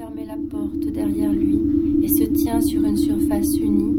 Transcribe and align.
la 0.00 0.36
porte 0.50 0.92
derrière 0.92 1.30
lui 1.30 1.58
et 2.02 2.08
se 2.08 2.24
tient 2.24 2.62
sur 2.62 2.82
une 2.84 2.96
surface 2.96 3.54
unie, 3.58 3.96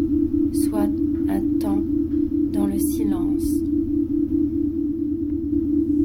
soit 0.52 0.90
un 1.30 1.60
temps 1.60 1.82
dans 2.52 2.66
le 2.66 2.80
silence. 2.80 3.44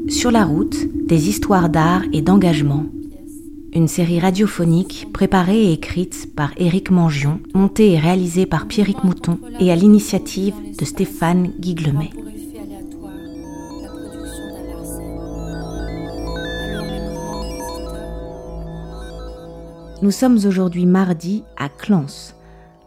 Sur 0.07 0.29
la 0.29 0.45
route, 0.45 0.77
des 1.07 1.29
histoires 1.29 1.69
d'art 1.69 2.03
et 2.13 2.21
d'engagement. 2.21 2.85
Une 3.73 3.87
série 3.87 4.19
radiophonique 4.19 5.07
préparée 5.13 5.65
et 5.65 5.73
écrite 5.73 6.29
par 6.35 6.51
Éric 6.57 6.91
Mangion, 6.91 7.39
montée 7.55 7.93
et 7.93 7.99
réalisée 7.99 8.45
par 8.45 8.67
Pierrick 8.67 9.03
Mouton 9.03 9.39
et 9.59 9.71
à 9.71 9.75
l'initiative 9.75 10.53
de 10.79 10.85
Stéphane 10.85 11.51
Guiglemet. 11.59 12.11
Nous 20.03 20.11
sommes 20.11 20.37
aujourd'hui 20.45 20.85
mardi 20.85 21.43
à 21.57 21.69
Clans, 21.69 22.05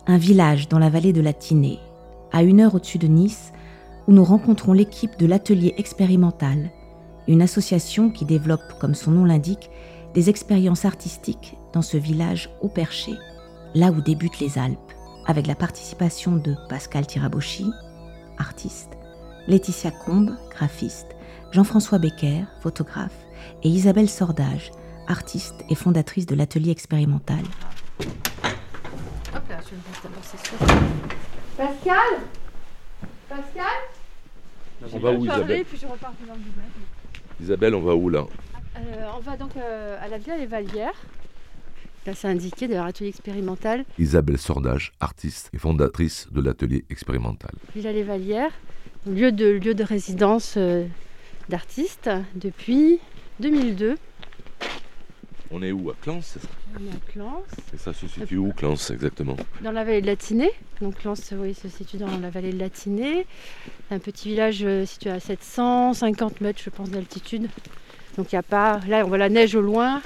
un 0.07 0.17
village 0.17 0.69
dans 0.69 0.79
la 0.79 0.91
vallée 0.91 1.13
de 1.13 1.21
la 1.21 1.33
Tinée, 1.33 1.81
à 2.31 2.45
une 2.45 2.61
heure 2.61 2.77
au-dessus 2.77 2.99
de 2.99 3.09
Nice, 3.09 3.53
où 4.07 4.13
nous 4.13 4.23
rencontrons 4.23 4.73
l'équipe 4.73 5.19
de 5.19 5.27
l'atelier 5.27 5.75
expérimental, 5.77 6.71
une 7.27 7.43
association 7.43 8.11
qui 8.11 8.25
développe, 8.25 8.79
comme 8.79 8.95
son 8.95 9.11
nom 9.11 9.25
l'indique, 9.25 9.71
des 10.15 10.31
expériences 10.31 10.85
artistiques 10.85 11.57
dans 11.73 11.83
ce 11.83 11.97
village 11.97 12.49
haut 12.61 12.69
perché, 12.69 13.15
là 13.75 13.91
où 13.91 14.01
débutent 14.01 14.39
les 14.39 14.57
Alpes, 14.57 14.79
avec 15.27 15.49
la 15.49 15.57
participation 15.57 16.37
de 16.37 16.55
Pascal 16.69 17.09
Tiraboshi, 17.09 17.73
artiste, 18.39 18.97
Laetitia 19.49 19.91
Combe, 19.91 20.37
graphiste, 20.51 21.17
Jean-François 21.51 21.99
Becker, 21.99 22.45
photographe, 22.61 23.27
et 23.65 23.69
Isabelle 23.69 24.09
Sordage, 24.09 24.71
artiste 25.11 25.65
et 25.69 25.75
fondatrice 25.75 26.25
de 26.25 26.37
l'atelier 26.37 26.71
expérimental. 26.71 27.43
Pascal? 31.57 31.97
Pascal? 33.29 33.65
On 34.93 34.99
va 34.99 35.13
où 35.13 35.25
Isabelle? 35.25 35.65
Isabelle, 37.41 37.75
on 37.75 37.81
va 37.81 37.95
où 37.95 38.09
là? 38.09 38.25
Euh, 38.77 38.81
On 39.17 39.21
va 39.21 39.37
donc 39.37 39.57
euh, 39.57 39.99
à 40.01 40.09
la 40.09 40.19
Villa 40.19 40.37
Les 40.39 40.47
Valières. 40.47 40.95
Là, 42.07 42.15
c'est 42.15 42.29
indiqué 42.29 42.69
de 42.69 42.75
l'atelier 42.75 43.09
expérimental. 43.09 43.85
Isabelle 43.99 44.39
Sordage, 44.39 44.93
artiste 45.01 45.51
et 45.53 45.59
fondatrice 45.59 46.29
de 46.31 46.41
l'atelier 46.41 46.85
expérimental. 46.89 47.51
Villa 47.75 47.93
Les 47.93 48.05
Valières, 48.05 48.53
lieu 49.07 49.33
de, 49.33 49.47
lieu 49.47 49.75
de 49.75 49.85
résidence 49.85 50.55
euh, 50.57 50.87
d'artistes 51.49 52.11
depuis 52.37 53.01
2002. 53.41 53.97
On 55.53 55.63
est 55.63 55.73
où 55.73 55.91
À 55.91 55.95
Clans, 56.01 56.21
c'est 56.23 56.41
ça 56.41 56.49
On 56.79 56.87
est 56.87 56.91
à 56.91 57.13
Clans. 57.13 57.43
Et 57.75 57.77
ça 57.77 57.93
se 57.93 58.07
situe 58.07 58.37
où, 58.37 58.53
Clans, 58.53 58.77
exactement 58.91 59.37
Dans 59.63 59.73
la 59.73 59.83
vallée 59.83 60.01
de 60.01 60.07
la 60.07 60.15
Tinée. 60.15 60.53
Donc 60.81 60.99
Clans, 60.99 61.15
oui, 61.33 61.55
se 61.55 61.69
situe 61.69 61.97
dans 61.97 62.19
la 62.19 62.31
vallée 62.31 62.53
de 62.53 62.59
la 62.59 62.71
Tinée. 62.71 63.27
Un 63.91 63.99
petit 63.99 64.29
village 64.29 64.61
euh, 64.63 64.87
situé 64.87 65.11
à 65.11 65.19
750 65.19 66.41
mètres, 66.41 66.61
je 66.65 66.71
pense, 66.71 66.91
d'altitude. 66.91 67.49
Donc 68.17 68.31
il 68.31 68.37
n'y 68.37 68.39
a 68.39 68.45
pas... 68.45 68.81
Là, 68.87 69.05
on 69.05 69.09
voit 69.09 69.19
la 69.19 69.29
neige 69.29 69.57
au 69.57 69.61
loin. 69.61 70.01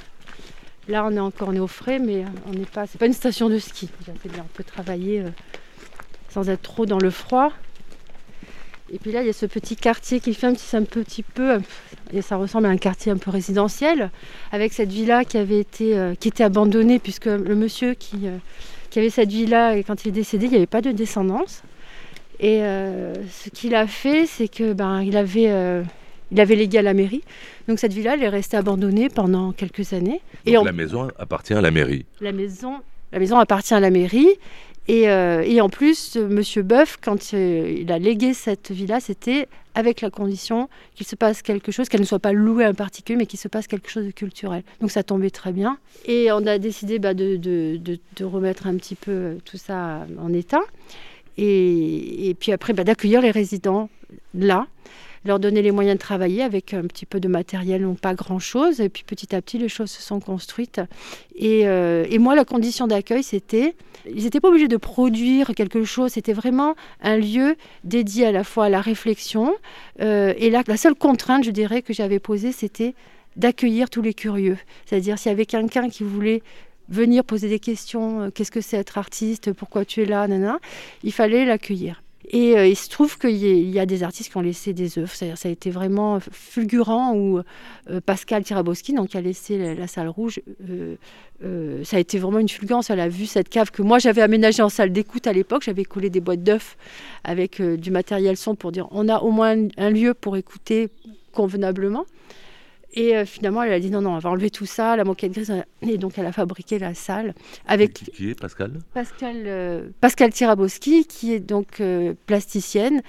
Là, 0.88 1.04
on 1.04 1.12
est 1.12 1.20
encore 1.20 1.48
on 1.48 1.54
est 1.54 1.60
au 1.60 1.66
frais, 1.66 1.98
mais 1.98 2.24
on 2.46 2.52
n'est 2.52 2.64
pas... 2.64 2.86
C'est 2.86 2.98
pas 2.98 3.06
une 3.06 3.12
station 3.12 3.50
de 3.50 3.58
ski. 3.58 3.90
Bien, 4.06 4.14
on 4.38 4.56
peut 4.56 4.64
travailler 4.64 5.20
euh, 5.20 5.30
sans 6.30 6.48
être 6.48 6.62
trop 6.62 6.86
dans 6.86 6.98
le 6.98 7.10
froid. 7.10 7.52
Et 8.92 8.98
puis 8.98 9.12
là, 9.12 9.22
il 9.22 9.26
y 9.26 9.30
a 9.30 9.32
ce 9.32 9.46
petit 9.46 9.76
quartier 9.76 10.20
qui 10.20 10.34
fait 10.34 10.46
un 10.46 10.52
petit, 10.52 10.76
un 10.76 10.82
petit 10.82 11.22
peu, 11.22 11.58
et 12.12 12.20
ça 12.20 12.36
ressemble 12.36 12.66
à 12.66 12.68
un 12.68 12.76
quartier 12.76 13.10
un 13.10 13.16
peu 13.16 13.30
résidentiel, 13.30 14.10
avec 14.52 14.72
cette 14.72 14.90
villa 14.90 15.24
qui 15.24 15.38
avait 15.38 15.60
été, 15.60 15.96
euh, 15.96 16.14
qui 16.14 16.28
était 16.28 16.44
abandonnée, 16.44 16.98
puisque 16.98 17.26
le 17.26 17.54
monsieur 17.54 17.94
qui, 17.94 18.20
euh, 18.24 18.36
qui 18.90 18.98
avait 18.98 19.10
cette 19.10 19.30
villa, 19.30 19.76
et 19.76 19.84
quand 19.84 20.04
il 20.04 20.08
est 20.08 20.12
décédé, 20.12 20.46
il 20.46 20.50
n'y 20.50 20.56
avait 20.56 20.66
pas 20.66 20.82
de 20.82 20.92
descendance. 20.92 21.62
Et 22.40 22.62
euh, 22.62 23.14
ce 23.30 23.48
qu'il 23.48 23.74
a 23.74 23.86
fait, 23.86 24.26
c'est 24.26 24.48
que 24.48 24.74
ben, 24.74 25.00
il 25.02 25.16
avait, 25.16 25.50
il 26.30 26.40
avait 26.40 26.56
légué 26.56 26.78
à 26.78 26.82
la 26.82 26.92
mairie. 26.92 27.22
Donc 27.68 27.78
cette 27.78 27.92
villa, 27.92 28.14
elle 28.14 28.22
est 28.22 28.28
restée 28.28 28.56
abandonnée 28.56 29.08
pendant 29.08 29.52
quelques 29.52 29.92
années. 29.94 30.20
et 30.44 30.52
la 30.52 30.72
maison 30.72 31.08
appartient 31.18 31.54
à 31.54 31.60
la 31.62 31.70
mairie. 31.70 32.04
La 32.20 32.32
maison, 32.32 32.80
la 33.12 33.18
maison 33.18 33.38
appartient 33.38 33.72
à 33.72 33.80
la 33.80 33.90
mairie. 33.90 34.28
Et, 34.86 35.04
et, 35.04 35.60
en 35.60 35.68
plus, 35.70 36.16
Monsieur 36.16 36.62
Boeuf, 36.62 36.98
quand 37.02 37.32
il 37.32 37.90
a 37.90 37.98
légué 37.98 38.34
cette 38.34 38.70
villa, 38.70 39.00
c'était 39.00 39.48
avec 39.74 40.00
la 40.00 40.10
condition 40.10 40.68
qu'il 40.94 41.06
se 41.06 41.16
passe 41.16 41.42
quelque 41.42 41.72
chose, 41.72 41.88
qu'elle 41.88 42.00
ne 42.00 42.06
soit 42.06 42.18
pas 42.18 42.32
louée 42.32 42.64
à 42.64 42.68
un 42.68 42.74
particulier, 42.74 43.16
mais 43.16 43.26
qu'il 43.26 43.38
se 43.38 43.48
passe 43.48 43.66
quelque 43.66 43.90
chose 43.90 44.06
de 44.06 44.10
culturel. 44.10 44.62
Donc 44.80 44.90
ça 44.90 45.02
tombait 45.02 45.30
très 45.30 45.52
bien. 45.52 45.78
Et 46.04 46.30
on 46.32 46.46
a 46.46 46.58
décidé 46.58 46.98
bah, 46.98 47.14
de, 47.14 47.78
remettre 48.22 48.66
un 48.66 48.76
petit 48.76 48.94
peu 48.94 49.38
tout 49.44 49.56
ça 49.56 50.06
en 50.20 50.32
état. 50.32 50.60
Et, 51.36 52.28
et 52.28 52.34
puis 52.34 52.52
après, 52.52 52.72
bah, 52.72 52.84
d'accueillir 52.84 53.20
les 53.20 53.32
résidents 53.32 53.88
là 54.34 54.68
leur 55.24 55.38
donner 55.38 55.62
les 55.62 55.70
moyens 55.70 55.96
de 55.96 56.00
travailler 56.00 56.42
avec 56.42 56.74
un 56.74 56.82
petit 56.82 57.06
peu 57.06 57.20
de 57.20 57.28
matériel, 57.28 57.82
non 57.82 57.94
pas 57.94 58.14
grand-chose. 58.14 58.80
Et 58.80 58.88
puis 58.88 59.04
petit 59.04 59.34
à 59.34 59.40
petit, 59.40 59.58
les 59.58 59.68
choses 59.68 59.90
se 59.90 60.02
sont 60.02 60.20
construites. 60.20 60.80
Et, 61.34 61.66
euh, 61.66 62.06
et 62.10 62.18
moi, 62.18 62.34
la 62.34 62.44
condition 62.44 62.86
d'accueil, 62.86 63.22
c'était, 63.22 63.74
ils 64.06 64.24
n'étaient 64.24 64.40
pas 64.40 64.48
obligés 64.48 64.68
de 64.68 64.76
produire 64.76 65.54
quelque 65.54 65.84
chose, 65.84 66.12
c'était 66.12 66.32
vraiment 66.32 66.74
un 67.00 67.16
lieu 67.16 67.56
dédié 67.84 68.26
à 68.26 68.32
la 68.32 68.44
fois 68.44 68.66
à 68.66 68.68
la 68.68 68.80
réflexion. 68.80 69.54
Euh, 70.00 70.34
et 70.36 70.50
là, 70.50 70.62
la 70.66 70.76
seule 70.76 70.94
contrainte, 70.94 71.44
je 71.44 71.50
dirais, 71.50 71.82
que 71.82 71.92
j'avais 71.92 72.18
posée, 72.18 72.52
c'était 72.52 72.94
d'accueillir 73.36 73.90
tous 73.90 74.02
les 74.02 74.14
curieux. 74.14 74.58
C'est-à-dire, 74.86 75.18
s'il 75.18 75.30
y 75.30 75.32
avait 75.32 75.46
quelqu'un 75.46 75.88
qui 75.88 76.04
voulait 76.04 76.42
venir 76.88 77.24
poser 77.24 77.48
des 77.48 77.58
questions, 77.58 78.22
euh, 78.22 78.30
qu'est-ce 78.30 78.50
que 78.50 78.60
c'est 78.60 78.76
être 78.76 78.98
artiste, 78.98 79.52
pourquoi 79.52 79.84
tu 79.84 80.02
es 80.02 80.04
là, 80.04 80.28
nana, 80.28 80.58
il 81.02 81.12
fallait 81.12 81.44
l'accueillir. 81.44 82.03
Et 82.30 82.56
euh, 82.56 82.66
il 82.66 82.76
se 82.76 82.88
trouve 82.88 83.18
qu'il 83.18 83.36
y, 83.36 83.78
a 83.78 83.86
des 83.86 84.02
artistes 84.02 84.30
qui 84.30 84.36
ont 84.36 84.42
laissé 84.42 84.72
des 84.72 84.98
œuvres. 84.98 85.12
Ça, 85.12 85.36
ça 85.36 85.48
a 85.48 85.52
été 85.52 85.70
vraiment 85.70 86.20
fulgurant. 86.20 87.14
Où 87.14 87.40
euh, 87.90 88.00
Pascal 88.04 88.44
Tiraboski, 88.44 88.94
donc, 88.94 89.08
qui 89.08 89.16
a 89.16 89.20
laissé 89.20 89.74
la, 89.74 89.86
salle 89.86 90.08
rouge, 90.08 90.40
euh, 91.42 91.84
ça 91.84 91.96
a 91.96 92.00
été 92.00 92.18
vraiment 92.18 92.38
une 92.38 92.48
fulgurance. 92.48 92.90
Elle 92.90 93.00
a 93.00 93.08
vu 93.08 93.26
cette 93.26 93.48
cave 93.48 93.70
que 93.70 93.82
moi 93.82 93.98
j'avais 93.98 94.22
aménagée 94.22 94.62
en 94.62 94.68
salle 94.68 94.92
d'écoute 94.92 95.26
à 95.26 95.32
l'époque. 95.32 95.62
J'avais 95.64 95.84
collé 95.84 96.08
des 96.08 96.20
boîtes 96.20 96.42
d'œufs 96.42 96.76
avec 97.24 97.60
du 97.60 97.90
matériel 97.90 98.36
son 98.36 98.54
pour 98.54 98.72
dire 98.72 98.88
on 98.90 99.08
a 99.08 99.18
au 99.18 99.30
moins 99.30 99.56
un 99.76 99.90
lieu 99.90 100.14
pour 100.14 100.36
écouter 100.36 100.88
convenablement. 101.32 102.06
Et 102.94 103.16
euh, 103.16 103.26
finalement, 103.26 103.62
elle 103.62 103.72
a 103.72 103.80
dit 103.80 103.90
non, 103.90 104.00
non, 104.00 104.14
on 104.14 104.18
va 104.18 104.30
enlever 104.30 104.50
tout 104.50 104.66
ça, 104.66 104.96
la 104.96 105.04
moquette 105.04 105.32
grise. 105.32 105.52
Et 105.82 105.98
donc, 105.98 106.16
elle 106.16 106.26
a 106.26 106.32
fabriqué 106.32 106.78
la 106.78 106.94
salle 106.94 107.34
avec. 107.66 107.94
Qui, 107.94 108.04
qui 108.06 108.30
est 108.30 108.40
Pascal? 108.40 108.78
Pascal, 108.94 109.42
euh, 109.46 109.88
Pascal 110.00 110.32
Tiraboski, 110.32 111.04
qui 111.04 111.32
est 111.32 111.40
donc 111.40 111.80
euh, 111.80 112.14
plasticienne 112.26 113.02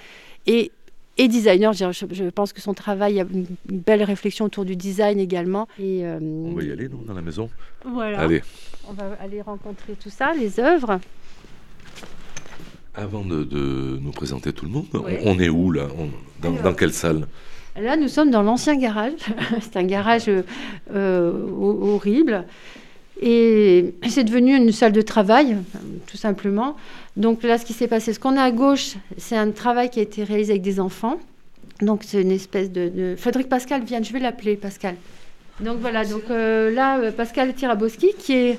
et, 0.48 0.72
et 1.18 1.28
designer. 1.28 1.72
Je, 1.72 1.84
je, 2.10 2.24
pense 2.24 2.52
que 2.52 2.60
son 2.60 2.74
travail, 2.74 3.12
il 3.12 3.16
y 3.16 3.20
a 3.20 3.26
une, 3.32 3.46
belle 3.64 4.02
réflexion 4.02 4.46
autour 4.46 4.64
du 4.64 4.74
design 4.74 5.20
également. 5.20 5.68
Et, 5.78 6.04
euh, 6.04 6.18
on 6.20 6.54
va 6.54 6.64
y 6.64 6.72
aller, 6.72 6.88
non, 6.88 7.02
dans 7.06 7.14
la 7.14 7.22
maison? 7.22 7.48
Voilà. 7.84 8.18
Allez. 8.18 8.42
On 8.88 8.92
va 8.92 9.16
aller 9.20 9.40
rencontrer 9.40 9.94
tout 9.94 10.10
ça, 10.10 10.34
les 10.34 10.58
œuvres. 10.58 10.98
Avant 12.92 13.24
de, 13.24 13.44
de, 13.44 13.98
nous 14.02 14.10
présenter 14.10 14.52
tout 14.52 14.64
le 14.64 14.72
monde, 14.72 14.86
oui. 14.94 15.18
on, 15.22 15.36
on, 15.36 15.38
est 15.38 15.50
où 15.50 15.70
là? 15.70 15.86
On, 15.96 16.08
dans, 16.42 16.54
Alors, 16.54 16.62
dans 16.64 16.74
quelle 16.74 16.92
salle? 16.92 17.28
Là, 17.80 17.96
nous 17.96 18.08
sommes 18.08 18.30
dans 18.30 18.42
l'ancien 18.42 18.76
garage. 18.76 19.12
c'est 19.60 19.76
un 19.76 19.84
garage 19.84 20.30
euh, 20.94 21.32
horrible. 21.60 22.44
Et 23.20 23.94
c'est 24.08 24.24
devenu 24.24 24.54
une 24.54 24.72
salle 24.72 24.92
de 24.92 25.00
travail, 25.00 25.56
tout 26.06 26.16
simplement. 26.16 26.76
Donc 27.16 27.42
là, 27.42 27.56
ce 27.56 27.64
qui 27.64 27.72
s'est 27.72 27.88
passé, 27.88 28.12
ce 28.12 28.20
qu'on 28.20 28.36
a 28.36 28.42
à 28.42 28.50
gauche, 28.50 28.94
c'est 29.16 29.36
un 29.36 29.50
travail 29.50 29.88
qui 29.88 30.00
a 30.00 30.02
été 30.02 30.22
réalisé 30.22 30.52
avec 30.52 30.62
des 30.62 30.80
enfants. 30.80 31.18
Donc 31.80 32.02
c'est 32.04 32.20
une 32.20 32.30
espèce 32.30 32.70
de, 32.70 32.88
de... 32.88 33.16
Frédéric 33.16 33.48
Pascal 33.48 33.84
vient, 33.84 34.02
je 34.02 34.12
vais 34.12 34.18
l'appeler 34.18 34.56
Pascal. 34.56 34.96
Donc 35.60 35.78
voilà, 35.80 36.04
donc 36.04 36.24
euh, 36.30 36.70
là, 36.70 37.10
Pascal 37.12 37.54
Tiraboski, 37.54 38.12
qui 38.18 38.34
est 38.34 38.58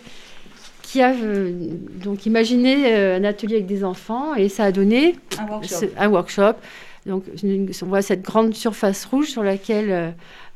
qui 0.87 1.01
a 1.01 1.11
euh, 1.11 1.51
donc 2.01 2.25
imaginé 2.25 2.95
euh, 2.95 3.17
un 3.17 3.25
atelier 3.25 3.55
avec 3.55 3.65
des 3.65 3.83
enfants 3.83 4.35
et 4.35 4.47
ça 4.47 4.63
a 4.63 4.71
donné 4.71 5.17
un 5.37 5.45
workshop. 5.47 5.75
Ce, 5.75 5.85
un 5.97 6.07
workshop. 6.07 6.53
Donc 7.07 7.23
on 7.81 7.85
voit 7.85 8.01
cette 8.01 8.21
grande 8.21 8.53
surface 8.53 9.05
rouge 9.05 9.27
sur 9.27 9.43
laquelle 9.43 10.13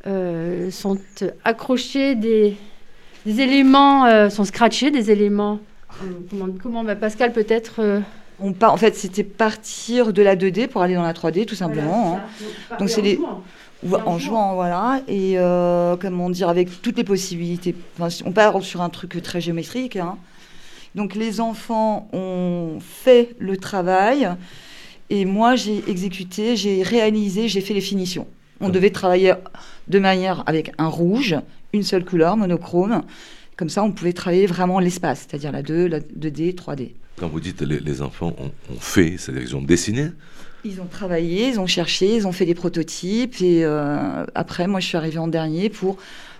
euh, 0.07 0.71
sont 0.71 0.97
accrochés 1.43 2.15
des, 2.15 2.55
des 3.25 3.41
éléments, 3.41 4.05
euh, 4.05 4.29
sont 4.29 4.43
scratchés 4.43 4.91
des 4.91 5.11
éléments. 5.11 5.59
comment, 6.29 6.47
comment 6.61 6.83
bah, 6.83 6.95
Pascal 6.95 7.33
peut-être 7.33 8.01
on 8.43 8.53
part, 8.53 8.73
en 8.73 8.77
fait, 8.77 8.95
c'était 8.95 9.23
partir 9.23 10.13
de 10.13 10.23
la 10.23 10.35
2D 10.35 10.67
pour 10.67 10.81
aller 10.81 10.95
dans 10.95 11.03
la 11.03 11.13
3D, 11.13 11.45
tout 11.45 11.53
simplement. 11.53 12.09
Voilà, 12.09 12.23
hein. 12.71 12.77
Donc 12.79 12.89
c'est 12.89 13.01
les 13.01 13.19
en 14.05 14.19
jouant, 14.19 14.53
voilà, 14.53 15.01
et 15.07 15.37
euh, 15.37 15.95
comment 15.97 16.29
dire, 16.29 16.49
avec 16.49 16.81
toutes 16.81 16.97
les 16.97 17.03
possibilités. 17.03 17.75
Enfin, 17.99 18.15
on 18.25 18.31
part 18.31 18.61
sur 18.61 18.81
un 18.81 18.89
truc 18.89 19.21
très 19.23 19.41
géométrique. 19.41 19.95
Hein. 19.95 20.17
Donc 20.95 21.15
les 21.15 21.41
enfants 21.41 22.07
ont 22.13 22.79
fait 22.79 23.35
le 23.39 23.57
travail, 23.57 24.29
et 25.11 25.25
moi 25.25 25.55
j'ai 25.55 25.83
exécuté, 25.87 26.55
j'ai 26.55 26.81
réalisé, 26.83 27.49
j'ai 27.49 27.61
fait 27.61 27.73
les 27.73 27.81
finitions. 27.81 28.27
On 28.61 28.69
devait 28.69 28.91
travailler 28.91 29.33
de 29.87 29.99
manière 29.99 30.43
avec 30.45 30.71
un 30.77 30.87
rouge, 30.87 31.35
une 31.73 31.83
seule 31.83 32.05
couleur, 32.05 32.37
monochrome, 32.37 33.01
Comme 33.57 33.69
ça, 33.69 33.83
on 33.83 33.91
pouvait 33.91 34.13
travailler 34.13 34.45
vraiment 34.45 34.79
l'espace, 34.79 35.27
c'est-à-dire 35.27 35.51
la 35.51 35.61
2, 35.61 35.87
la 35.87 35.99
2D, 35.99 36.55
3D. 36.55 36.91
Quand 37.17 37.27
vous 37.27 37.39
dites 37.39 37.61
les, 37.61 37.79
les 37.79 38.01
enfants 38.01 38.33
ont, 38.39 38.79
fait, 38.79 39.17
c'est-à-dire 39.17 39.43
qu'ils 39.43 39.55
ont 39.55 39.61
dessiné 39.61 40.11
Ils 40.63 40.79
ont 40.79 40.85
travaillé, 40.85 41.49
ils 41.49 41.59
ont 41.59 41.67
cherché, 41.67 42.15
ils 42.15 42.25
ont 42.25 42.31
fait 42.31 42.45
des 42.45 42.55
prototypes. 42.55 43.41
Et 43.41 43.65
euh, 43.65 44.25
après, 44.33 44.67
moi, 44.67 44.79
je 44.79 44.87
suis 44.87 44.97
arrivée 44.97 45.19
en 45.19 45.27
dernier 45.27 45.69
pour 45.69 45.97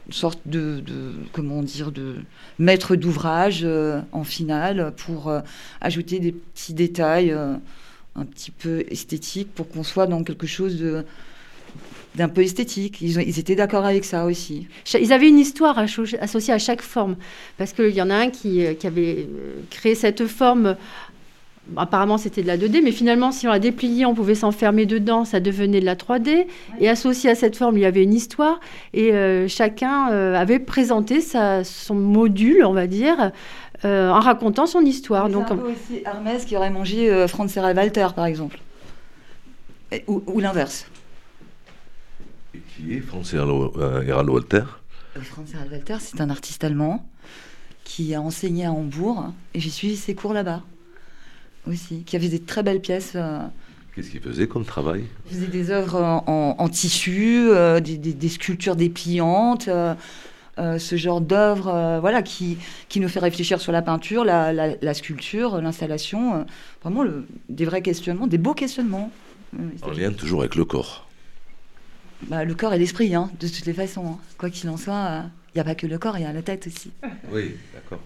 une 0.07 0.13
sorte 0.13 0.39
de, 0.45 0.79
de 0.79 1.13
comment 1.31 1.61
dire, 1.61 1.91
de 1.91 2.15
maître 2.57 2.95
d'ouvrage 2.95 3.61
euh, 3.63 4.01
en 4.11 4.23
finale 4.23 4.93
pour 4.97 5.27
euh, 5.27 5.41
ajouter 5.79 6.19
des 6.19 6.31
petits 6.31 6.73
détails 6.73 7.31
euh, 7.31 7.55
un 8.15 8.25
petit 8.25 8.51
peu 8.51 8.83
esthétiques 8.89 9.53
pour 9.53 9.69
qu'on 9.69 9.83
soit 9.83 10.07
dans 10.07 10.23
quelque 10.23 10.47
chose 10.47 11.03
d'un 12.15 12.29
peu 12.29 12.41
esthétique. 12.41 13.01
Ils, 13.01 13.39
étaient 13.39 13.55
d'accord 13.55 13.85
avec 13.85 14.03
ça 14.03 14.25
aussi. 14.25 14.67
Ils 14.99 15.13
avaient 15.13 15.29
une 15.29 15.39
histoire 15.39 15.77
asso- 15.79 16.17
associée 16.19 16.53
à 16.53 16.59
chaque 16.59 16.81
forme. 16.81 17.15
Parce 17.57 17.71
qu'il 17.73 17.91
y 17.91 18.01
en 18.01 18.09
a 18.09 18.15
un 18.15 18.29
qui, 18.29 18.65
euh, 18.65 18.73
avait 18.83 19.27
euh, 19.29 19.55
créé 19.69 19.95
cette 19.95 20.27
forme. 20.27 20.75
Apparemment, 21.77 22.17
c'était 22.17 22.41
de 22.41 22.47
la 22.47 22.57
2D, 22.57 22.81
mais 22.83 22.91
finalement, 22.91 23.31
si 23.31 23.47
on 23.47 23.51
la 23.51 23.59
dépliait, 23.59 24.03
on 24.05 24.13
pouvait 24.15 24.35
s'enfermer 24.35 24.85
dedans, 24.85 25.25
ça 25.25 25.39
devenait 25.39 25.79
de 25.79 25.85
la 25.85 25.95
3D. 25.95 26.47
Et 26.79 26.89
associé 26.89 27.29
à 27.29 27.35
cette 27.35 27.55
forme, 27.55 27.77
il 27.77 27.81
y 27.81 27.85
avait 27.85 28.03
une 28.03 28.13
histoire. 28.13 28.59
Et 28.93 29.13
euh, 29.13 29.47
chacun 29.47 30.11
euh, 30.11 30.35
avait 30.35 30.59
présenté 30.59 31.21
sa, 31.21 31.63
son 31.63 31.95
module, 31.95 32.65
on 32.65 32.73
va 32.73 32.87
dire, 32.87 33.31
euh, 33.85 34.09
en 34.09 34.19
racontant 34.19 34.65
son 34.65 34.81
histoire. 34.81 35.27
C'est 35.27 35.33
Donc, 35.33 35.51
un 35.51 35.55
peu 35.55 35.71
aussi 35.71 36.01
Hermès 36.05 36.43
qui 36.45 36.57
aurait 36.57 36.71
mangé 36.71 37.09
euh, 37.09 37.27
Franz 37.27 37.53
Serra 37.53 37.71
Walter, 37.73 38.07
par 38.15 38.25
exemple. 38.25 38.59
Et- 39.91 40.03
ou 40.07 40.23
ou 40.25 40.39
l'inverse. 40.39 40.87
Et 42.53 42.59
qui 42.75 42.95
est 42.95 42.99
Franz 43.01 43.33
Herald 43.35 44.29
Walter? 44.29 44.63
Euh, 45.15 45.21
Franz 45.21 45.51
Serra 45.51 45.63
Walter, 45.71 45.95
c'est 45.99 46.19
un 46.21 46.29
artiste 46.29 46.63
allemand 46.63 47.05
qui 47.83 48.13
a 48.15 48.21
enseigné 48.21 48.65
à 48.65 48.71
Hambourg 48.71 49.31
et 49.53 49.59
j'ai 49.59 49.69
suivi 49.69 49.95
ses 49.95 50.15
cours 50.15 50.33
là-bas 50.33 50.61
aussi, 51.67 52.03
qui 52.03 52.15
avait 52.15 52.29
des 52.29 52.39
très 52.41 52.63
belles 52.63 52.81
pièces. 52.81 53.13
euh, 53.15 53.39
Qu'est-ce 53.95 54.09
qu'il 54.09 54.21
faisait 54.21 54.47
comme 54.47 54.63
travail? 54.65 55.03
Il 55.29 55.35
faisait 55.35 55.47
des 55.47 55.69
œuvres 55.69 56.01
en, 56.27 56.69
tissu, 56.69 57.49
euh, 57.49 57.79
des, 57.81 57.97
des- 57.97 58.13
des 58.13 58.29
sculptures 58.29 58.75
dépliantes, 58.77 59.67
euh, 59.67 59.93
euh, 60.59 60.79
ce 60.79 60.95
genre 60.95 61.19
d'œuvre 61.21 61.67
euh, 61.67 61.99
voilà, 61.99 62.21
qui, 62.21 62.57
qui 62.87 62.99
nous 63.01 63.09
fait 63.09 63.19
réfléchir 63.19 63.59
sur 63.59 63.71
la 63.73 63.81
peinture, 63.81 64.23
la, 64.23 64.53
la- 64.53 64.75
la 64.81 64.93
sculpture, 64.93 65.59
l'installation. 65.61 66.45
vraiment 66.81 67.03
le- 67.03 67.25
des 67.49 67.65
vrais 67.65 67.81
questionnements, 67.81 68.27
des 68.27 68.37
beaux 68.37 68.53
questionnements. 68.53 69.11
En 69.81 69.91
lien 69.91 70.11
toujours 70.13 70.39
avec 70.41 70.55
le 70.55 70.63
corps. 70.63 71.07
bah, 72.27 72.45
le 72.45 72.53
corps 72.55 72.73
et 72.73 72.79
l'esprit, 72.79 73.13
hein, 73.13 73.29
de 73.41 73.47
toutes 73.49 73.65
les 73.65 73.73
façons. 73.73 74.05
hein. 74.07 74.17
Quoi 74.37 74.49
qu'il 74.49 74.69
en 74.69 74.77
soit, 74.77 75.23
il 75.53 75.57
n'y 75.57 75.61
a 75.61 75.65
pas 75.65 75.75
que 75.75 75.85
le 75.87 75.97
corps, 75.97 76.17
il 76.17 76.21
y 76.21 76.25
a 76.25 76.31
la 76.31 76.41
tête 76.41 76.67
aussi. 76.67 76.91
Oui, 77.29 77.55
d'accord. 77.73 77.99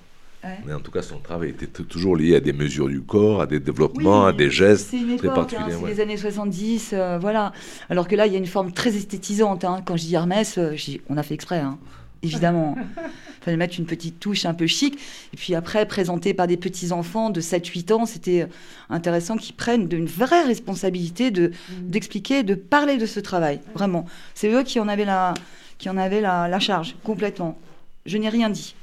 Ouais. 0.46 0.60
Mais 0.66 0.74
en 0.74 0.80
tout 0.80 0.92
cas, 0.92 1.02
son 1.02 1.18
travail 1.20 1.50
était 1.50 1.66
toujours 1.66 2.16
lié 2.16 2.36
à 2.36 2.40
des 2.40 2.54
mesures 2.54 2.88
du 2.88 3.02
corps, 3.02 3.42
à 3.42 3.48
des 3.48 3.60
développements, 3.60 4.26
à 4.28 4.34
des 4.34 4.50
gestes. 4.52 4.90
C'est 4.92 4.98
une 4.98 5.18
très 5.18 5.28
époque, 5.28 5.32
hein, 5.32 5.34
particuliers, 5.42 5.72
c'est 5.78 5.84
ouais. 5.84 5.90
les 5.92 6.00
années 6.02 6.18
70, 6.18 6.92
euh, 6.94 7.18
voilà. 7.20 7.52
Alors 7.90 8.08
que 8.08 8.16
là, 8.16 8.28
il 8.28 8.34
y 8.34 8.36
a 8.36 8.40
une 8.40 8.46
forme 8.46 8.72
très 8.72 8.96
esthétisante. 8.96 9.64
hein. 9.64 9.82
Quand 9.86 9.98
je 9.98 10.04
dis 10.04 10.14
Hermès, 10.16 10.56
je 10.76 10.84
dis- 10.86 11.02
on 11.10 11.18
a 11.18 11.24
fait 11.24 11.34
exprès, 11.34 11.60
hein, 11.60 11.78
évidemment. 12.22 12.76
Il 12.78 13.04
fallait 13.46 13.58
mettre 13.58 13.80
une 13.80 13.86
petite 13.86 14.20
touche 14.20 14.46
un 14.46 14.54
peu 14.54 14.68
chic. 14.68 14.98
Et 15.34 15.38
puis 15.38 15.56
après, 15.56 15.86
présenté 15.88 16.34
par 16.34 16.48
des 16.48 16.58
petits-enfants 16.58 17.30
de 17.32 17.42
7-8 17.42 17.92
ans, 17.94 18.06
c'était 18.06 18.42
euh, 18.44 18.48
intéressant 18.90 19.38
qu'ils 19.38 19.56
prennent 19.56 19.88
une 19.92 20.06
vraie 20.08 20.44
responsabilité 20.44 21.32
de- 21.32 21.52
d'expliquer, 21.82 22.44
de 22.44 22.56
parler 22.56 22.98
de 22.98 23.06
ce 23.06 23.20
travail. 23.20 23.60
Vraiment. 23.74 24.06
C'est 24.36 24.52
eux 24.52 24.64
qui 24.64 24.80
en 24.80 24.88
avaient 24.88 25.06
la, 25.06 25.34
qui 25.80 25.90
en 25.90 25.98
avaient 25.98 26.22
la, 26.22 26.48
la 26.48 26.60
charge, 26.60 26.96
complètement. 27.04 27.58
Je 28.06 28.18
n'ai 28.18 28.30
rien 28.30 28.50
dit. 28.52 28.76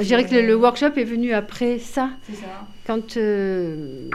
Je 0.00 0.06
dirais 0.06 0.24
que 0.26 0.34
le, 0.34 0.42
le 0.46 0.54
workshop 0.54 0.92
est 0.96 1.04
venu 1.04 1.32
après 1.32 1.78
ça. 1.78 2.10
C'est 2.28 2.36
ça. 2.36 2.46
Quand 2.86 3.16
euh, 3.16 4.08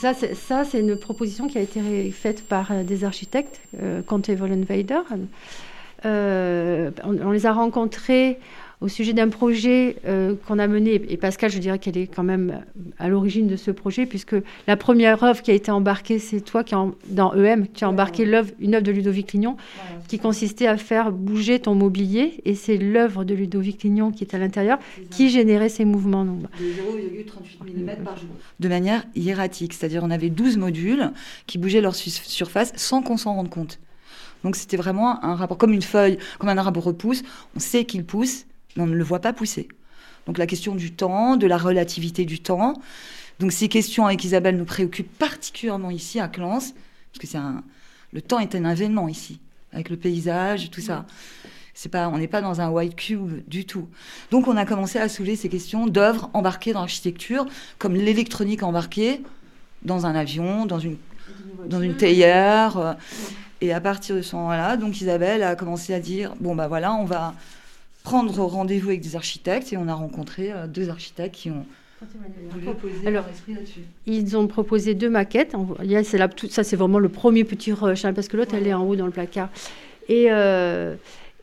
ça, 0.00 0.12
c'est, 0.14 0.34
ça, 0.34 0.64
c'est 0.64 0.80
une 0.80 0.96
proposition 0.96 1.48
qui 1.48 1.58
a 1.58 1.62
été 1.62 1.80
faite 2.10 2.46
par 2.46 2.70
euh, 2.70 2.82
des 2.82 3.04
architectes, 3.04 3.60
euh, 3.82 4.02
Conte 4.02 4.28
et 4.28 4.34
Vollenweider. 4.34 5.00
Euh, 6.04 6.90
on, 7.04 7.16
on 7.18 7.30
les 7.30 7.46
a 7.46 7.52
rencontrés 7.52 8.38
au 8.82 8.88
sujet 8.88 9.14
d'un 9.14 9.28
projet 9.30 9.96
euh, 10.06 10.34
qu'on 10.46 10.58
a 10.58 10.66
mené, 10.66 11.00
et 11.08 11.16
Pascal, 11.16 11.50
je 11.50 11.58
dirais 11.58 11.78
qu'elle 11.78 11.96
est 11.96 12.06
quand 12.06 12.22
même 12.22 12.60
à 12.98 13.08
l'origine 13.08 13.46
de 13.46 13.56
ce 13.56 13.70
projet, 13.70 14.04
puisque 14.04 14.36
la 14.66 14.76
première 14.76 15.22
œuvre 15.24 15.40
qui 15.42 15.50
a 15.50 15.54
été 15.54 15.70
embarquée, 15.70 16.18
c'est 16.18 16.40
toi 16.42 16.62
qui 16.62 16.74
en- 16.74 16.92
dans 17.08 17.32
EM, 17.34 17.68
qui 17.68 17.84
a 17.84 17.88
embarqué 17.88 18.26
l'œuvre, 18.26 18.50
une 18.60 18.74
œuvre 18.74 18.84
de 18.84 18.92
Ludovic 18.92 19.32
Lignon, 19.32 19.56
qui 20.08 20.18
consistait 20.18 20.66
à 20.66 20.76
faire 20.76 21.10
bouger 21.10 21.58
ton 21.58 21.74
mobilier, 21.74 22.40
et 22.44 22.54
c'est 22.54 22.76
l'œuvre 22.76 23.24
de 23.24 23.34
Ludovic 23.34 23.82
Lignon 23.82 24.10
qui 24.12 24.24
est 24.24 24.34
à 24.34 24.38
l'intérieur 24.38 24.78
qui 25.10 25.30
générait 25.30 25.70
ces 25.70 25.84
mouvements. 25.86 26.24
Donc, 26.24 26.42
de 26.42 26.46
0,38 26.66 27.82
mm 27.82 28.04
par 28.04 28.16
jour. 28.18 28.28
De 28.60 28.68
manière 28.68 29.04
hiératique, 29.14 29.72
c'est-à-dire 29.72 30.02
on 30.04 30.10
avait 30.10 30.28
12 30.30 30.58
modules 30.58 31.10
qui 31.46 31.56
bougeaient 31.58 31.80
leur 31.80 31.94
su- 31.94 32.10
surface 32.10 32.72
sans 32.76 33.02
qu'on 33.02 33.16
s'en 33.16 33.34
rende 33.34 33.48
compte. 33.48 33.78
Donc 34.44 34.54
c'était 34.54 34.76
vraiment 34.76 35.24
un 35.24 35.34
rapport, 35.34 35.56
comme 35.58 35.72
une 35.72 35.82
feuille, 35.82 36.18
comme 36.38 36.50
un 36.50 36.58
arbre 36.58 36.80
repousse, 36.80 37.22
on 37.56 37.58
sait 37.58 37.84
qu'il 37.84 38.04
pousse, 38.04 38.44
on 38.76 38.86
ne 38.86 38.94
le 38.94 39.04
voit 39.04 39.20
pas 39.20 39.32
pousser. 39.32 39.68
Donc 40.26 40.38
la 40.38 40.46
question 40.46 40.74
du 40.74 40.92
temps, 40.92 41.36
de 41.36 41.46
la 41.46 41.56
relativité 41.56 42.24
du 42.24 42.40
temps. 42.40 42.74
Donc 43.38 43.52
ces 43.52 43.68
questions 43.68 44.06
avec 44.06 44.24
Isabelle 44.24 44.56
nous 44.56 44.64
préoccupent 44.64 45.16
particulièrement 45.18 45.90
ici 45.90 46.20
à 46.20 46.28
Clans, 46.28 46.58
parce 46.58 47.18
que 47.20 47.26
c'est 47.26 47.38
un, 47.38 47.62
le 48.12 48.22
temps 48.22 48.38
est 48.38 48.54
un 48.54 48.70
événement 48.70 49.08
ici, 49.08 49.40
avec 49.72 49.90
le 49.90 49.96
paysage, 49.96 50.70
tout 50.70 50.80
ça. 50.80 51.06
C'est 51.74 51.90
pas, 51.90 52.08
on 52.08 52.16
n'est 52.16 52.28
pas 52.28 52.40
dans 52.40 52.62
un 52.62 52.70
white 52.70 52.96
cube 52.96 53.46
du 53.46 53.66
tout. 53.66 53.86
Donc 54.30 54.48
on 54.48 54.56
a 54.56 54.64
commencé 54.64 54.98
à 54.98 55.10
soulever 55.10 55.36
ces 55.36 55.50
questions 55.50 55.86
d'œuvres 55.86 56.30
embarquées 56.32 56.72
dans 56.72 56.80
l'architecture, 56.80 57.44
comme 57.78 57.94
l'électronique 57.94 58.62
embarquée 58.62 59.22
dans 59.82 60.06
un 60.06 60.14
avion, 60.14 60.64
dans 60.64 60.78
une, 60.78 60.96
dans 61.66 61.82
une 61.82 61.94
théière. 61.94 62.78
euh, 62.78 62.94
Et 63.60 63.72
à 63.74 63.80
partir 63.80 64.16
de 64.16 64.22
ce 64.22 64.34
moment-là, 64.36 64.76
donc 64.78 65.00
Isabelle 65.00 65.42
a 65.42 65.54
commencé 65.54 65.92
à 65.92 66.00
dire 66.00 66.34
bon 66.40 66.54
bah 66.54 66.66
voilà, 66.66 66.94
on 66.94 67.04
va 67.04 67.34
prendre 68.06 68.40
rendez-vous 68.44 68.90
avec 68.90 69.00
des 69.00 69.16
architectes 69.16 69.72
et 69.72 69.76
on 69.76 69.88
a 69.88 69.94
rencontré 69.94 70.52
euh, 70.52 70.68
deux 70.68 70.90
architectes 70.90 71.34
qui 71.34 71.50
ont 71.50 71.64
Alors. 73.08 73.24
Ils 74.06 74.36
ont 74.36 74.46
proposé 74.46 74.94
deux 74.94 75.08
maquettes. 75.10 75.54
Tout- 76.36 76.46
ça, 76.48 76.62
c'est 76.62 76.76
vraiment 76.76 76.98
le 77.00 77.08
premier 77.08 77.42
petit 77.44 77.72
rush, 77.72 78.04
hein, 78.04 78.12
parce 78.12 78.28
que 78.28 78.36
l'autre, 78.36 78.54
elle 78.54 78.66
est 78.66 78.74
en 78.74 78.84
haut 78.86 78.94
dans 78.96 79.06
le 79.06 79.12
placard. 79.12 79.48
Et, 80.08 80.26
euh, 80.30 80.94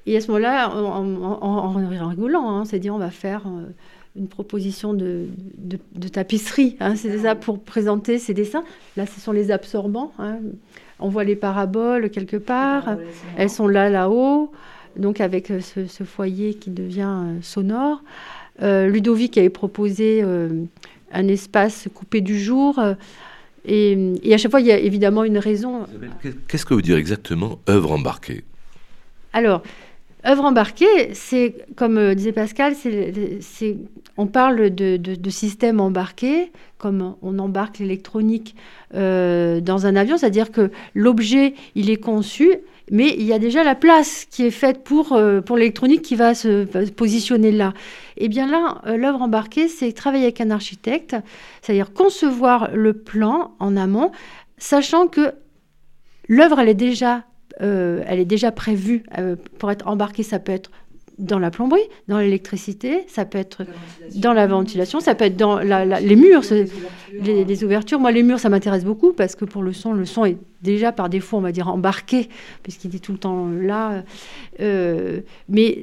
et 0.05 0.15
à 0.15 0.21
ce 0.21 0.27
moment-là, 0.27 0.69
en, 0.69 2.07
rigolant, 2.07 2.47
hein, 2.49 2.61
on 2.61 2.65
s'est 2.65 2.79
dit 2.79 2.89
on 2.89 2.97
va 2.97 3.09
faire 3.11 3.41
euh, 3.47 3.65
une 4.15 4.27
proposition 4.27 4.93
de, 4.93 5.25
de- 5.57 5.79
de 5.95 6.07
tapisserie. 6.07 6.77
hein. 6.79 6.95
c'est 6.95 7.17
ça 7.17 7.35
pour 7.35 7.59
présenter 7.59 8.19
ces 8.19 8.33
dessins. 8.33 8.63
Là, 8.95 9.05
ce 9.05 9.19
sont 9.19 9.33
les 9.33 9.51
absorbants. 9.51 10.13
hein. 10.19 10.37
On 10.99 11.09
voit 11.09 11.25
les 11.25 11.35
paraboles 11.35 12.09
quelque 12.09 12.37
part. 12.37 12.87
Elles 13.37 13.49
sont 13.49 13.67
là, 13.67 13.89
là-haut, 13.89 14.51
donc 14.97 15.21
avec 15.21 15.51
euh, 15.51 15.59
ce, 15.61 15.85
ce 15.87 16.03
foyer 16.03 16.53
qui 16.53 16.69
devient 16.69 17.15
euh, 17.25 17.37
sonore. 17.41 18.01
Euh, 18.61 18.87
Ludovic 18.87 19.37
avait 19.37 19.49
proposé 19.49 20.23
un 21.11 21.27
espace 21.27 21.87
coupé 21.93 22.21
du 22.21 22.39
jour. 22.39 22.79
et, 23.65 24.13
et 24.23 24.33
à 24.33 24.37
chaque 24.37 24.51
fois, 24.51 24.61
il 24.61 24.67
y 24.67 24.71
a 24.71 24.77
évidemment 24.77 25.23
une 25.23 25.39
raison. 25.39 25.87
Qu'est-ce 26.47 26.65
que 26.65 26.75
veut 26.75 26.81
dire 26.83 26.97
exactement 26.97 27.59
œuvre 27.67 27.91
embarquée? 27.93 28.43
Alors, 29.33 29.63
œuvre 30.25 30.45
embarquée, 30.45 31.13
c'est, 31.13 31.55
comme 31.75 31.97
euh, 31.97 32.15
disait 32.15 32.31
Pascal, 32.31 32.73
on 34.17 34.27
parle 34.27 34.69
de, 34.69 35.29
système 35.29 35.79
embarqué, 35.79 36.51
comme 36.77 37.15
on 37.21 37.39
embarque 37.39 37.79
l'électronique 37.79 38.55
euh, 38.93 39.59
dans 39.59 39.85
un 39.85 39.95
avion, 39.95 40.17
c'est-à-dire 40.17 40.51
que 40.51 40.71
l'objet, 40.93 41.55
il 41.75 41.89
est 41.89 41.97
conçu, 41.97 42.53
mais 42.91 43.15
il 43.17 43.23
y 43.23 43.33
a 43.33 43.39
déjà 43.39 43.63
la 43.63 43.75
place 43.75 44.25
qui 44.29 44.45
est 44.45 44.51
faite 44.51 44.83
pour, 44.83 45.13
euh, 45.13 45.41
pour 45.41 45.57
l'électronique 45.57 46.01
qui 46.01 46.15
va 46.15 46.35
se, 46.35 46.65
positionner 46.91 47.51
là. 47.51 47.73
Et 48.17 48.27
bien 48.27 48.47
là, 48.47 48.81
l'œuvre 48.95 49.21
embarquée, 49.21 49.67
c'est 49.67 49.91
travailler 49.93 50.25
avec 50.25 50.41
un 50.41 50.51
architecte, 50.51 51.15
c'est-à-dire 51.61 51.93
concevoir 51.93 52.69
le 52.73 52.93
plan 52.93 53.55
en 53.59 53.75
amont, 53.75 54.11
sachant 54.57 55.07
que 55.07 55.33
l'œuvre, 56.27 56.59
elle 56.59 56.69
est 56.69 56.73
déjà, 56.75 57.23
euh, 57.61 58.03
elle 58.07 58.19
est 58.19 58.25
déjà 58.25 58.51
prévue 58.51 59.03
euh, 59.17 59.35
pour 59.59 59.71
être 59.71 59.87
embarquée. 59.87 60.23
Ça 60.23 60.39
peut 60.39 60.51
être 60.51 60.71
dans 61.19 61.39
la 61.39 61.51
plomberie, 61.51 61.81
dans 62.07 62.17
l'électricité, 62.17 63.05
ça 63.07 63.25
peut 63.25 63.37
être 63.37 63.63
dans 64.15 64.33
la 64.33 64.47
ventilation, 64.47 64.99
ça 64.99 65.15
peut 65.15 65.25
être 65.25 65.37
dans 65.37 65.59
les 65.59 66.15
murs, 66.15 66.41
les 67.21 67.63
ouvertures. 67.63 67.99
Moi, 67.99 68.11
les 68.11 68.23
murs, 68.23 68.39
ça 68.39 68.49
m'intéresse 68.49 68.83
beaucoup 68.83 69.13
parce 69.13 69.35
que 69.35 69.45
pour 69.45 69.61
le 69.61 69.73
son, 69.73 69.93
le 69.93 70.05
son 70.05 70.25
est 70.25 70.37
déjà 70.61 70.91
par 70.91 71.09
défaut, 71.09 71.37
on 71.37 71.41
va 71.41 71.51
dire, 71.51 71.67
embarqué, 71.67 72.29
puisqu'il 72.63 72.95
est 72.95 72.99
tout 72.99 73.11
le 73.11 73.17
temps 73.17 73.47
là. 73.47 74.03
Euh, 74.59 75.21
mais 75.49 75.77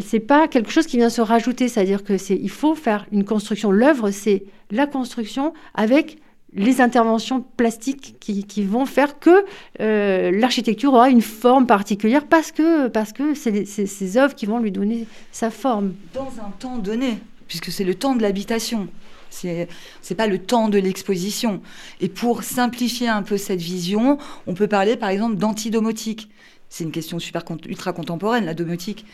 c'est 0.00 0.20
pas 0.20 0.48
quelque 0.48 0.70
chose 0.70 0.86
qui 0.86 0.96
vient 0.96 1.10
se 1.10 1.20
rajouter, 1.20 1.68
c'est-à-dire 1.68 2.02
que 2.02 2.16
c'est, 2.16 2.36
il 2.36 2.50
faut 2.50 2.74
faire 2.74 3.06
une 3.12 3.24
construction. 3.24 3.70
L'œuvre, 3.70 4.10
c'est 4.10 4.44
la 4.70 4.86
construction 4.86 5.52
avec 5.74 6.18
les 6.54 6.80
interventions 6.80 7.44
plastiques 7.56 8.16
qui, 8.18 8.62
vont 8.64 8.86
faire 8.86 9.18
que 9.18 9.44
euh, 9.80 10.30
l'architecture 10.32 10.92
aura 10.92 11.08
une 11.08 11.22
forme 11.22 11.66
particulière 11.66 12.26
parce 12.26 12.50
que 12.52 12.88
parce 12.88 13.12
que 13.12 13.34
c'est 13.34 13.64
ces 13.64 14.16
œuvres 14.16 14.34
qui 14.34 14.46
vont 14.46 14.58
lui 14.58 14.72
donner 14.72 15.06
sa 15.32 15.50
forme. 15.50 15.94
Dans 16.14 16.32
un 16.44 16.50
temps 16.58 16.78
donné, 16.78 17.18
puisque 17.46 17.70
c'est 17.70 17.84
le 17.84 17.94
temps 17.94 18.14
de 18.14 18.22
l'habitation. 18.22 18.88
C'est 19.30 19.68
n'est 20.08 20.16
pas 20.16 20.26
le 20.26 20.38
temps 20.38 20.68
de 20.68 20.78
l'exposition. 20.78 21.62
Et 22.00 22.08
pour 22.08 22.42
simplifier 22.42 23.08
un 23.08 23.22
peu 23.22 23.36
cette 23.36 23.60
vision, 23.60 24.18
on 24.48 24.54
peut 24.54 24.66
parler 24.66 24.96
par 24.96 25.08
exemple 25.08 25.36
d'antidomotique. 25.36 26.28
C'est 26.68 26.84
une 26.84 26.92
question 26.92 27.18
super 27.18 27.44
ultra 27.66 27.92
contemporaine, 27.92 28.44
la 28.44 28.54
domotique. 28.54 29.04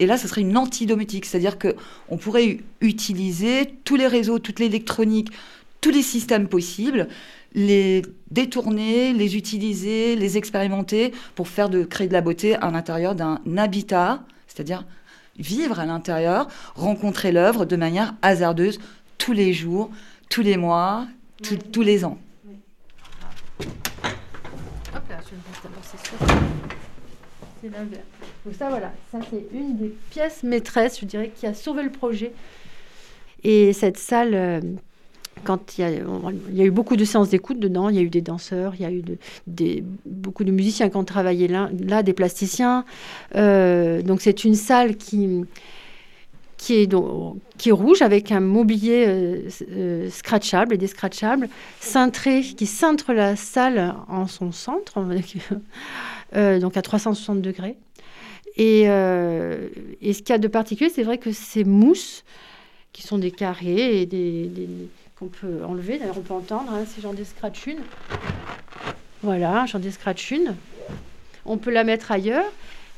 Et 0.00 0.06
là, 0.06 0.16
ce 0.16 0.28
serait 0.28 0.42
une 0.42 0.56
antidomotique, 0.56 1.24
c'est-à-dire 1.24 1.58
que 1.58 1.74
on 2.08 2.18
pourrait 2.18 2.58
utiliser 2.80 3.74
tous 3.84 3.96
les 3.96 4.06
réseaux, 4.06 4.38
toute 4.38 4.60
l'électronique, 4.60 5.32
tous 5.80 5.90
les 5.90 6.02
systèmes 6.02 6.48
possibles, 6.48 7.08
les 7.54 8.02
détourner, 8.30 9.12
les 9.12 9.36
utiliser, 9.36 10.16
les 10.16 10.36
expérimenter 10.36 11.12
pour 11.34 11.48
faire 11.48 11.68
de 11.68 11.84
créer 11.84 12.08
de 12.08 12.12
la 12.12 12.20
beauté 12.20 12.56
à 12.56 12.70
l'intérieur 12.70 13.14
d'un 13.14 13.40
habitat, 13.56 14.24
c'est-à-dire 14.46 14.84
vivre 15.38 15.78
à 15.78 15.86
l'intérieur, 15.86 16.48
rencontrer 16.74 17.32
l'œuvre 17.32 17.64
de 17.64 17.76
manière 17.76 18.14
hasardeuse 18.22 18.80
tous 19.18 19.32
les 19.32 19.52
jours, 19.52 19.90
tous 20.28 20.42
les 20.42 20.56
mois, 20.56 21.06
tous 21.72 21.82
les 21.82 22.04
ans. 22.04 22.18
Hop 24.94 25.02
là, 25.08 25.18
je 25.24 25.36
c'est 27.60 27.70
Donc 27.70 28.54
ça, 28.56 28.68
voilà, 28.68 28.92
ça 29.10 29.18
c'est 29.30 29.46
une 29.52 29.76
des 29.76 29.92
pièces 30.10 30.42
maîtresses, 30.42 31.00
je 31.00 31.06
dirais, 31.06 31.32
qui 31.34 31.46
a 31.46 31.54
sauvé 31.54 31.82
le 31.82 31.90
projet. 31.90 32.32
Et 33.42 33.72
cette 33.72 33.98
salle, 33.98 34.34
euh, 34.34 34.60
quand 35.44 35.78
il 35.78 35.82
y, 36.52 36.60
a, 36.60 36.64
eu 36.64 36.70
beaucoup 36.70 36.96
de 36.96 37.04
séances 37.04 37.30
d'écoute 37.30 37.58
dedans, 37.58 37.88
il 37.88 37.96
y 37.96 37.98
a 37.98 38.02
eu 38.02 38.10
des 38.10 38.20
danseurs, 38.20 38.74
il 38.78 38.82
y 38.82 38.84
a 38.84 38.92
eu 38.92 39.02
beaucoup 40.06 40.44
de 40.44 40.50
musiciens 40.50 40.88
qui 40.88 40.96
ont 40.96 41.04
travaillé 41.04 41.48
là, 41.48 42.02
des 42.02 42.12
plasticiens. 42.12 42.84
Euh, 43.34 44.02
donc 44.02 44.20
c'est 44.20 44.44
une 44.44 44.54
salle 44.54 44.96
qui, 44.96 45.44
est, 46.70 46.92
rouge 47.70 48.02
avec 48.02 48.32
un 48.32 48.40
mobilier 48.40 49.04
euh, 49.06 49.48
euh, 49.70 50.10
scratchable 50.10 50.74
et 50.74 50.78
des 50.78 50.86
scratchables, 50.86 51.48
cintré, 51.80 52.42
qui 52.42 52.66
cintre 52.66 53.12
la 53.12 53.36
salle 53.36 53.94
en 54.08 54.26
son 54.26 54.52
centre, 54.52 55.00
donc 56.60 56.76
à 56.76 56.82
360 56.82 57.40
degrés. 57.40 57.76
Et 58.56 58.84
ce 58.86 60.18
qu'il 60.18 60.30
y 60.30 60.32
a 60.32 60.38
de 60.38 60.48
particulier, 60.48 60.90
c'est 60.90 61.04
vrai 61.04 61.18
que 61.18 61.32
ces 61.32 61.64
mousses, 61.64 62.24
qui 62.92 63.06
sont 63.06 63.18
des 63.18 63.30
carrés 63.30 64.00
et 64.00 64.06
des 64.06 64.50
qu'on 65.18 65.26
peut 65.26 65.64
enlever. 65.64 65.98
D'ailleurs, 65.98 66.18
on 66.18 66.22
peut 66.22 66.34
entendre 66.34 66.72
hein, 66.72 66.84
si 66.86 67.00
j'en 67.00 67.12
scratch 67.24 67.66
une. 67.66 67.80
Voilà, 69.22 69.66
j'en 69.66 69.80
scratch 69.90 70.30
une. 70.30 70.54
On 71.44 71.58
peut 71.58 71.70
la 71.70 71.84
mettre 71.84 72.12
ailleurs. 72.12 72.50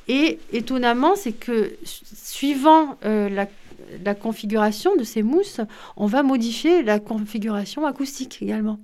Et 0.09 0.39
étonnamment, 0.53 1.15
c'est 1.15 1.33
que 1.33 1.77
suivant 1.85 2.99
euh, 3.05 3.29
la, 3.29 4.15
configuration 4.15 4.97
de 4.97 5.05
ces 5.05 5.23
mousses, 5.23 5.61
on 5.97 6.07
va 6.07 6.23
modifier 6.23 6.83
la 6.83 6.99
configuration 6.99 7.87
acoustique 7.87 8.43
également. 8.43 8.81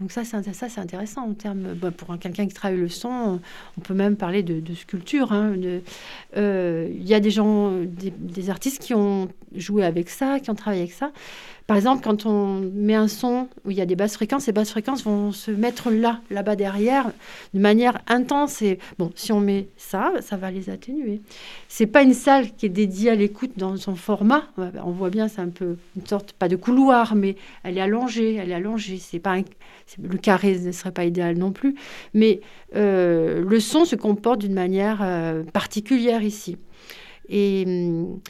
Donc 0.00 0.10
ça, 0.10 0.24
c'est 0.24 0.52
ça, 0.54 0.68
c'est 0.68 0.80
intéressant 0.80 1.22
en 1.22 1.34
termes 1.34 1.74
bah, 1.74 1.92
pour 1.92 2.18
quelqu'un 2.18 2.46
qui 2.48 2.54
travaille 2.54 2.78
le 2.78 2.88
son. 2.88 3.40
On 3.78 3.80
peut 3.80 3.94
même 3.94 4.16
parler 4.16 4.42
de, 4.42 4.74
sculpture. 4.74 5.32
Hein, 5.32 5.54
euh, 6.36 6.88
il 6.92 7.06
y 7.06 7.14
a 7.14 7.20
des 7.20 7.30
gens, 7.30 7.70
des, 7.70 8.50
artistes 8.50 8.82
qui 8.82 8.92
ont 8.92 9.28
joué 9.54 9.84
avec 9.84 10.10
ça, 10.10 10.40
qui 10.40 10.50
ont 10.50 10.56
travaillé 10.56 10.82
avec 10.82 10.92
ça. 10.92 11.12
Par 11.66 11.78
exemple, 11.78 12.04
quand 12.04 12.26
on 12.26 12.60
met 12.74 12.94
un 12.94 13.08
son 13.08 13.48
où 13.64 13.70
il 13.70 13.76
y 13.76 13.80
a 13.80 13.86
des 13.86 13.96
basses 13.96 14.14
fréquences, 14.14 14.44
ces 14.44 14.52
basses 14.52 14.70
fréquences 14.70 15.02
vont 15.02 15.32
se 15.32 15.50
mettre 15.50 15.90
là, 15.90 16.20
là-bas 16.28 16.56
derrière, 16.56 17.10
de 17.54 17.58
manière 17.58 18.00
intense. 18.06 18.60
Et 18.60 18.78
bon, 18.98 19.12
si 19.14 19.32
on 19.32 19.40
met 19.40 19.68
ça, 19.78 20.12
ça 20.20 20.36
va 20.36 20.50
les 20.50 20.68
atténuer. 20.68 21.22
C'est 21.68 21.86
pas 21.86 22.02
une 22.02 22.12
salle 22.12 22.52
qui 22.52 22.66
est 22.66 22.70
dédiée 22.70 23.10
à 23.10 23.14
l'écoute 23.14 23.52
dans 23.56 23.76
son 23.78 23.94
format. 23.94 24.44
On 24.58 24.90
voit 24.90 25.08
bien, 25.08 25.28
c'est 25.28 25.40
un 25.40 25.48
peu 25.48 25.76
une 25.96 26.06
sorte, 26.06 26.32
pas 26.34 26.48
de 26.48 26.56
couloir, 26.56 27.14
mais 27.14 27.36
elle 27.62 27.78
est 27.78 27.82
allongée, 27.82 28.34
elle 28.34 28.50
est 28.50 28.54
allongée. 28.54 28.98
C'est 28.98 29.18
pas 29.18 29.38
le 30.02 30.18
carré 30.18 30.58
ne 30.58 30.72
serait 30.72 30.92
pas 30.92 31.04
idéal 31.04 31.36
non 31.36 31.52
plus, 31.52 31.74
mais 32.14 32.40
euh, 32.74 33.44
le 33.46 33.60
son 33.60 33.84
se 33.84 33.96
comporte 33.96 34.40
d'une 34.40 34.54
manière 34.54 35.00
euh, 35.02 35.42
particulière 35.52 36.22
ici. 36.22 36.56
Et 37.28 37.64
hum, 37.66 38.20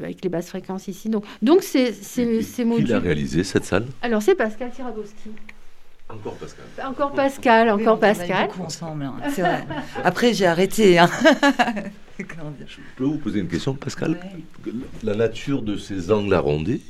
avec 0.00 0.22
les 0.24 0.28
basses 0.28 0.48
fréquences 0.48 0.88
ici. 0.88 1.08
Donc, 1.08 1.24
donc 1.42 1.62
c'est 1.62 1.92
ces 1.92 2.64
modules. 2.64 2.86
Qui 2.86 2.92
a 2.92 2.98
réalisé 2.98 3.44
cette 3.44 3.64
salle? 3.64 3.86
Alors, 4.02 4.22
c'est 4.22 4.34
Pascal 4.34 4.70
Tirabowski. 4.72 5.30
Encore 6.08 6.34
Pascal. 6.34 6.64
Encore 6.86 7.12
Pascal, 7.12 7.70
encore 7.70 7.98
Pascal. 7.98 8.48
beaucoup 8.48 8.62
ensemble, 8.62 9.04
hein, 9.04 9.14
c'est 9.30 9.40
vrai. 9.40 9.66
Après, 10.04 10.34
j'ai 10.34 10.46
arrêté. 10.46 10.98
Hein. 10.98 11.08
Je 12.18 12.24
peux 12.96 13.04
vous 13.04 13.18
poser 13.18 13.40
une 13.40 13.48
question, 13.48 13.74
Pascal? 13.74 14.18
La 15.02 15.14
nature 15.14 15.62
de 15.62 15.76
ces 15.76 16.12
angles 16.12 16.34
arrondis, 16.34 16.82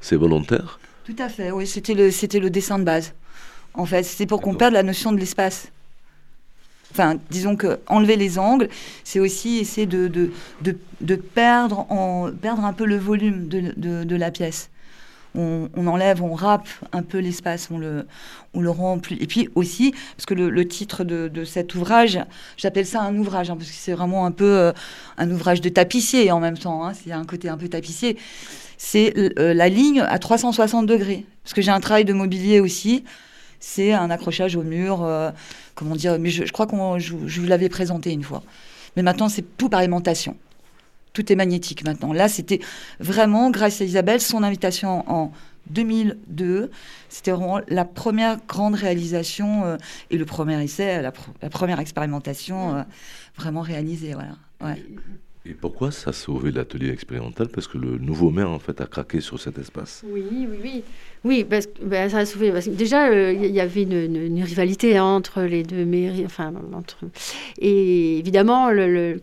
c'est 0.00 0.16
volontaire? 0.16 0.78
Tout 1.10 1.22
à 1.22 1.28
fait, 1.28 1.50
oui. 1.50 1.66
C'était 1.66 1.94
le, 1.94 2.08
le 2.08 2.50
dessin 2.50 2.78
de 2.78 2.84
base. 2.84 3.14
En 3.74 3.84
fait, 3.84 4.04
c'est 4.04 4.26
pour 4.26 4.40
qu'on 4.40 4.54
perde 4.54 4.74
la 4.74 4.84
notion 4.84 5.10
de 5.10 5.18
l'espace. 5.18 5.68
Enfin, 6.92 7.16
disons 7.30 7.56
que 7.56 7.80
enlever 7.88 8.14
les 8.14 8.38
angles, 8.38 8.68
c'est 9.02 9.18
aussi 9.18 9.58
essayer 9.58 9.86
de, 9.86 10.06
de, 10.06 10.30
de, 11.00 11.16
perdre, 11.16 11.86
en, 11.90 12.30
perdre 12.30 12.64
un 12.64 12.72
peu 12.72 12.84
le 12.84 12.96
volume 12.96 13.48
de, 13.48 14.04
de 14.04 14.16
la 14.16 14.30
pièce. 14.30 14.70
On, 15.34 15.68
on, 15.76 15.86
enlève, 15.86 16.22
on 16.22 16.34
râpe 16.34 16.68
un 16.92 17.02
peu 17.02 17.18
l'espace, 17.18 17.68
on 17.70 17.78
le, 17.78 18.06
on 18.54 18.60
le 18.60 18.70
rend 18.70 18.98
plus. 18.98 19.16
Et 19.20 19.26
puis 19.26 19.48
aussi, 19.54 19.92
parce 20.16 20.26
que 20.26 20.34
le, 20.34 20.68
titre 20.68 21.04
de, 21.04 21.44
cet 21.44 21.74
ouvrage, 21.74 22.20
j'appelle 22.56 22.86
ça 22.86 23.02
un 23.02 23.16
ouvrage, 23.16 23.50
hein, 23.50 23.56
parce 23.56 23.70
que 23.70 23.76
c'est 23.76 23.92
vraiment 23.92 24.26
un 24.26 24.32
peu 24.32 24.44
euh, 24.58 24.72
un 25.18 25.30
ouvrage 25.30 25.60
de 25.60 25.68
tapissier 25.68 26.30
en 26.32 26.40
même 26.40 26.58
temps. 26.58 26.84
Hein, 26.86 26.92
y 27.06 27.12
a 27.12 27.18
un 27.18 27.24
côté 27.24 27.48
un 27.48 27.56
peu 27.56 27.68
tapissier. 27.68 28.16
C'est 28.82 29.12
euh, 29.38 29.52
la 29.52 29.68
ligne 29.68 30.00
à 30.00 30.18
360 30.18 30.86
degrés. 30.86 31.26
Parce 31.44 31.52
que 31.52 31.60
j'ai 31.60 31.70
un 31.70 31.80
travail 31.80 32.06
de 32.06 32.14
mobilier 32.14 32.60
aussi 32.60 33.04
c'est 33.60 33.92
un 33.92 34.10
accrochage 34.10 34.56
au 34.56 34.62
mur. 34.62 35.04
Euh, 35.04 35.30
comment 35.74 35.94
dire 35.94 36.18
Mais 36.18 36.30
je, 36.30 36.50
crois 36.50 36.66
que 36.66 36.74
je, 36.98 37.14
vous 37.14 37.46
l'avais 37.46 37.68
présenté 37.68 38.10
une 38.10 38.24
fois. 38.24 38.42
Mais 38.96 39.02
maintenant, 39.02 39.28
c'est 39.28 39.44
tout 39.56 39.68
par 39.68 39.82
aimantation. 39.82 40.36
Tout 41.12 41.30
est 41.30 41.36
magnétique 41.36 41.84
maintenant. 41.84 42.12
Là, 42.12 42.28
c'était 42.28 42.60
vraiment, 42.98 43.50
grâce 43.50 43.80
à 43.80 43.84
Isabelle, 43.84 44.20
son 44.20 44.42
invitation 44.42 45.04
en 45.10 45.32
2002. 45.68 46.70
C'était 47.08 47.30
vraiment 47.32 47.60
la 47.68 47.84
première 47.84 48.38
grande 48.46 48.74
réalisation 48.74 49.64
euh, 49.64 49.76
et 50.10 50.16
le 50.16 50.24
premier 50.24 50.62
essai, 50.62 51.02
la, 51.02 51.12
première 51.50 51.80
expérimentation 51.80 52.76
euh, 52.76 52.82
vraiment 53.36 53.60
réalisée. 53.60 54.14
Voilà. 54.14 54.36
Ouais. 54.62 54.82
Et 55.46 55.54
pourquoi 55.54 55.90
ça 55.90 56.10
a 56.10 56.12
sauvé 56.12 56.52
l'atelier 56.52 56.90
expérimental? 56.90 57.48
Parce 57.48 57.66
que 57.66 57.78
le 57.78 57.96
nouveau 57.96 58.30
maire, 58.30 58.50
en 58.50 58.58
fait, 58.58 58.78
a 58.82 58.86
craqué 58.86 59.22
sur 59.22 59.40
cet 59.40 59.58
espace. 59.58 60.02
Oui, 60.06 60.22
oui, 60.30 60.46
oui. 60.62 60.82
Oui, 61.24 61.44
parce 61.48 61.66
que 61.66 61.82
ben, 61.82 62.10
ça 62.10 62.18
a 62.18 62.26
sauvé. 62.26 62.52
Déjà, 62.68 63.08
euh, 63.08 63.32
il 63.32 63.50
y 63.50 63.60
avait 63.60 63.84
une, 63.84 64.42
rivalité 64.42 65.00
entre 65.00 65.40
les 65.42 65.62
deux 65.62 65.86
mairies. 65.86 66.26
Enfin, 66.26 66.52
entre... 66.74 66.98
Et 67.58 68.18
évidemment, 68.18 68.68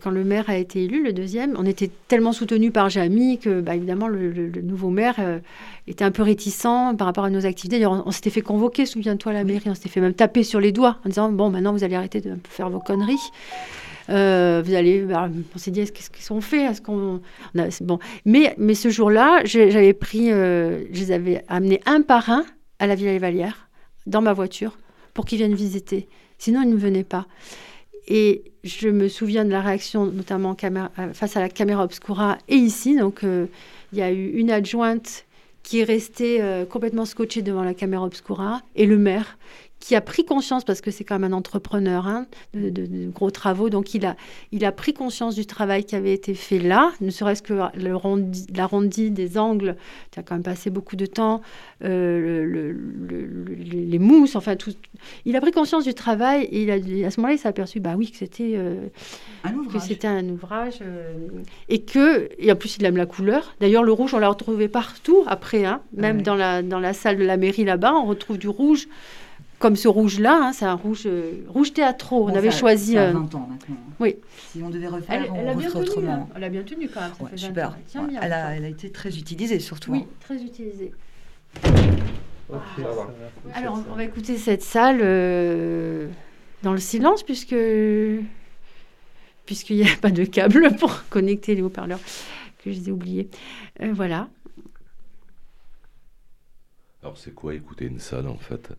quand 0.00 0.10
le 0.10 0.24
maire 0.24 0.50
a 0.50 0.56
été 0.56 0.84
élu, 0.84 1.04
le 1.04 1.12
deuxième, 1.12 1.54
on 1.56 1.64
était 1.64 1.90
tellement 2.08 2.32
soutenu 2.32 2.72
par 2.72 2.90
Jamy 2.90 3.38
que, 3.38 3.60
bah, 3.60 3.76
évidemment, 3.76 4.08
le, 4.08 4.50
nouveau 4.60 4.90
maire 4.90 5.16
euh, 5.20 5.38
était 5.86 6.04
un 6.04 6.10
peu 6.10 6.24
réticent 6.24 6.96
par 6.98 7.06
rapport 7.06 7.24
à 7.24 7.30
nos 7.30 7.46
activités. 7.46 7.86
On, 7.86 8.06
on 8.06 8.10
s'était 8.10 8.30
fait 8.30 8.42
convoquer, 8.42 8.86
souviens-toi, 8.86 9.32
la 9.32 9.44
mairie. 9.44 9.70
On 9.70 9.74
s'était 9.74 9.88
fait 9.88 10.00
même 10.00 10.14
taper 10.14 10.42
sur 10.42 10.58
les 10.58 10.72
doigts 10.72 10.98
en 11.04 11.10
disant 11.10 11.30
Bon, 11.30 11.48
maintenant, 11.48 11.72
vous 11.72 11.84
allez 11.84 11.94
arrêter 11.94 12.20
de 12.20 12.34
faire 12.48 12.70
vos 12.70 12.80
conneries. 12.80 13.14
Euh, 14.08 14.62
vous 14.64 14.74
allez, 14.74 15.02
bah, 15.02 15.28
on 15.54 15.58
s'est 15.58 15.70
dit, 15.70 15.84
qu'est-ce 15.90 16.10
qu'ils 16.10 16.32
ont 16.32 16.40
fait? 16.40 16.62
Est-ce 16.62 16.80
qu'on, 16.80 17.20
bon, 17.82 17.98
mais 18.24 18.74
ce 18.74 18.88
jour-là, 18.88 19.42
j'avais 19.44 19.92
pris, 19.92 20.32
euh, 20.32 20.84
je 20.92 21.00
les 21.00 21.12
avais 21.12 21.44
amenés 21.48 21.80
un 21.86 22.02
par 22.02 22.30
un 22.30 22.44
à 22.78 22.86
la 22.86 22.94
Villa 22.94 23.12
Les 23.12 23.18
Valières 23.18 23.68
dans 24.06 24.22
ma 24.22 24.32
voiture 24.32 24.78
pour 25.12 25.24
qu'ils 25.24 25.38
viennent 25.38 25.54
visiter. 25.54 26.08
Sinon, 26.38 26.62
ils 26.62 26.70
ne 26.70 26.76
venaient 26.76 27.04
pas. 27.04 27.26
Et 28.06 28.44
je 28.64 28.88
me 28.88 29.08
souviens 29.08 29.44
de 29.44 29.50
la 29.50 29.60
réaction, 29.60 30.06
notamment 30.06 30.56
euh, 30.64 31.12
face 31.12 31.36
à 31.36 31.40
la 31.40 31.50
caméra 31.50 31.84
obscura 31.84 32.38
et 32.48 32.56
ici. 32.56 32.96
Donc, 32.96 33.20
il 33.22 33.98
y 33.98 34.02
a 34.02 34.10
eu 34.10 34.30
une 34.30 34.50
adjointe 34.50 35.26
qui 35.62 35.80
est 35.80 35.84
restée 35.84 36.40
complètement 36.70 37.04
scotchée 37.04 37.42
devant 37.42 37.62
la 37.62 37.74
caméra 37.74 38.04
obscura 38.04 38.62
et 38.74 38.86
le 38.86 38.96
maire 38.96 39.36
qui 39.80 39.94
a 39.94 40.00
pris 40.00 40.24
conscience, 40.24 40.64
parce 40.64 40.80
que 40.80 40.90
c'est 40.90 41.04
quand 41.04 41.18
même 41.18 41.32
un 41.32 41.36
entrepreneur 41.36 42.06
hein, 42.06 42.26
de, 42.54 43.08
gros 43.10 43.30
travaux, 43.30 43.70
donc 43.70 43.94
il 43.94 44.04
a, 44.04 44.16
il 44.52 44.64
a 44.64 44.72
pris 44.72 44.92
conscience 44.92 45.34
du 45.34 45.46
travail 45.46 45.84
qui 45.84 45.94
avait 45.94 46.12
été 46.12 46.34
fait 46.34 46.58
là, 46.58 46.92
ne 47.00 47.10
serait-ce 47.10 47.42
que 47.42 47.54
l'arrondi 47.74 49.10
des 49.10 49.38
angles, 49.38 49.76
tu 50.10 50.18
as 50.18 50.22
quand 50.22 50.34
même 50.34 50.42
passé 50.42 50.70
beaucoup 50.70 50.96
de 50.96 51.06
temps, 51.06 51.42
euh, 51.84 52.74
les 53.58 53.98
mousses, 53.98 54.36
enfin 54.36 54.56
tout. 54.56 54.72
Il 55.24 55.36
a 55.36 55.40
pris 55.40 55.52
conscience 55.52 55.84
du 55.84 55.94
travail 55.94 56.44
et 56.44 56.62
il 56.62 56.70
a, 56.70 57.06
à 57.06 57.10
ce 57.10 57.20
moment-là, 57.20 57.34
il 57.34 57.38
s'est 57.38 57.48
aperçu, 57.48 57.80
bah 57.80 57.94
oui, 57.96 58.10
que 58.10 58.16
c'était 58.16 58.54
euh, 58.56 58.88
un 59.44 60.28
ouvrage 60.28 60.78
euh, 60.82 61.12
et 61.68 61.82
que, 61.82 62.28
et 62.38 62.50
en 62.50 62.56
plus 62.56 62.76
il 62.78 62.84
aime 62.84 62.96
la 62.96 63.06
couleur. 63.06 63.54
D'ailleurs, 63.60 63.84
le 63.84 63.92
rouge, 63.92 64.12
on 64.14 64.18
l'a 64.18 64.28
retrouvé 64.28 64.68
partout 64.68 65.22
après, 65.26 65.64
hein, 65.64 65.80
même 65.92 66.22
dans, 66.22 66.34
la, 66.34 66.62
dans 66.62 66.80
la 66.80 66.92
salle 66.92 67.18
de 67.18 67.24
la 67.24 67.36
mairie 67.36 67.64
là-bas, 67.64 67.94
on 67.94 68.06
retrouve 68.06 68.38
du 68.38 68.48
rouge 68.48 68.88
comme 69.58 69.76
ce 69.76 69.88
rouge-là, 69.88 70.38
hein, 70.40 70.52
c'est 70.52 70.64
un 70.64 70.74
rouge, 70.74 71.02
euh, 71.06 71.44
rouge 71.48 71.72
théâtro. 71.72 72.28
On 72.28 72.34
avait 72.34 72.50
choisi. 72.50 72.94
Ça 72.94 73.08
a 73.08 73.12
20 73.12 73.34
ans 73.34 73.48
maintenant. 73.50 73.76
Oui. 73.98 74.16
Si 74.52 74.62
on 74.62 74.70
devait 74.70 74.86
refaire, 74.86 75.24
elle, 75.24 75.30
on 75.32 75.54
referait 75.54 75.80
autrement. 75.80 76.12
Hein. 76.12 76.28
Elle 76.36 76.44
a 76.44 76.48
bien 76.48 76.62
tenu 76.62 76.88
quand 76.88 77.00
même. 77.00 77.12
Ça 77.30 77.36
super. 77.36 77.76
elle, 78.20 78.32
a, 78.32 78.56
elle, 78.56 78.64
a, 78.64 78.68
été 78.68 78.90
très 78.90 79.16
utilisée 79.18 79.58
surtout. 79.58 79.92
Oui, 79.92 80.04
hein. 80.04 80.14
très 80.20 80.42
utilisée. 80.42 80.92
Alors, 83.54 83.82
on 83.90 83.94
va 83.94 84.04
écouter 84.04 84.38
cette 84.38 84.62
salle 84.62 85.00
euh, 85.02 86.08
dans 86.62 86.72
le 86.72 86.78
silence, 86.78 87.22
puisque 87.22 87.56
puisqu'il 89.44 89.76
n'y 89.76 89.90
a 89.90 89.96
pas 90.00 90.10
de 90.10 90.24
câble 90.24 90.76
pour 90.76 91.08
connecter 91.08 91.54
les 91.54 91.62
haut-parleurs 91.62 92.00
que 92.62 92.70
je 92.70 92.78
les 92.78 92.88
ai 92.88 92.92
oubliés. 92.92 93.28
Euh, 93.80 93.92
voilà. 93.92 94.28
Alors, 97.02 97.16
c'est 97.16 97.34
quoi 97.34 97.54
écouter 97.54 97.86
une 97.86 98.00
salle 98.00 98.28
en 98.28 98.38
fait? 98.38 98.72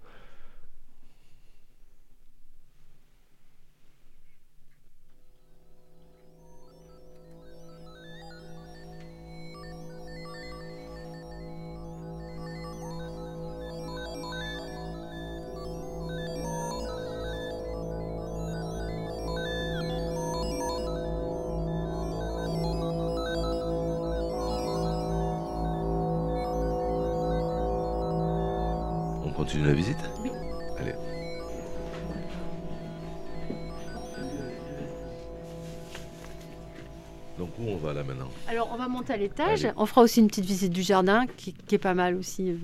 L'étage. 39.20 39.68
On 39.76 39.86
fera 39.86 40.02
aussi 40.02 40.22
une 40.22 40.28
petite 40.28 40.46
visite 40.46 40.72
du 40.72 40.82
jardin 40.82 41.26
qui, 41.36 41.54
est 41.72 41.78
pas 41.78 41.94
mal 41.94 42.16
aussi. 42.16 42.56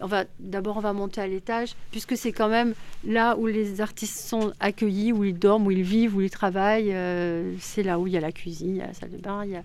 On 0.00 0.06
va 0.06 0.24
d'abord 0.38 0.78
on 0.78 0.80
va 0.80 0.94
monter 0.94 1.20
à 1.20 1.26
l'étage 1.26 1.74
puisque 1.90 2.16
c'est 2.16 2.32
quand 2.32 2.48
même 2.48 2.72
là 3.04 3.36
où 3.36 3.46
les 3.46 3.82
artistes 3.82 4.18
sont 4.18 4.52
accueillis, 4.60 5.12
où 5.12 5.24
ils 5.24 5.38
dorment, 5.38 5.66
où 5.66 5.70
ils 5.70 5.82
vivent, 5.82 6.16
où 6.16 6.22
ils 6.22 6.30
travaillent. 6.30 6.94
Euh, 6.94 7.52
c'est 7.60 7.82
là 7.82 7.98
où 7.98 8.06
il 8.06 8.14
y 8.14 8.16
a 8.16 8.20
la 8.20 8.32
cuisine, 8.32 8.76
il 8.76 8.78
y 8.78 8.80
a 8.80 8.86
la 8.86 8.94
salle 8.94 9.10
de 9.10 9.18
bain, 9.18 9.44
il 9.44 9.50
y 9.50 9.56
a. 9.56 9.62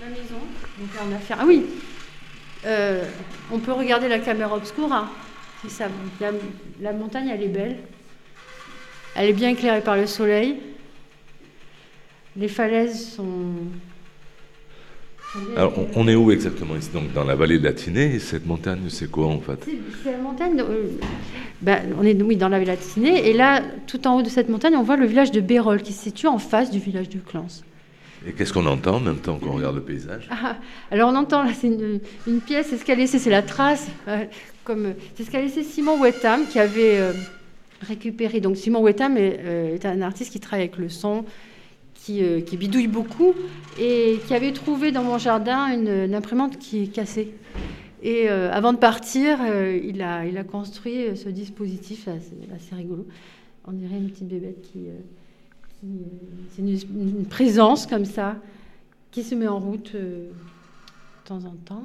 La 0.00 0.06
maison. 0.06 0.40
Donc 0.78 0.94
là, 0.94 1.00
on 1.08 1.14
a 1.14 1.18
fait. 1.18 1.34
Ah 1.38 1.44
oui 1.46 1.64
euh, 2.66 3.04
On 3.50 3.58
peut 3.58 3.72
regarder 3.72 4.08
la 4.08 4.18
caméra 4.18 4.54
obscura. 4.54 5.08
Ça, 5.68 5.88
la, 6.20 6.32
la 6.80 6.92
montagne, 6.92 7.28
elle 7.28 7.42
est 7.42 7.48
belle. 7.48 7.78
Elle 9.14 9.30
est 9.30 9.34
bien 9.34 9.50
éclairée 9.50 9.80
par 9.80 9.96
le 9.96 10.06
soleil. 10.06 10.56
Les 12.36 12.48
falaises 12.48 13.14
sont. 13.14 13.54
Alors, 15.56 15.72
on, 15.94 16.08
est 16.08 16.16
où 16.16 16.32
exactement 16.32 16.74
ici? 16.74 16.90
Donc, 16.92 17.12
dans 17.12 17.22
la 17.22 17.36
vallée 17.36 17.58
de 17.58 17.64
la 17.64 17.72
Tinée. 17.72 18.14
Et 18.14 18.18
cette 18.18 18.46
montagne, 18.46 18.80
c'est 18.88 19.10
quoi 19.10 19.26
en 19.26 19.40
fait? 19.40 19.64
C'est 20.02 20.12
la 20.12 20.18
montagne. 20.18 20.60
Euh, 20.60 20.88
ben, 21.60 21.82
on 21.98 22.04
est 22.04 22.20
oui, 22.20 22.36
dans 22.36 22.48
la 22.48 22.58
vallée 22.58 22.70
de 22.70 22.76
la 22.76 22.76
Tinée. 22.76 23.28
Et 23.28 23.32
là, 23.32 23.62
tout 23.86 24.06
en 24.06 24.18
haut 24.18 24.22
de 24.22 24.28
cette 24.28 24.48
montagne, 24.48 24.74
on 24.76 24.82
voit 24.82 24.96
le 24.96 25.06
village 25.06 25.30
de 25.30 25.40
Bérol 25.40 25.82
qui 25.82 25.92
se 25.92 26.02
situe 26.02 26.26
en 26.26 26.38
face 26.38 26.70
du 26.70 26.78
village 26.78 27.08
de 27.08 27.18
Clans. 27.18 27.46
Et 28.26 28.32
qu'est-ce 28.32 28.52
qu'on 28.52 28.66
entend 28.66 28.96
en 28.96 29.00
même 29.00 29.16
temps 29.16 29.38
qu'on 29.38 29.52
regarde 29.52 29.76
le 29.76 29.82
paysage? 29.82 30.28
Ah, 30.30 30.56
Alors 30.90 31.10
on 31.10 31.16
entend, 31.16 31.42
là, 31.42 31.52
c'est 31.58 31.68
une, 31.68 32.40
pièce, 32.40 32.66
c'est 32.68 32.76
ce 32.76 32.84
qu'a 32.84 32.94
laissé, 32.94 33.18
c'est 33.18 33.30
la 33.30 33.42
trace, 33.42 33.88
euh, 34.08 34.24
comme 34.62 34.92
c'est 35.14 35.24
ce 35.24 35.30
qu'a 35.30 35.40
laissé 35.40 35.62
Simon 35.62 35.98
Wetham 35.98 36.46
qui 36.46 36.58
avait 36.58 36.98
euh, 36.98 37.12
récupéré. 37.80 38.40
Donc 38.40 38.56
Simon 38.56 38.82
Wetham 38.82 39.16
euh, 39.18 39.74
est, 39.74 39.84
un 39.84 40.02
artiste 40.02 40.32
qui 40.32 40.40
travaille 40.40 40.66
avec 40.66 40.78
le 40.78 40.88
son, 40.88 41.24
qui, 41.94 42.22
qui, 42.46 42.56
bidouille 42.56 42.88
beaucoup 42.88 43.34
et 43.78 44.18
qui 44.26 44.34
avait 44.34 44.52
trouvé 44.52 44.90
dans 44.90 45.02
mon 45.02 45.18
jardin 45.18 45.66
une, 45.66 46.14
imprimante 46.14 46.58
qui 46.58 46.84
est 46.84 46.86
cassée. 46.86 47.34
Et 48.02 48.28
avant 48.30 48.72
de 48.72 48.78
partir, 48.78 49.38
il, 49.84 50.00
a, 50.00 50.44
construit 50.44 51.14
ce 51.14 51.28
dispositif, 51.28 52.08
assez 52.08 52.74
rigolo. 52.74 53.06
On 53.66 53.72
dirait 53.72 53.98
une 53.98 54.08
petite 54.08 54.28
bébête 54.28 54.62
qui 54.62 54.86
c'est 55.82 56.62
une, 56.62 57.26
présence 57.26 57.86
comme 57.86 58.04
ça 58.04 58.36
qui 59.10 59.22
se 59.22 59.34
met 59.34 59.48
en 59.48 59.58
route 59.58 59.92
euh, 59.94 60.28
de 60.28 61.28
temps 61.28 61.44
en 61.44 61.54
temps. 61.64 61.84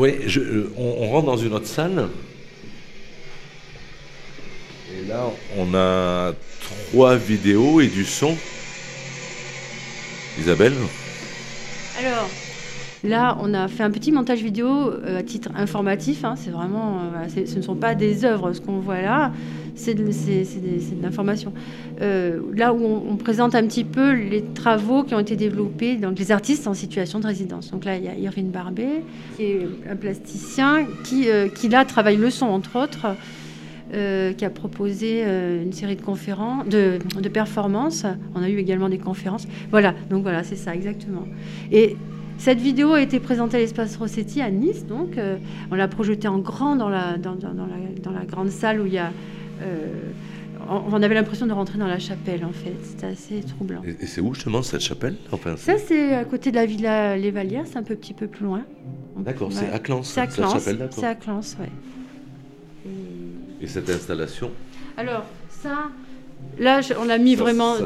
Oui, 0.00 0.14
on, 0.78 1.10
rentre 1.10 1.26
dans 1.26 1.36
une 1.36 1.52
autre 1.52 1.66
salle. 1.66 2.08
Et 4.94 5.06
là, 5.06 5.26
on 5.58 5.74
a 5.74 6.32
trois 6.90 7.16
vidéos 7.16 7.82
et 7.82 7.88
du 7.88 8.06
son. 8.06 8.34
Isabelle 10.40 10.72
Alors, 11.98 12.30
là, 13.04 13.36
on 13.42 13.52
a 13.52 13.68
fait 13.68 13.82
un 13.82 13.90
petit 13.90 14.10
montage 14.10 14.42
vidéo 14.42 14.68
euh, 14.68 15.18
à 15.18 15.22
titre 15.22 15.50
informatif. 15.54 16.24
Hein. 16.24 16.34
c'est 16.36 16.50
vraiment, 16.50 17.00
euh, 17.14 17.44
ce 17.44 17.56
ne 17.56 17.62
sont 17.62 17.74
pas 17.74 17.94
des 17.94 18.24
œuvres, 18.24 18.54
ce 18.54 18.60
qu'on 18.60 18.80
voit 18.80 19.02
là 19.02 19.32
c'est 19.76 19.94
de, 19.94 20.04
l'information. 21.00 21.54
Euh, 22.02 22.40
là 22.54 22.74
où 22.74 22.84
on, 22.84 23.16
présente 23.16 23.54
un 23.54 23.66
petit 23.66 23.84
peu 23.84 24.12
les 24.12 24.42
travaux 24.42 25.04
qui 25.04 25.14
ont 25.14 25.20
été 25.20 25.36
développés, 25.36 25.96
donc 25.96 26.18
les 26.18 26.32
artistes 26.32 26.66
en 26.66 26.74
situation 26.74 27.18
de 27.18 27.26
résidence. 27.26 27.70
Donc 27.70 27.86
là, 27.86 27.96
il 27.96 28.04
y 28.04 28.08
a 28.08 28.14
Irvine 28.14 28.50
Barbet, 28.50 29.02
qui 29.36 29.44
est 29.44 29.68
un 29.90 29.96
plasticien, 29.96 30.86
qui, 31.04 31.28
qui 31.54 31.68
là 31.70 31.86
travaille 31.86 32.16
le 32.16 32.28
son, 32.28 32.46
entre 32.46 32.78
autres. 32.78 33.06
Euh, 33.92 34.32
qui 34.32 34.44
a 34.44 34.50
proposé 34.50 35.24
une 35.24 35.72
série 35.72 35.96
de 35.96 36.02
conférences, 36.02 36.64
de, 36.68 36.98
de, 37.20 37.28
performances. 37.28 38.06
On 38.36 38.42
a 38.42 38.48
eu 38.48 38.58
également 38.58 38.88
des 38.88 38.98
conférences. 38.98 39.48
Voilà, 39.72 39.94
donc 40.10 40.22
voilà, 40.22 40.44
c'est 40.44 40.54
ça 40.54 40.74
exactement. 40.74 41.24
Et 41.72 41.96
cette 42.38 42.60
vidéo 42.60 42.92
a 42.92 43.02
été 43.02 43.18
présentée 43.18 43.56
à 43.56 43.60
l'espace 43.60 43.96
Rossetti 43.96 44.42
à 44.42 44.50
Nice, 44.50 44.86
donc 44.86 45.18
on 45.72 45.74
l'a 45.74 45.88
projetée 45.88 46.28
en 46.28 46.38
grand 46.38 46.76
dans 46.76 46.88
la, 46.88 47.18
dans, 47.18 47.34
dans, 47.34 47.48
la, 47.52 48.00
dans 48.00 48.12
la 48.12 48.24
grande 48.24 48.50
salle 48.50 48.80
où 48.80 48.86
il 48.86 48.92
y 48.92 48.98
a 48.98 49.10
euh, 49.62 50.12
on 50.68 51.02
avait 51.02 51.14
l'impression 51.14 51.46
de 51.46 51.52
rentrer 51.52 51.78
dans 51.78 51.86
la 51.86 51.98
chapelle, 51.98 52.44
en 52.44 52.52
fait. 52.52 52.76
C'était 52.82 53.06
assez 53.06 53.40
troublant. 53.40 53.82
Et, 53.84 54.06
c'est 54.06 54.20
où 54.20 54.34
justement 54.34 54.62
cette 54.62 54.82
chapelle? 54.82 55.16
Enfin, 55.32 55.56
Ça, 55.56 55.78
c'est 55.78 56.14
à 56.14 56.24
côté 56.24 56.50
de 56.50 56.56
la 56.56 56.66
villa 56.66 57.16
Les 57.16 57.30
Valières, 57.30 57.64
c'est 57.66 57.78
un 57.78 57.82
peu, 57.82 57.96
petit 57.96 58.14
peu 58.14 58.28
plus 58.28 58.44
loin. 58.44 58.62
D'accord, 59.16 59.52
c'est 59.52 59.70
à 59.70 59.78
Clans. 59.78 60.02
C'est 60.02 60.20
à 60.20 60.26
Clans, 60.26 60.58
c'est 60.58 61.04
à 61.04 61.14
Clans, 61.14 61.40
ouais. 61.58 61.70
Et... 63.60 63.66
cette 63.66 63.90
installation 63.90 64.50
Alors, 64.96 65.24
ça, 65.48 65.88
là, 66.58 66.80
on 66.98 67.08
a 67.08 67.18
mis 67.18 67.34
vraiment. 67.34 67.76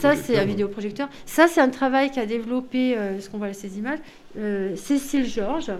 Ça, 0.00 0.16
c'est 0.16 0.38
un 0.38 0.44
vidéoprojecteur. 0.44 1.08
Ça, 1.26 1.46
c'est 1.48 1.60
un 1.60 1.68
travail 1.68 2.10
qu'a 2.10 2.26
développé, 2.26 2.96
euh, 2.96 3.20
ce 3.20 3.28
qu'on 3.28 3.38
voit 3.38 3.52
ces 3.52 3.78
images, 3.78 3.98
euh, 4.38 4.74
Cécile 4.76 5.26
Georges, 5.26 5.72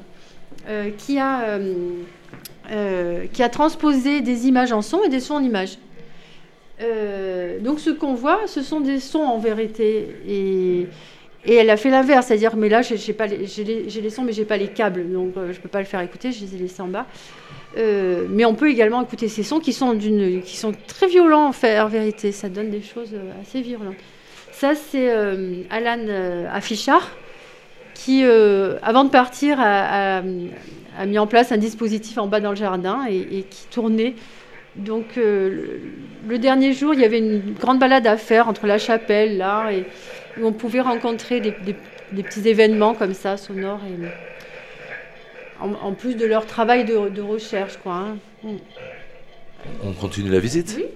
qui 0.98 1.18
a 1.18 1.58
euh, 2.70 3.24
qui 3.32 3.42
a 3.42 3.48
transposé 3.48 4.20
des 4.20 4.46
images 4.46 4.72
en 4.72 4.82
son 4.82 5.02
et 5.02 5.08
des 5.08 5.20
sons 5.20 5.36
en 5.36 5.42
images. 5.42 5.78
Euh, 6.82 7.58
donc 7.60 7.80
ce 7.80 7.88
qu'on 7.88 8.12
voit, 8.12 8.46
ce 8.46 8.60
sont 8.60 8.80
des 8.80 9.00
sons 9.00 9.22
en 9.22 9.38
vérité. 9.38 10.06
Et, 10.28 10.86
Et 11.46 11.54
elle 11.54 11.70
a 11.70 11.78
fait 11.78 11.88
l'inverse, 11.88 12.26
c'est-à-dire, 12.26 12.56
mais 12.56 12.68
là, 12.68 12.82
j'ai 12.82 12.96
les, 12.96 13.64
les, 13.64 14.00
les, 14.02 14.10
sons, 14.10 14.22
mais 14.22 14.32
j'ai 14.34 14.44
pas 14.44 14.58
les 14.58 14.68
câbles, 14.68 15.10
donc 15.10 15.32
je 15.34 15.52
je 15.54 15.60
peux 15.60 15.68
pas 15.68 15.78
le 15.78 15.86
faire 15.86 16.00
écouter, 16.00 16.30
je 16.30 16.44
les 16.44 16.56
ai 16.56 16.58
laissés 16.58 16.82
en 16.82 16.88
bas. 16.88 17.06
Mais 17.76 18.44
on 18.44 18.54
peut 18.54 18.70
également 18.70 19.02
écouter 19.02 19.28
ces 19.28 19.42
sons 19.42 19.60
qui 19.60 19.72
sont, 19.72 19.96
qui 19.96 20.56
sont 20.56 20.72
très 20.86 21.06
violents 21.06 21.46
en, 21.46 21.52
fait, 21.52 21.78
en 21.78 21.88
vérité, 21.88 22.32
ça 22.32 22.48
donne 22.48 22.70
des 22.70 22.82
choses 22.82 23.14
assez 23.40 23.60
violentes. 23.60 23.96
Ça, 24.52 24.74
c'est 24.74 25.10
Alan 25.70 26.06
Affichard 26.52 27.08
qui, 27.94 28.24
avant 28.24 29.04
de 29.04 29.10
partir, 29.10 29.58
a, 29.60 30.22
mis 31.06 31.18
en 31.18 31.26
place 31.26 31.52
un 31.52 31.58
dispositif 31.58 32.18
en 32.18 32.26
bas 32.26 32.40
dans 32.40 32.50
le 32.50 32.56
jardin 32.56 33.04
et 33.08 33.44
qui 33.48 33.66
tournait 33.70 34.14
donc 34.78 35.18
euh, 35.18 35.80
le 36.28 36.38
dernier 36.38 36.72
jour, 36.72 36.94
il 36.94 37.00
y 37.00 37.04
avait 37.04 37.18
une 37.18 37.54
grande 37.54 37.80
balade 37.80 38.06
à 38.06 38.16
faire 38.16 38.48
entre 38.48 38.66
la 38.66 38.78
chapelle, 38.78 39.36
là, 39.36 39.70
et 39.72 39.84
où 40.40 40.46
on 40.46 40.52
pouvait 40.52 40.80
rencontrer 40.80 41.40
des, 41.40 41.52
petits 42.22 42.48
événements 42.48 42.94
comme 42.94 43.12
ça, 43.12 43.36
sonores, 43.36 43.80
et, 43.86 44.06
en, 45.60 45.92
plus 45.94 46.14
de 46.14 46.26
leur 46.26 46.46
travail 46.46 46.84
de, 46.84 47.20
recherche. 47.20 47.76
Quoi, 47.78 47.94
hein. 47.94 48.16
mm. 48.42 48.56
On 49.82 49.92
continue 49.92 50.30
la 50.30 50.40
visite 50.40 50.74
Oui. 50.76 50.86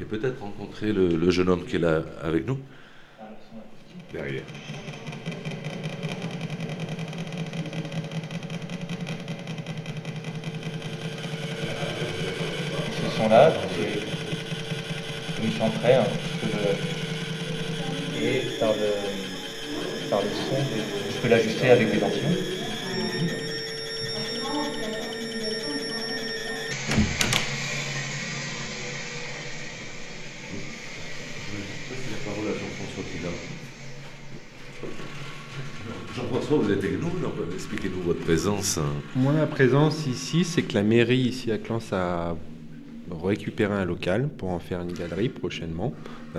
Et 0.00 0.04
peut-être 0.04 0.40
rencontrer 0.40 0.92
le 0.92 1.30
jeune 1.30 1.48
homme 1.48 1.64
qui 1.64 1.76
est 1.76 1.80
là 1.80 2.02
avec 2.22 2.46
nous 2.46 2.58
Derrière. 4.12 4.42
là, 13.28 13.50
donc 13.50 13.58
ils 15.42 15.52
chanteraient 15.52 15.94
un 15.94 16.04
petit 16.04 16.38
peu 16.42 16.48
Et 18.22 18.42
par 18.58 18.72
le, 18.72 20.10
par 20.10 20.20
le 20.20 20.28
son, 20.28 20.56
je 21.10 21.16
peux 21.20 21.28
l'ajuster 21.28 21.70
avec 21.70 21.90
des 21.92 21.98
tensions. 21.98 22.55
Jean-François, 36.46 36.64
vous 36.64 36.72
êtes 36.72 36.84
avec 36.84 37.00
nous, 37.02 37.10
expliquez-nous 37.54 38.02
votre 38.02 38.20
présence. 38.20 38.78
Moi, 39.16 39.32
ma 39.32 39.46
présence 39.46 40.06
ici, 40.06 40.44
c'est 40.44 40.62
que 40.62 40.74
la 40.74 40.84
mairie 40.84 41.18
ici 41.18 41.50
à 41.50 41.58
Clans 41.58 41.80
a 41.90 42.36
récupérer 43.24 43.74
un 43.74 43.84
local 43.84 44.28
pour 44.28 44.50
en 44.50 44.60
faire 44.60 44.80
une 44.80 44.92
galerie 44.92 45.28
prochainement. 45.28 45.92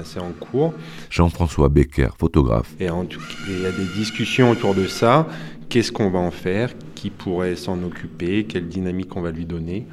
c'est 0.06 0.22
en 0.22 0.32
cours. 0.32 0.74
Jean-François 1.10 1.68
Becker, 1.68 2.10
photographe. 2.18 2.74
Et 2.80 2.86
il 2.86 3.62
y 3.62 3.66
a 3.66 3.72
des 3.72 3.86
discussions 3.98 4.52
autour 4.52 4.76
de 4.76 4.88
ça. 4.88 5.28
Qu'est-ce 5.68 5.92
qu'on 5.92 6.10
va 6.10 6.20
en 6.20 6.32
faire? 6.32 6.70
Qui 6.96 7.10
pourrait 7.10 7.58
s'en 7.58 7.84
occuper? 7.84 8.46
Quelle 8.46 8.70
dynamique 8.70 9.14
on 9.18 9.22
va 9.22 9.32
lui 9.32 9.46
donner? 9.46 9.88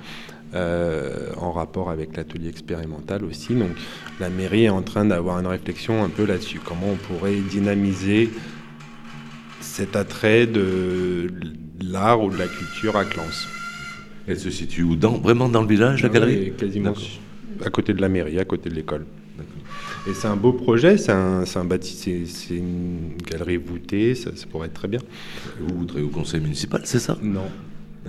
Euh, 0.55 1.33
en 1.40 1.50
rapport 1.50 1.90
avec 1.90 2.16
l'atelier 2.16 2.50
expérimental 2.50 3.24
aussi. 3.24 3.55
Donc 3.55 3.72
la 4.20 4.31
mairie 4.31 4.66
est 4.66 4.68
en 4.68 4.83
train 4.83 5.05
d'avoir 5.05 5.40
une 5.40 5.48
réflexion 5.48 6.05
un 6.05 6.09
peu 6.09 6.24
là-dessus. 6.24 6.61
Comment 6.64 6.90
on 6.92 7.14
pourrait 7.14 7.35
dynamiser 7.35 8.31
cet 9.75 9.97
attrait 9.97 10.47
de 10.47 11.27
l'art 11.83 12.23
ou 12.23 12.31
de 12.31 12.39
la 12.39 12.47
culture 12.47 12.97
à 12.97 13.05
Clans. 13.05 13.25
Elle 14.29 14.39
se 14.39 14.49
situe 14.49 14.85
où 14.85 14.95
dans, 14.95 15.19
Vraiment 15.19 15.49
dans 15.49 15.63
le 15.63 15.67
village, 15.67 16.01
la 16.05 16.11
ah 16.11 16.13
galerie 16.13 16.53
Quasiment 16.57 16.95
à 17.65 17.71
côté 17.71 17.93
de 17.93 18.01
la 18.01 18.09
mairie, 18.09 18.39
à 18.39 18.45
côté 18.45 18.71
de 18.71 18.75
l'école. 18.75 19.05
Et 20.07 20.15
c'est 20.15 20.29
un 20.29 20.37
beau 20.37 20.53
projet, 20.53 20.97
c'est 20.97 21.11
un, 21.11 21.43
un 21.43 21.65
bâti, 21.65 22.25
c'est 22.27 22.55
une 22.55 23.17
galerie 23.29 23.57
voûtée, 23.57 24.15
ça, 24.15 24.31
pourrait 24.49 24.69
être 24.69 24.75
très 24.75 24.89
bien. 24.89 25.01
Vous 25.61 25.75
voudrez 25.79 26.03
au 26.03 26.09
conseil 26.09 26.41
municipal, 26.41 26.83
c'est 26.85 27.01
ça? 27.01 27.19
Non. 27.21 27.47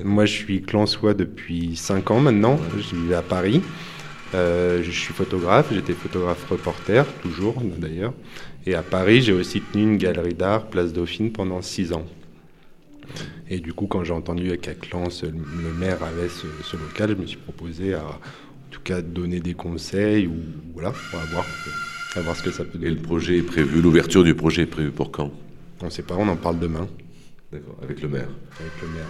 Moi, 0.03 0.25
je 0.25 0.33
suis 0.33 0.61
clansois 0.61 1.15
depuis 1.15 1.75
5 1.75 2.11
ans 2.11 2.19
maintenant. 2.19 2.59
Je 2.77 2.95
vis 2.95 3.13
à 3.13 3.21
Paris. 3.21 3.61
Euh, 4.35 4.83
je 4.83 4.91
suis 4.91 5.13
photographe, 5.13 5.67
j'étais 5.71 5.93
photographe 5.93 6.45
reporter, 6.49 7.05
toujours 7.23 7.61
d'ailleurs. 7.77 8.13
Et 8.67 8.73
à 8.73 8.81
Paris, 8.81 9.21
j'ai 9.21 9.33
aussi 9.33 9.61
tenu 9.61 9.83
une 9.83 9.97
galerie 9.97 10.33
d'art, 10.33 10.67
Place 10.67 10.91
Dauphine, 10.91 11.31
pendant 11.31 11.61
6 11.61 11.93
ans. 11.93 12.05
Et 13.47 13.59
du 13.59 13.73
coup, 13.73 13.85
quand 13.85 14.03
j'ai 14.03 14.13
entendu 14.13 14.57
qu'à 14.57 14.73
Clans, 14.73 15.09
le 15.23 15.73
maire 15.73 16.01
avait 16.03 16.29
ce, 16.29 16.75
local, 16.75 17.15
je 17.15 17.21
me 17.21 17.27
suis 17.27 17.37
proposé 17.37 17.93
à, 17.93 18.03
en 18.03 18.71
tout 18.71 18.81
cas, 18.83 19.01
donner 19.01 19.39
des 19.39 19.53
conseils 19.53 20.25
ou 20.25 20.33
voilà, 20.73 20.91
on 21.13 21.17
va 21.17 21.43
voir, 22.23 22.35
ce 22.35 22.41
que 22.41 22.49
ça 22.51 22.63
peut 22.63 22.79
donner. 22.79 22.87
Et 22.87 22.95
le 22.95 23.01
projet 23.01 23.37
est 23.37 23.43
prévu, 23.43 23.81
l'ouverture 23.81 24.23
du 24.23 24.33
projet 24.33 24.63
est 24.63 24.67
prévue 24.67 24.91
pour 24.91 25.11
quand? 25.11 25.31
On 25.81 25.85
ne 25.85 25.91
sait 25.91 26.01
pas, 26.01 26.15
on 26.17 26.27
en 26.27 26.35
parle 26.35 26.57
demain. 26.57 26.87
D'accord, 27.51 27.77
avec 27.83 28.01
le 28.01 28.09
maire. 28.09 28.29
Avec 28.59 28.71
le 28.81 28.87
maire. 28.87 29.05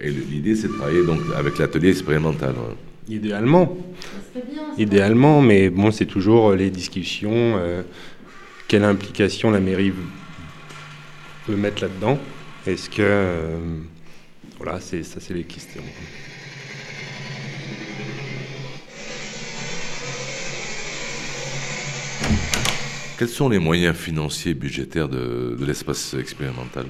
Et 0.00 0.10
l'idée, 0.10 0.54
c'est 0.54 0.68
de 0.68 0.74
travailler 0.74 1.04
donc 1.06 1.20
avec 1.34 1.56
l'atelier 1.56 1.88
expérimental. 1.88 2.54
Hein. 2.58 2.74
Idéalement. 3.08 3.74
Idéalement, 4.76 5.40
mais 5.40 5.70
bon, 5.70 5.90
c'est 5.90 6.04
toujours 6.04 6.52
les 6.52 6.68
discussions. 6.70 7.56
Euh, 7.56 7.82
quelle 8.68 8.84
implication 8.84 9.50
la 9.50 9.60
mairie 9.60 9.92
peut 11.46 11.56
mettre 11.56 11.82
là-dedans 11.82 12.18
est-ce 12.68 12.90
que. 12.90 13.00
Euh, 13.00 13.56
voilà, 14.58 14.78
c'est, 14.80 15.02
ça, 15.02 15.20
c'est 15.20 15.32
les 15.32 15.44
questions. 15.44 15.82
Quels 23.18 23.28
sont 23.28 23.48
les 23.48 23.58
moyens 23.58 23.96
financiers 23.96 24.52
et 24.52 24.54
budgétaires 24.54 25.08
de, 25.08 25.56
l'espace 25.64 26.14
expérimental? 26.14 26.84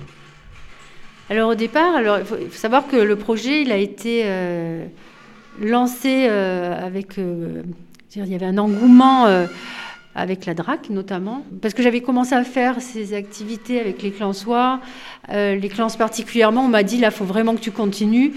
Alors 1.31 1.51
au 1.51 1.55
départ, 1.55 1.95
il 2.01 2.25
faut, 2.25 2.37
savoir 2.51 2.89
que 2.89 2.97
le 2.97 3.17
projet 3.17 3.63
il 3.63 3.71
a 3.71 3.77
été 3.77 4.23
euh, 4.25 4.85
lancé 5.61 6.27
euh, 6.29 6.87
avec, 6.87 7.19
il 7.19 8.27
y 8.27 8.35
avait 8.35 8.47
un 8.47 8.59
engouement 8.59 9.47
avec 10.19 10.47
la 10.47 10.55
DRAC 10.55 10.91
notamment, 10.91 11.45
parce 11.63 11.75
que 11.75 11.83
j'avais 11.83 12.01
commencé 12.01 12.35
à 12.35 12.43
faire 12.45 12.81
ces 12.83 13.15
activités 13.15 13.81
avec 13.81 14.03
les 14.03 14.11
clansois, 14.11 14.81
euh, 15.31 15.55
les 15.55 15.69
clans 15.69 15.89
particulièrement, 15.91 16.65
on 16.65 16.69
m'a 16.69 16.83
dit 16.83 16.99
là, 16.99 17.09
il 17.09 17.15
faut 17.15 17.25
vraiment 17.25 17.55
que 17.55 17.61
tu 17.61 17.71
continues. 17.71 18.35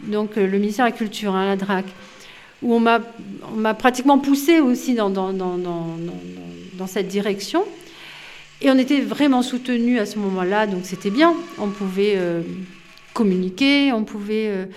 Donc 0.00 0.38
euh, 0.38 0.46
le 0.46 0.58
ministère 0.58 0.86
de 0.86 0.90
la 0.90 0.96
Culture, 0.96 1.34
hein, 1.34 1.46
la 1.46 1.56
DRAC, 1.56 1.84
où 2.62 2.74
on 2.74 2.80
m'a 2.80 3.74
pratiquement 3.74 4.18
poussé 4.18 4.60
aussi 4.60 4.94
dans, 4.94 5.10
dans, 5.10 5.32
dans, 5.32 5.56
dans, 5.58 6.86
cette 6.86 7.08
direction. 7.08 7.64
Et 8.60 8.70
on 8.70 8.78
était 8.78 9.00
vraiment 9.00 9.42
soutenus 9.42 10.00
à 10.00 10.06
ce 10.06 10.18
moment-là, 10.18 10.66
donc 10.66 10.80
c'était 10.84 11.10
bien. 11.10 11.34
On 11.58 11.68
pouvait 11.68 12.14
euh, 12.16 12.42
communiquer, 13.12 13.92
on 13.92 14.02
pouvait 14.02 14.68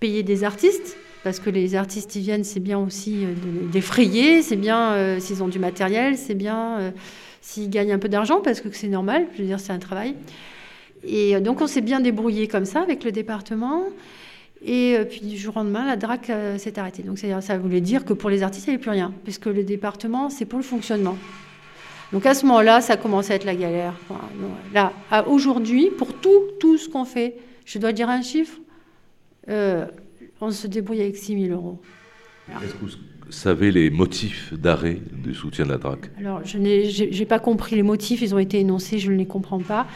payer 0.00 0.22
des 0.22 0.42
artistes 0.42 0.96
parce 1.26 1.40
que 1.40 1.50
les 1.50 1.74
artistes 1.74 2.14
ils 2.14 2.20
viennent, 2.22 2.44
c'est 2.44 2.60
bien 2.60 2.78
aussi 2.78 3.24
euh, 3.24 3.34
d'effrayer, 3.72 4.42
c'est 4.42 4.54
bien 4.54 4.92
euh, 4.92 5.18
s'ils 5.18 5.42
ont 5.42 5.48
du 5.48 5.58
matériel, 5.58 6.16
c'est 6.16 6.36
bien 6.36 6.78
euh, 6.78 6.90
s'ils 7.40 7.68
gagnent 7.68 7.90
un 7.90 7.98
peu 7.98 8.08
d'argent, 8.08 8.40
parce 8.40 8.60
que 8.60 8.68
c'est 8.70 8.86
normal, 8.86 9.26
je 9.34 9.42
veux 9.42 9.48
dire, 9.48 9.58
c'est 9.58 9.72
un 9.72 9.80
travail. 9.80 10.14
Et 11.04 11.40
donc 11.40 11.60
on 11.60 11.66
s'est 11.66 11.80
bien 11.80 11.98
débrouillé 11.98 12.46
comme 12.46 12.64
ça 12.64 12.80
avec 12.80 13.02
le 13.02 13.10
département. 13.10 13.86
Et 14.64 14.98
puis 15.10 15.18
du 15.22 15.36
jour 15.36 15.56
au 15.56 15.58
lendemain, 15.58 15.84
la 15.84 15.96
DRAC 15.96 16.30
s'est 16.58 16.78
arrêtée. 16.78 17.02
Donc 17.02 17.18
ça 17.18 17.58
voulait 17.58 17.80
dire 17.80 18.04
que 18.04 18.12
pour 18.12 18.30
les 18.30 18.44
artistes, 18.44 18.68
il 18.68 18.70
n'y 18.70 18.74
avait 18.74 18.82
plus 18.82 18.92
rien, 18.92 19.12
puisque 19.24 19.46
le 19.46 19.64
département, 19.64 20.30
c'est 20.30 20.44
pour 20.44 20.60
le 20.60 20.64
fonctionnement. 20.64 21.16
Donc 22.12 22.24
à 22.24 22.34
ce 22.34 22.46
moment-là, 22.46 22.80
ça 22.80 22.96
commençait 22.96 23.32
à 23.32 23.36
être 23.36 23.44
la 23.44 23.56
galère. 23.56 23.94
là, 24.72 24.92
aujourd'hui, 25.26 25.90
pour 25.90 26.14
tout, 26.14 26.52
tout 26.60 26.78
ce 26.78 26.88
qu'on 26.88 27.04
fait, 27.04 27.34
je 27.64 27.80
dois 27.80 27.90
dire 27.90 28.08
un 28.08 28.22
chiffre, 28.22 28.58
on 30.40 30.50
se 30.50 30.66
débrouille 30.66 31.00
avec 31.00 31.16
6 31.16 31.46
000 31.46 31.54
euros. 31.54 31.78
Est-ce 32.62 32.74
que 32.74 32.84
vous 32.84 33.32
savez 33.32 33.72
les 33.72 33.90
motifs 33.90 34.54
d'arrêt 34.54 34.98
du 35.12 35.34
soutien 35.34 35.64
de 35.64 35.70
la 35.70 35.78
DRAC? 35.78 36.10
Alors, 36.18 36.42
je 36.44 36.58
n'ai 36.58 37.26
pas 37.26 37.38
compris 37.38 37.76
les 37.76 37.82
motifs, 37.82 38.22
ils 38.22 38.34
ont 38.34 38.38
été 38.38 38.60
énoncés, 38.60 38.98
je 38.98 39.10
ne 39.10 39.16
les 39.16 39.26
comprends 39.26 39.60
pas. 39.60 39.86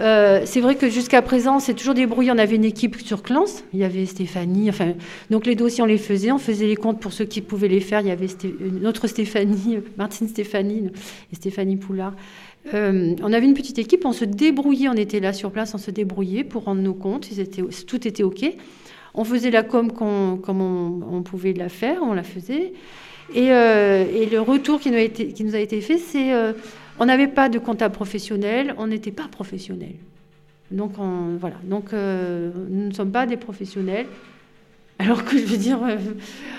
Euh, 0.00 0.42
c'est 0.44 0.60
vrai 0.60 0.76
que 0.76 0.88
jusqu'à 0.88 1.22
présent, 1.22 1.58
c'est 1.58 1.74
toujours 1.74 1.94
débrouillé. 1.94 2.30
On 2.30 2.38
avait 2.38 2.54
une 2.54 2.64
équipe 2.64 3.00
sur 3.00 3.22
Clans, 3.22 3.44
il 3.72 3.80
y 3.80 3.84
avait 3.84 4.06
Stéphanie, 4.06 4.70
enfin, 4.70 4.94
donc 5.30 5.44
les 5.44 5.56
dossiers, 5.56 5.82
on 5.82 5.86
les 5.86 5.98
faisait, 5.98 6.30
on 6.30 6.38
faisait 6.38 6.66
les 6.66 6.76
comptes 6.76 7.00
pour 7.00 7.12
ceux 7.12 7.24
qui 7.24 7.40
pouvaient 7.40 7.68
les 7.68 7.80
faire. 7.80 8.00
Il 8.00 8.06
y 8.06 8.12
avait 8.12 8.28
une 8.60 8.86
autre 8.86 9.08
Stéphanie, 9.08 9.78
Martine 9.96 10.28
Stéphanie 10.28 10.90
et 11.32 11.34
Stéphanie 11.34 11.76
Poulard. 11.76 12.14
Euh, 12.74 13.14
on 13.22 13.32
avait 13.32 13.46
une 13.46 13.54
petite 13.54 13.78
équipe, 13.78 14.04
on 14.04 14.12
se 14.12 14.24
débrouillait, 14.24 14.88
on 14.88 14.94
était 14.94 15.20
là 15.20 15.32
sur 15.32 15.50
place, 15.50 15.74
on 15.74 15.78
se 15.78 15.90
débrouillait 15.90 16.44
pour 16.44 16.64
rendre 16.64 16.82
nos 16.82 16.94
comptes, 16.94 17.30
ils 17.32 17.40
étaient, 17.40 17.62
tout 17.86 18.06
était 18.06 18.22
OK. 18.22 18.44
On 19.18 19.24
faisait 19.24 19.50
la 19.50 19.62
com 19.62 19.92
comme 19.92 20.60
on, 20.60 21.22
pouvait 21.22 21.52
la 21.52 21.68
faire, 21.68 21.98
on 22.02 22.12
la 22.12 22.22
faisait. 22.22 22.72
Et, 23.34 23.52
euh, 23.52 24.04
le 24.30 24.38
retour 24.38 24.80
qui 24.80 24.90
nous 24.90 25.54
a 25.54 25.58
été, 25.58 25.80
fait, 25.80 25.98
c'est 25.98 26.32
euh, 26.32 26.52
on 26.98 27.06
n'avait 27.06 27.26
pas 27.26 27.48
de 27.48 27.58
comptable 27.58 27.94
professionnel, 27.94 28.74
on 28.78 28.86
n'était 28.86 29.10
pas 29.10 29.28
professionnel. 29.30 29.94
Donc 30.70 30.92
voilà. 31.40 31.56
Donc 31.64 31.92
euh, 31.92 32.50
nous 32.70 32.88
ne 32.88 32.92
sommes 32.94 33.12
pas 33.12 33.26
des 33.26 33.36
professionnels. 33.36 34.06
Alors 35.00 35.24
que 35.24 35.38
je 35.38 35.44
veux 35.44 35.56
dire, 35.56 35.78
euh, 35.84 35.96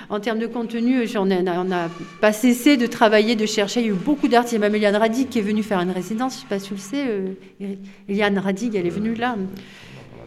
en 0.09 0.21
termes 0.21 0.39
de 0.39 0.47
contenu, 0.47 1.03
on 1.17 1.25
n'a 1.25 1.89
pas 2.21 2.31
cessé 2.31 2.77
de 2.77 2.87
travailler, 2.87 3.35
de 3.35 3.45
chercher. 3.45 3.81
Il 3.81 3.87
y 3.87 3.89
a 3.89 3.91
eu 3.91 3.95
beaucoup 3.95 4.29
d'artistes. 4.29 4.53
Il 4.53 4.55
y 4.55 4.57
a 4.57 4.61
même 4.61 4.75
Eliane 4.75 4.95
Radig 4.95 5.27
qui 5.27 5.39
est 5.39 5.41
venue 5.41 5.61
faire 5.61 5.79
une 5.81 5.91
résidence, 5.91 6.33
je 6.33 6.37
ne 6.37 6.41
sais 6.43 6.47
pas 6.47 6.59
si 6.59 6.69
tu 6.69 6.73
le 6.75 6.79
sais. 6.79 7.05
Euh, 7.07 7.75
Eliane 8.07 8.37
Radig, 8.39 8.75
elle 8.75 8.87
est 8.87 8.91
venue 8.91 9.13
là. 9.13 9.35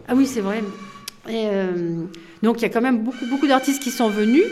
Ah 0.07 0.13
oui, 0.15 0.27
c'est 0.27 0.41
vrai. 0.41 0.61
Et, 1.29 1.47
euh, 1.47 2.05
donc 2.41 2.59
il 2.59 2.63
y 2.63 2.65
a 2.65 2.69
quand 2.69 2.81
même 2.81 3.03
beaucoup, 3.03 3.25
beaucoup 3.29 3.47
d'artistes 3.47 3.81
qui 3.81 3.91
sont 3.91 4.09
venus. 4.09 4.45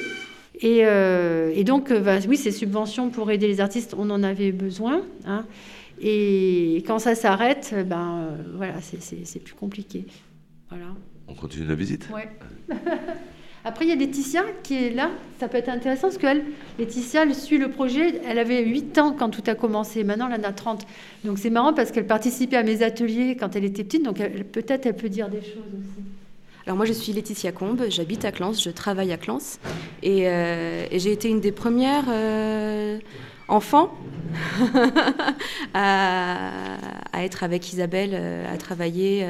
Et, 0.64 1.64
donc, 1.64 1.92
bah, 1.92 2.20
oui, 2.28 2.38
ces 2.38 2.52
subventions 2.52 3.10
pour 3.10 3.32
aider 3.32 3.48
les 3.48 3.62
artistes, 3.62 3.96
on 3.98 4.10
en 4.12 4.22
avait 4.22 4.52
besoin. 4.52 5.02
Hein. 5.26 5.46
Et 6.00 6.84
quand 6.86 7.00
ça 7.00 7.16
s'arrête, 7.16 7.74
ben 7.88 8.38
voilà, 8.56 8.76
c'est 8.82 9.40
plus 9.40 9.56
compliqué. 9.56 10.06
Voilà. 10.70 10.94
On 11.28 11.34
continue 11.34 11.66
la 11.66 11.76
visite? 11.76 12.08
Ouais. 12.14 12.30
Après, 13.64 13.86
il 13.86 13.90
y 13.90 13.92
a 13.92 13.96
Laetitia 13.96 14.44
qui 14.64 14.76
est 14.76 14.90
là. 14.90 15.12
Ça 15.40 15.48
peut 15.48 15.58
être 15.58 15.70
intéressant 15.70 16.08
parce 16.08 16.18
qu'elle, 16.18 16.44
Laetitia, 16.80 17.24
elle 17.24 17.36
suit 17.36 17.60
le 17.60 17.70
projet. 17.70 18.20
Elle 18.28 18.40
avait 18.40 18.66
8 18.66 18.98
ans 18.98 19.16
quand 19.18 19.30
tout 19.30 19.44
a 19.46 19.54
commencé. 19.54 20.04
Maintenant, 20.04 20.30
elle 20.32 20.42
en 20.42 20.50
a 20.50 20.52
30. 20.52 20.86
Donc, 21.24 21.38
c'est 21.38 21.52
marrant 21.52 21.74
parce 21.74 21.92
qu'elle 21.92 22.08
participait 22.08 22.58
à 22.58 22.64
mes 22.64 22.82
ateliers 22.82 23.38
quand 23.40 23.56
elle 23.56 23.66
était 23.66 23.84
petite. 23.84 24.04
Donc, 24.04 24.18
peut-être, 24.18 24.88
elle 24.88 24.96
peut 24.96 25.10
dire 25.10 25.30
des 25.30 25.42
choses 25.42 25.58
aussi. 25.74 26.21
Alors 26.66 26.78
moi 26.78 26.86
je 26.86 26.94
suis 26.94 27.12
Laetitia 27.12 27.52
Combe, 27.52 27.86
j'habite 27.90 28.24
à 28.24 28.32
Clans, 28.32 28.54
je 28.54 28.70
travaille 28.70 29.12
à 29.12 29.18
Clans 29.18 29.40
et, 30.04 30.28
euh, 30.28 30.86
j'ai 30.92 31.12
été 31.12 31.28
une 31.28 31.40
des 31.40 31.52
premières 31.52 32.06
euh, 32.08 33.00
enfants 33.48 33.92
à, 35.74 36.52
être 37.16 37.44
avec 37.44 37.74
Isabelle, 37.74 38.12
euh, 38.14 38.54
à 38.54 38.58
travailler 38.58 39.26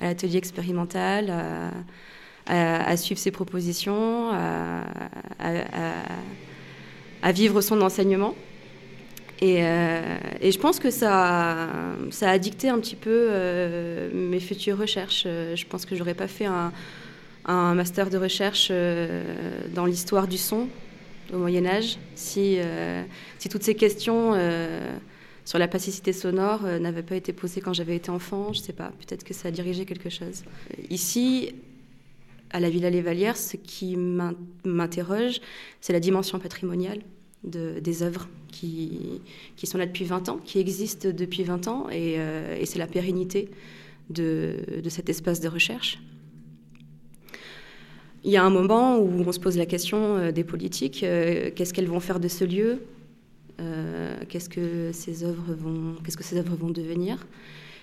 à 0.00 0.06
l'atelier 0.06 0.36
expérimental, 0.36 1.32
à, 2.46 2.96
suivre 2.96 3.20
ses 3.20 3.30
propositions, 3.30 4.32
à, 4.32 4.82
vivre 7.32 7.60
son 7.60 7.82
enseignement. 7.82 8.34
Euh, 9.42 10.18
et, 10.40 10.52
je 10.52 10.58
pense 10.58 10.78
que 10.78 10.90
ça, 10.90 11.68
a 12.22 12.38
dicté 12.38 12.68
un 12.68 12.78
petit 12.78 12.96
peu 12.96 13.28
euh, 13.30 14.10
mes 14.12 14.40
futures 14.40 14.78
recherches. 14.78 15.24
Euh, 15.26 15.56
je 15.56 15.66
pense 15.66 15.86
que 15.86 15.96
j'aurais 15.96 16.14
pas 16.14 16.28
fait 16.28 16.46
un, 16.46 16.72
master 17.46 18.08
de 18.08 18.16
recherche 18.16 18.72
dans 19.74 19.84
l'histoire 19.84 20.28
du 20.28 20.38
son 20.38 20.66
au 21.30 21.36
Moyen 21.36 21.66
Âge 21.66 21.98
si, 22.14 22.58
toutes 23.50 23.62
ces 23.62 23.74
questions 23.74 24.32
sur 25.44 25.58
la 25.58 25.68
plasticité 25.68 26.14
sonore 26.14 26.62
n'avaient 26.62 27.02
pas 27.02 27.16
été 27.16 27.34
posées 27.34 27.60
quand 27.60 27.74
j'avais 27.74 27.96
été 27.96 28.08
enfant. 28.08 28.54
Je 28.54 28.60
sais 28.60 28.72
pas, 28.72 28.92
peut-être 28.98 29.24
que 29.24 29.34
ça 29.34 29.48
a 29.48 29.50
dirigé 29.50 29.84
quelque 29.84 30.08
chose. 30.08 30.42
Ici, 30.88 31.54
à 32.48 32.60
la 32.60 32.70
Villa 32.70 32.88
Les 32.88 33.02
Valières, 33.02 33.36
ce 33.36 33.58
qui 33.58 33.98
m'interroge, 33.98 35.42
c'est 35.82 35.92
la 35.92 36.00
dimension 36.00 36.38
patrimoniale 36.38 37.00
de, 37.42 37.78
des 37.78 38.02
œuvres 38.02 38.26
qui, 38.54 39.66
sont 39.66 39.78
là 39.78 39.86
depuis 39.86 40.04
20 40.04 40.28
ans, 40.28 40.38
qui 40.44 40.58
existent 40.58 41.08
depuis 41.12 41.42
20 41.42 41.68
ans, 41.68 41.86
euh, 41.90 42.56
et, 42.58 42.66
c'est 42.66 42.78
la 42.78 42.86
pérennité 42.86 43.50
de, 44.10 44.56
cet 44.88 45.08
espace 45.08 45.40
de 45.40 45.48
recherche. 45.48 46.00
Il 48.22 48.30
y 48.30 48.36
a 48.36 48.44
un 48.44 48.50
moment 48.50 48.98
où 48.98 49.22
on 49.26 49.32
se 49.32 49.40
pose 49.40 49.58
la 49.58 49.66
question 49.66 50.16
euh, 50.16 50.32
des 50.32 50.44
politiques, 50.44 51.02
euh, 51.02 51.50
qu'est-ce 51.54 51.74
qu'elles 51.74 51.88
vont 51.88 52.00
faire 52.00 52.20
de 52.20 52.28
ce 52.28 52.44
lieu 52.44 52.80
Qu'est-ce 54.28 54.48
que 54.48 54.90
ces 54.92 55.22
œuvres 55.22 55.54
vont, 55.54 56.70
devenir 56.70 57.24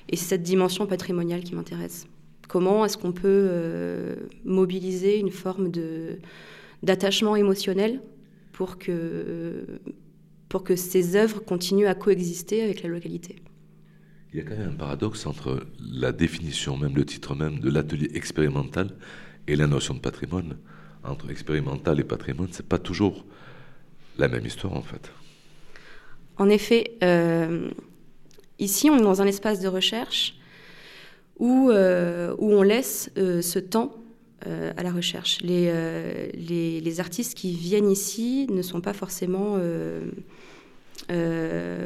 Et 0.09 0.17
c'est 0.17 0.25
cette 0.25 0.43
dimension 0.43 0.85
patrimoniale 0.85 1.43
qui 1.43 1.55
m'intéresse. 1.55 2.07
Comment 2.49 2.83
est-ce 2.83 2.97
qu'on 2.97 3.13
peut 3.13 4.17
mobiliser 4.43 5.17
une 5.17 5.31
forme 5.31 5.71
d'attachement 6.83 7.37
émotionnel 7.37 8.01
pour 8.51 8.77
que, 8.77 9.65
pour 10.51 10.65
que 10.65 10.75
ces 10.75 11.15
œuvres 11.15 11.39
continuent 11.39 11.87
à 11.87 11.95
coexister 11.95 12.61
avec 12.61 12.83
la 12.83 12.89
localité 12.89 13.37
Il 14.33 14.39
y 14.39 14.41
a 14.41 14.43
quand 14.43 14.57
même 14.57 14.71
un 14.71 14.75
paradoxe 14.75 15.25
entre 15.25 15.65
la 15.79 16.11
définition, 16.11 16.75
même 16.75 16.93
le 16.93 17.05
titre 17.05 17.35
même 17.35 17.59
de 17.59 17.69
l'atelier 17.69 18.11
expérimental 18.15 18.89
et 19.47 19.55
la 19.55 19.65
notion 19.65 19.93
de 19.93 19.99
patrimoine. 19.99 20.57
Entre 21.05 21.31
expérimental 21.31 22.01
et 22.01 22.03
patrimoine, 22.03 22.49
c'est 22.51 22.67
pas 22.67 22.79
toujours 22.79 23.25
la 24.17 24.27
même 24.27 24.45
histoire 24.45 24.73
en 24.73 24.81
fait. 24.81 25.09
En 26.35 26.49
effet, 26.49 26.97
euh, 27.01 27.69
ici 28.59 28.89
on 28.89 28.97
est 28.97 29.03
dans 29.03 29.21
un 29.21 29.27
espace 29.27 29.61
de 29.61 29.69
recherche 29.69 30.35
où, 31.39 31.69
euh, 31.69 32.35
où 32.39 32.51
on 32.51 32.61
laisse 32.61 33.09
euh, 33.17 33.41
ce 33.41 33.57
temps 33.57 33.95
euh, 34.47 34.71
à 34.77 34.83
la 34.83 34.91
recherche. 34.91 35.39
Les, 35.41 35.71
les, 36.81 36.99
artistes 36.99 37.35
qui 37.35 37.53
viennent 37.53 37.91
ici 37.91 38.47
ne 38.49 38.61
sont 38.61 38.81
pas 38.81 38.93
forcément 38.93 39.57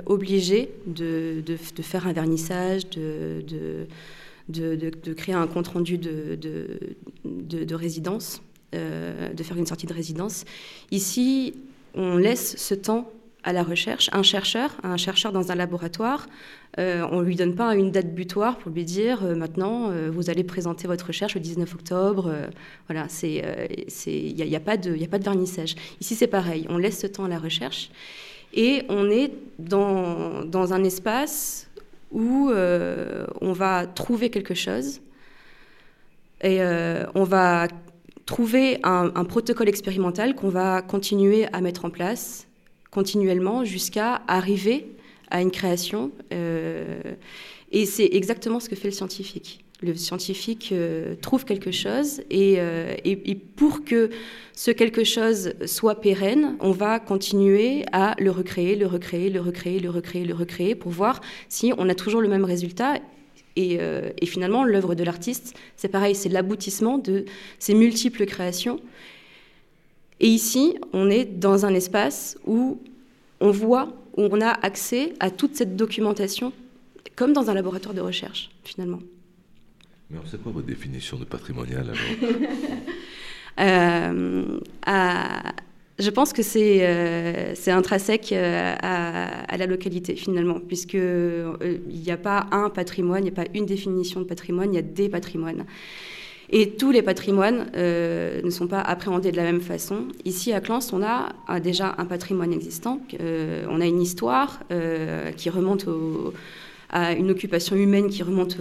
obligés 0.06 0.72
de, 0.88 1.42
de, 1.46 1.82
faire 1.82 2.08
un 2.08 2.14
vernissage, 2.14 2.90
de, 2.90 3.44
de, 4.50 5.14
créer 5.14 5.36
un 5.36 5.48
compte-rendu 5.48 5.98
de, 5.98 7.76
résidence, 7.76 8.42
de 8.74 9.44
faire 9.44 9.58
une 9.58 9.66
sortie 9.66 9.88
de 9.88 9.94
résidence. 9.94 10.46
Ici, 10.92 11.54
on 11.94 12.18
laisse 12.18 12.58
ce 12.58 12.76
temps 12.76 13.10
à 13.46 13.54
la 13.54 13.64
recherche. 13.64 14.10
Un 14.12 14.24
chercheur, 14.24 14.72
un 14.84 14.98
chercheur 14.98 15.32
dans 15.32 15.52
un 15.52 15.56
laboratoire, 15.56 16.28
euh, 16.80 17.08
on 17.12 17.22
ne 17.22 17.26
lui 17.26 17.36
donne 17.36 17.56
pas 17.56 17.76
une 17.76 17.92
date 17.92 18.14
butoir 18.14 18.58
pour 18.58 18.72
lui 18.72 18.84
dire 18.84 19.24
euh, 19.24 19.36
maintenant 19.36 19.92
euh, 19.92 20.10
vous 20.12 20.30
allez 20.30 20.44
présenter 20.44 20.88
votre 20.88 21.08
recherche 21.08 21.36
le 21.36 21.42
19 21.42 21.74
octobre. 21.74 22.34
voilà, 22.90 23.08
il 23.24 24.36
n'y 24.36 24.56
a, 24.56 24.60
pas 24.60 24.78
de 24.78 25.02
a 25.02 25.08
pas 25.08 25.20
de 25.20 25.24
vernissage. 25.24 25.76
Ici 26.02 26.16
c'est 26.16 26.28
pareil, 26.28 26.66
on 26.70 26.78
laisse 26.78 27.00
ce 27.00 27.08
temps 27.08 27.24
à 27.24 27.30
la 27.30 27.38
recherche 27.38 27.92
et 28.54 28.84
on 28.90 29.10
est 29.10 29.32
dans, 29.60 30.44
dans 30.44 30.74
un 30.74 30.84
espace 30.84 31.70
où 32.12 32.50
on 32.50 33.54
va 33.54 33.86
trouver 33.86 34.30
quelque 34.30 34.56
chose 34.56 35.02
et 36.42 36.62
on 37.14 37.24
va 37.24 37.68
trouver 38.26 38.80
un 38.84 39.26
protocole 39.26 39.70
expérimental 39.70 40.36
qu'on 40.36 40.50
va 40.50 40.82
continuer 40.82 41.48
à 41.54 41.62
mettre 41.62 41.86
en 41.86 41.90
place 41.90 42.48
continuellement 42.96 43.66
jusqu'à 43.66 44.22
arriver 44.26 44.88
à 45.30 45.42
une 45.42 45.52
création. 45.52 46.12
Euh, 46.34 47.02
et 47.74 47.86
c'est 47.86 48.10
exactement 48.14 48.62
ce 48.62 48.70
que 48.70 48.76
fait 48.78 48.88
le 48.88 48.94
scientifique. 48.94 49.66
Le 49.82 49.94
scientifique 49.96 50.70
euh, 50.72 51.16
trouve 51.22 51.44
quelque 51.44 51.72
chose 51.72 52.22
euh, 52.32 52.96
et, 53.04 53.32
et, 53.32 53.36
pour 53.36 53.84
que 53.84 54.10
ce 54.54 54.72
quelque 54.72 55.04
chose 55.04 55.54
soit 55.66 56.00
pérenne, 56.00 56.56
on 56.62 56.72
va 56.72 57.02
continuer 57.02 57.84
à 57.92 58.16
le 58.18 58.32
recréer, 58.32 58.78
le 58.78 58.88
recréer, 58.88 59.30
le 59.30 59.42
recréer, 59.42 59.82
le 59.82 59.90
recréer, 59.90 60.24
le 60.24 60.34
recréer 60.34 60.74
pour 60.74 60.94
voir 60.94 61.20
si 61.50 61.74
on 61.78 61.90
a 61.90 61.96
toujours 61.96 62.22
le 62.22 62.30
même 62.30 62.46
résultat. 62.46 62.94
Et, 63.58 63.80
et 64.22 64.26
finalement, 64.26 64.66
l'œuvre 64.66 64.96
de 64.96 65.04
l'artiste, 65.06 65.54
c'est 65.78 65.88
pareil, 65.88 66.14
c'est 66.14 66.28
l'aboutissement 66.28 66.98
de 66.98 67.24
ces 67.58 67.74
multiples 67.74 68.26
créations 68.26 68.82
et 70.20 70.28
ici, 70.28 70.76
on 70.94 71.10
est 71.10 71.26
dans 71.26 71.66
un 71.66 71.74
espace 71.74 72.38
où 72.46 72.80
on 73.42 73.52
voit, 73.52 73.94
où 74.16 74.24
on 74.24 74.42
a 74.42 74.50
accès 74.50 75.14
à 75.20 75.30
toute 75.30 75.56
cette 75.56 75.76
documentation, 75.76 76.54
comme 77.16 77.34
dans 77.34 77.50
un 77.50 77.54
laboratoire 77.54 77.94
de 77.94 78.02
recherche, 78.02 78.50
finalement. 78.64 79.00
Mais 80.10 80.20
c'est 80.30 80.42
quoi 80.42 80.52
votre 80.52 80.68
définition 80.68 81.18
de 81.18 81.26
patrimonial 81.26 81.88
euh, 83.60 84.60
Je 85.98 86.10
pense 86.12 86.32
que 86.32 86.44
c'est 86.44 86.80
euh, 86.82 87.54
intrinsèque 87.68 88.32
euh, 88.32 88.76
à, 88.82 89.58
la 89.58 89.66
localité, 89.66 90.16
finalement, 90.16 90.60
puisqu'il 90.60 91.82
n'y 91.88 92.12
a 92.12 92.18
pas 92.18 92.48
un 92.52 92.70
patrimoine, 92.70 93.24
il 93.26 93.32
n'y 93.32 93.38
a 93.38 93.44
pas 93.44 93.50
une 93.54 93.66
définition 93.66 94.22
de 94.22 94.26
patrimoine, 94.26 94.74
il 94.74 94.76
y 94.76 94.80
a 94.80 94.84
des 94.84 95.10
patrimoines. 95.10 95.66
Et 96.50 96.72
tous 96.72 96.92
les 96.92 97.02
patrimoines 97.02 97.72
euh, 97.76 98.42
ne 98.44 98.50
sont 98.50 98.68
pas 98.68 98.82
appréhendés 98.82 99.32
de 99.32 99.38
la 99.38 99.44
même 99.44 99.62
façon. 99.62 100.08
Ici, 100.26 100.54
à 100.54 100.62
Clans, 100.62 100.80
on 100.94 101.02
a 101.02 101.60
déjà 101.60 101.96
un 101.98 102.06
patrimoine 102.06 102.54
existant. 102.54 103.00
Euh, 103.20 103.66
on 103.70 103.82
a 103.82 103.86
une 103.86 104.02
histoire 104.02 104.60
euh, 104.72 105.32
qui 105.32 105.50
remonte 105.50 105.86
à 106.92 107.14
une 107.14 107.32
occupation 107.32 107.76
humaine 107.76 108.10
qui 108.10 108.22
remonte 108.22 108.58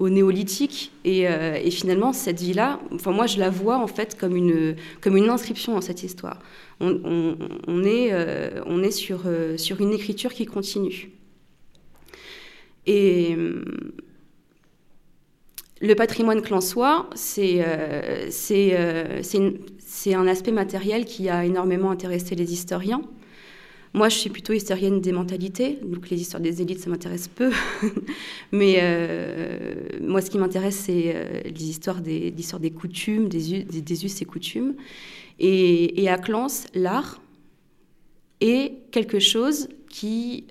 au, 0.00 0.08
néolithique. 0.08 0.90
Et, 1.04 1.26
finalement, 1.70 2.12
cette 2.12 2.40
vie-là, 2.40 2.80
enfin, 2.92 3.12
moi, 3.12 3.26
je 3.26 3.38
la 3.38 3.48
vois 3.48 3.78
en 3.78 3.86
fait 3.86 4.18
comme 4.18 4.36
une, 4.36 4.74
comme 5.00 5.16
une 5.16 5.30
inscription 5.30 5.74
dans 5.74 5.80
cette 5.80 6.02
histoire. 6.02 6.40
On, 6.80 7.84
est, 7.84 8.12
on 8.66 8.82
est 8.82 8.90
sur, 8.90 9.20
sur 9.56 9.80
une 9.80 9.92
écriture 9.92 10.34
qui 10.34 10.46
continue. 10.46 11.10
Et 12.86 13.36
le 15.84 15.94
patrimoine 15.94 16.40
clansois, 16.40 17.10
c'est 17.14 17.56
euh, 17.58 18.30
euh, 18.50 19.20
c'est 19.22 20.14
un 20.14 20.26
aspect 20.26 20.50
matériel 20.50 21.04
qui 21.04 21.28
a 21.28 21.44
énormément 21.44 21.90
intéressé 21.90 22.34
les 22.34 22.52
historiens. 22.52 23.02
Moi, 23.92 24.08
je 24.08 24.16
suis 24.16 24.30
plutôt 24.30 24.54
historienne 24.54 25.00
des 25.00 25.12
mentalités, 25.12 25.78
donc 25.84 26.08
les 26.08 26.20
histoires 26.20 26.40
des 26.40 26.62
élites, 26.62 26.80
ça 26.80 26.90
m'intéresse 26.90 27.28
peu. 27.28 27.52
Mais 28.52 28.78
euh, 28.80 29.74
moi, 30.00 30.20
ce 30.22 30.30
qui 30.30 30.38
m'intéresse, 30.38 30.76
c'est 30.86 31.44
les 31.44 31.64
histoires 31.68 32.00
des, 32.00 32.30
l'histoire 32.30 32.60
des 32.60 32.70
coutumes, 32.70 33.28
des, 33.28 34.04
us 34.04 34.22
et 34.22 34.24
coutumes. 34.24 34.74
Et, 35.38 36.08
à 36.08 36.16
Clance, 36.16 36.66
l'art 36.74 37.20
est 38.40 38.72
quelque 38.90 39.20
chose 39.20 39.68
qui, 39.88 40.46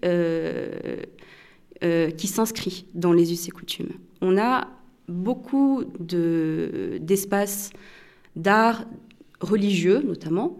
qui 1.82 2.28
s'inscrit 2.28 2.86
dans 2.94 3.12
les 3.12 3.34
us 3.34 3.48
et 3.48 3.52
coutumes. 3.52 3.92
On 4.22 4.38
a 4.38 4.70
beaucoup 5.08 5.84
de, 6.00 6.98
d'espaces 7.02 7.72
d'art 8.36 8.86
religieux, 9.42 10.02
notamment, 10.06 10.58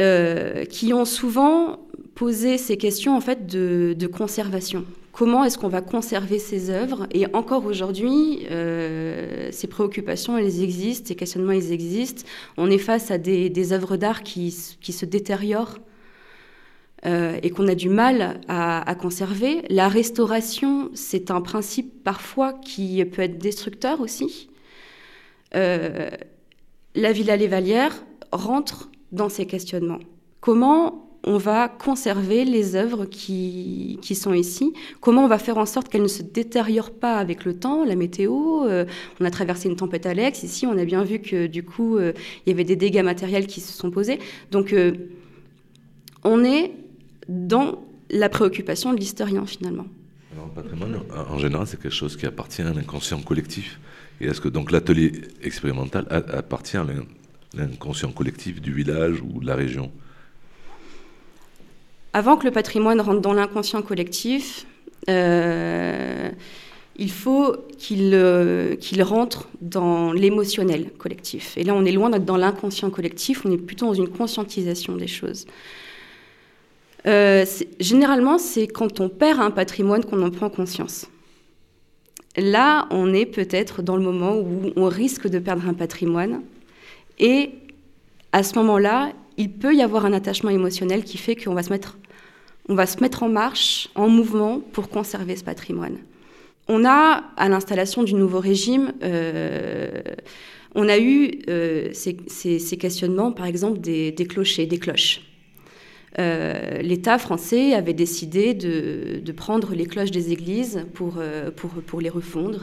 euh, 0.00 0.64
qui 0.64 0.92
ont 0.92 1.04
souvent 1.04 1.78
posé 2.14 2.58
ces 2.58 2.76
questions 2.76 3.16
en 3.16 3.20
fait 3.20 3.46
de, 3.46 4.06
conservation. 4.06 4.84
Comment 5.12 5.44
est-ce 5.44 5.58
qu'on 5.58 5.68
va 5.68 5.80
conserver 5.80 6.40
ces 6.40 6.70
œuvres? 6.70 7.06
Et 7.12 7.26
encore 7.32 7.66
aujourd'hui, 7.66 8.46
euh, 8.50 9.48
ces 9.52 9.68
préoccupations, 9.68 10.36
elles 10.36 10.62
existent, 10.62 11.08
ces 11.08 11.14
questionnements, 11.14 11.52
ils 11.52 11.72
existent. 11.72 12.24
On 12.56 12.70
est 12.70 12.78
face 12.78 13.12
à 13.12 13.18
des, 13.18 13.72
œuvres 13.72 13.96
d'art 13.96 14.22
qui, 14.24 14.50
se 14.50 15.04
détériorent 15.04 15.78
euh, 17.06 17.38
et 17.42 17.50
qu'on 17.50 17.68
a 17.68 17.74
du 17.74 17.88
mal 17.88 18.40
à, 18.48 18.88
à, 18.88 18.94
conserver. 18.94 19.62
La 19.68 19.88
restauration, 19.88 20.90
c'est 20.94 21.30
un 21.30 21.40
principe 21.40 22.02
parfois 22.04 22.52
qui 22.52 23.04
peut 23.04 23.22
être 23.22 23.38
destructeur 23.38 24.00
aussi. 24.00 24.48
la 25.52 27.12
Villa 27.12 27.36
Les 27.36 27.48
Vallières 27.48 28.04
rentre 28.32 28.90
dans 29.12 29.28
ces 29.28 29.46
questionnements. 29.46 30.00
Comment 30.40 31.04
on 31.26 31.38
va 31.38 31.68
conserver 31.68 32.44
les 32.44 32.76
œuvres 32.76 33.06
qui, 33.06 33.98
sont 34.14 34.34
ici? 34.34 34.74
Comment 35.00 35.24
on 35.24 35.28
va 35.28 35.38
faire 35.38 35.58
en 35.58 35.66
sorte 35.66 35.88
qu'elles 35.88 36.02
ne 36.02 36.08
se 36.08 36.22
détériorent 36.22 36.92
pas 36.92 37.16
avec 37.16 37.44
le 37.44 37.58
temps, 37.58 37.84
la 37.84 37.96
météo? 37.96 38.64
Euh, 38.66 38.84
On 39.20 39.24
a 39.24 39.30
traversé 39.30 39.68
une 39.68 39.76
tempête 39.76 40.06
Alex. 40.06 40.42
Ici, 40.42 40.66
on 40.66 40.76
a 40.76 40.84
bien 40.84 41.02
vu 41.02 41.20
que 41.20 41.46
du 41.46 41.62
coup, 41.62 41.96
euh, 41.96 42.12
il 42.44 42.50
y 42.50 42.52
avait 42.52 42.64
des 42.64 42.76
dégâts 42.76 43.02
matériels 43.02 43.46
qui 43.46 43.60
se 43.60 43.72
sont 43.72 43.90
posés. 43.90 44.18
Donc, 44.50 44.72
euh, 44.72 44.92
on 46.24 46.44
est 46.44 46.72
dans 47.28 47.84
la 48.10 48.28
préoccupation 48.28 48.92
de 48.92 48.98
l'historien 48.98 49.46
finalement. 49.46 49.86
Alors, 50.32 50.50
le 50.54 50.62
patrimoine, 50.62 51.00
en 51.30 51.38
général, 51.38 51.66
c'est 51.66 51.80
quelque 51.80 51.94
chose 51.94 52.16
qui 52.16 52.26
appartient 52.26 52.62
à 52.62 52.72
l'inconscient 52.72 53.20
collectif. 53.20 53.78
Et 54.20 54.26
est-ce 54.26 54.40
que 54.40 54.48
donc 54.48 54.70
l'atelier 54.70 55.12
expérimental 55.42 56.06
appartient 56.10 56.76
à 56.76 56.86
l'inconscient 57.54 58.10
collectif 58.10 58.60
du 58.60 58.72
village 58.72 59.20
ou 59.22 59.40
de 59.40 59.46
la 59.46 59.54
région? 59.54 59.90
Avant 62.12 62.36
que 62.36 62.44
le 62.44 62.52
patrimoine 62.52 63.00
rentre 63.00 63.20
dans 63.20 63.32
l'inconscient 63.32 63.82
collectif, 63.82 64.66
euh, 65.08 66.30
il 66.96 67.10
faut 67.10 67.56
euh, 67.90 68.76
qu'il 68.76 69.02
rentre 69.02 69.48
dans 69.60 70.12
l'émotionnel 70.12 70.90
collectif. 70.92 71.56
Et 71.58 71.64
là, 71.64 71.74
on 71.74 71.84
est 71.84 71.92
loin 71.92 72.10
d'être 72.10 72.24
dans 72.24 72.36
l'inconscient 72.36 72.90
collectif, 72.90 73.44
on 73.44 73.50
est 73.50 73.58
plutôt 73.58 73.86
dans 73.86 73.94
une 73.94 74.08
conscientisation 74.08 74.96
des 74.96 75.08
choses. 75.08 75.46
Euh, 77.06 77.44
généralement, 77.80 78.38
c'est 78.38 78.66
quand 78.66 79.00
on 79.00 79.08
perd 79.08 79.40
un 79.40 79.50
patrimoine 79.50 80.04
qu'on 80.04 80.22
en 80.22 80.30
prend 80.30 80.48
conscience. 80.48 81.06
Là, 82.36 82.86
on 82.90 83.12
est 83.12 83.26
peut-être 83.26 83.82
dans 83.82 83.96
le 83.96 84.02
moment 84.02 84.36
où 84.36 84.72
on 84.76 84.88
risque 84.88 85.28
de 85.28 85.38
perdre 85.38 85.68
un 85.68 85.74
patrimoine 85.74 86.42
et 87.18 87.50
à 88.32 88.42
ce 88.42 88.56
moment-là, 88.56 89.12
il 89.36 89.52
peut 89.52 89.74
y 89.74 89.82
avoir 89.82 90.04
un 90.04 90.12
attachement 90.12 90.50
émotionnel 90.50 91.04
qui 91.04 91.18
fait 91.18 91.36
qu'on 91.36 91.54
va 91.54 91.62
se 91.62 91.70
mettre, 91.70 91.96
on 92.68 92.74
va 92.74 92.86
se 92.86 92.98
mettre 93.00 93.22
en 93.22 93.28
marche, 93.28 93.88
en 93.94 94.08
mouvement 94.08 94.60
pour 94.72 94.88
conserver 94.88 95.36
ce 95.36 95.44
patrimoine. 95.44 95.98
On 96.66 96.84
a, 96.84 97.22
à 97.36 97.48
l'installation 97.48 98.02
du 98.02 98.14
nouveau 98.14 98.40
régime, 98.40 98.94
euh, 99.02 100.02
on 100.74 100.88
a 100.88 100.98
eu 100.98 101.42
euh, 101.48 101.90
ces, 101.92 102.76
questionnements, 102.78 103.30
par 103.30 103.46
exemple, 103.46 103.78
des 103.78 104.26
clochers, 104.28 104.66
des 104.66 104.78
cloches. 104.78 105.20
Euh, 106.20 106.80
l'État 106.80 107.18
français 107.18 107.74
avait 107.74 107.92
décidé 107.92 108.54
de, 108.54 109.32
prendre 109.32 109.74
les 109.74 109.86
cloches 109.86 110.12
des 110.12 110.32
églises 110.32 110.86
pour, 110.94 111.16
euh, 111.18 111.50
les 112.00 112.08
refondre 112.08 112.62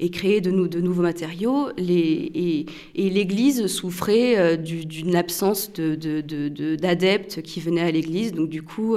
et, 0.00 0.10
créer 0.10 0.40
de, 0.40 0.50
nouveaux 0.50 1.02
matériaux. 1.02 1.68
Et, 1.76 2.66
l'Église 2.94 3.66
souffrait 3.66 4.38
euh, 4.38 4.56
d'une 4.56 5.14
absence 5.16 5.72
d'adeptes 5.72 7.42
qui 7.42 7.60
venaient 7.60 7.82
à 7.82 7.90
l'Église. 7.90 8.32
Donc 8.32 8.48
du 8.48 8.62
coup, 8.62 8.96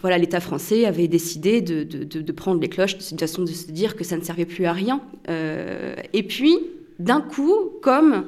voilà, 0.00 0.18
l'État 0.18 0.40
français 0.40 0.86
avait 0.86 1.08
décidé 1.08 1.60
de, 1.60 2.32
prendre 2.32 2.60
les 2.60 2.68
cloches 2.68 2.96
de 2.96 3.20
façon 3.20 3.42
de 3.42 3.48
se 3.48 3.70
dire 3.70 3.96
que 3.96 4.04
ça 4.04 4.16
ne 4.16 4.22
servait 4.22 4.46
plus 4.46 4.64
à 4.64 4.72
rien. 4.72 5.02
et 5.28 6.22
puis, 6.22 6.58
d'un 6.98 7.20
coup, 7.20 7.72
comme 7.82 8.24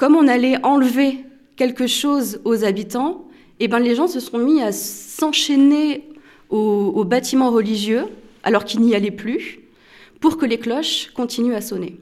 on 0.00 0.26
allait 0.26 0.56
enlever 0.64 1.18
quelque 1.56 1.86
chose 1.86 2.40
aux 2.44 2.64
habitants, 2.64 3.26
et 3.60 3.64
eh 3.64 3.68
ben, 3.68 3.78
les 3.78 3.94
gens 3.94 4.08
se 4.08 4.18
sont 4.18 4.38
mis 4.38 4.60
à 4.60 4.72
s'enchaîner 4.72 6.08
aux, 6.50 7.04
bâtiments 7.04 7.50
religieux, 7.50 8.04
alors 8.42 8.64
qu'ils 8.64 8.80
n'y 8.80 8.94
allaient 8.94 9.10
plus, 9.10 9.60
pour 10.20 10.36
que 10.36 10.46
les 10.46 10.58
cloches 10.58 11.10
continuent 11.14 11.54
à 11.54 11.60
sonner. 11.60 11.98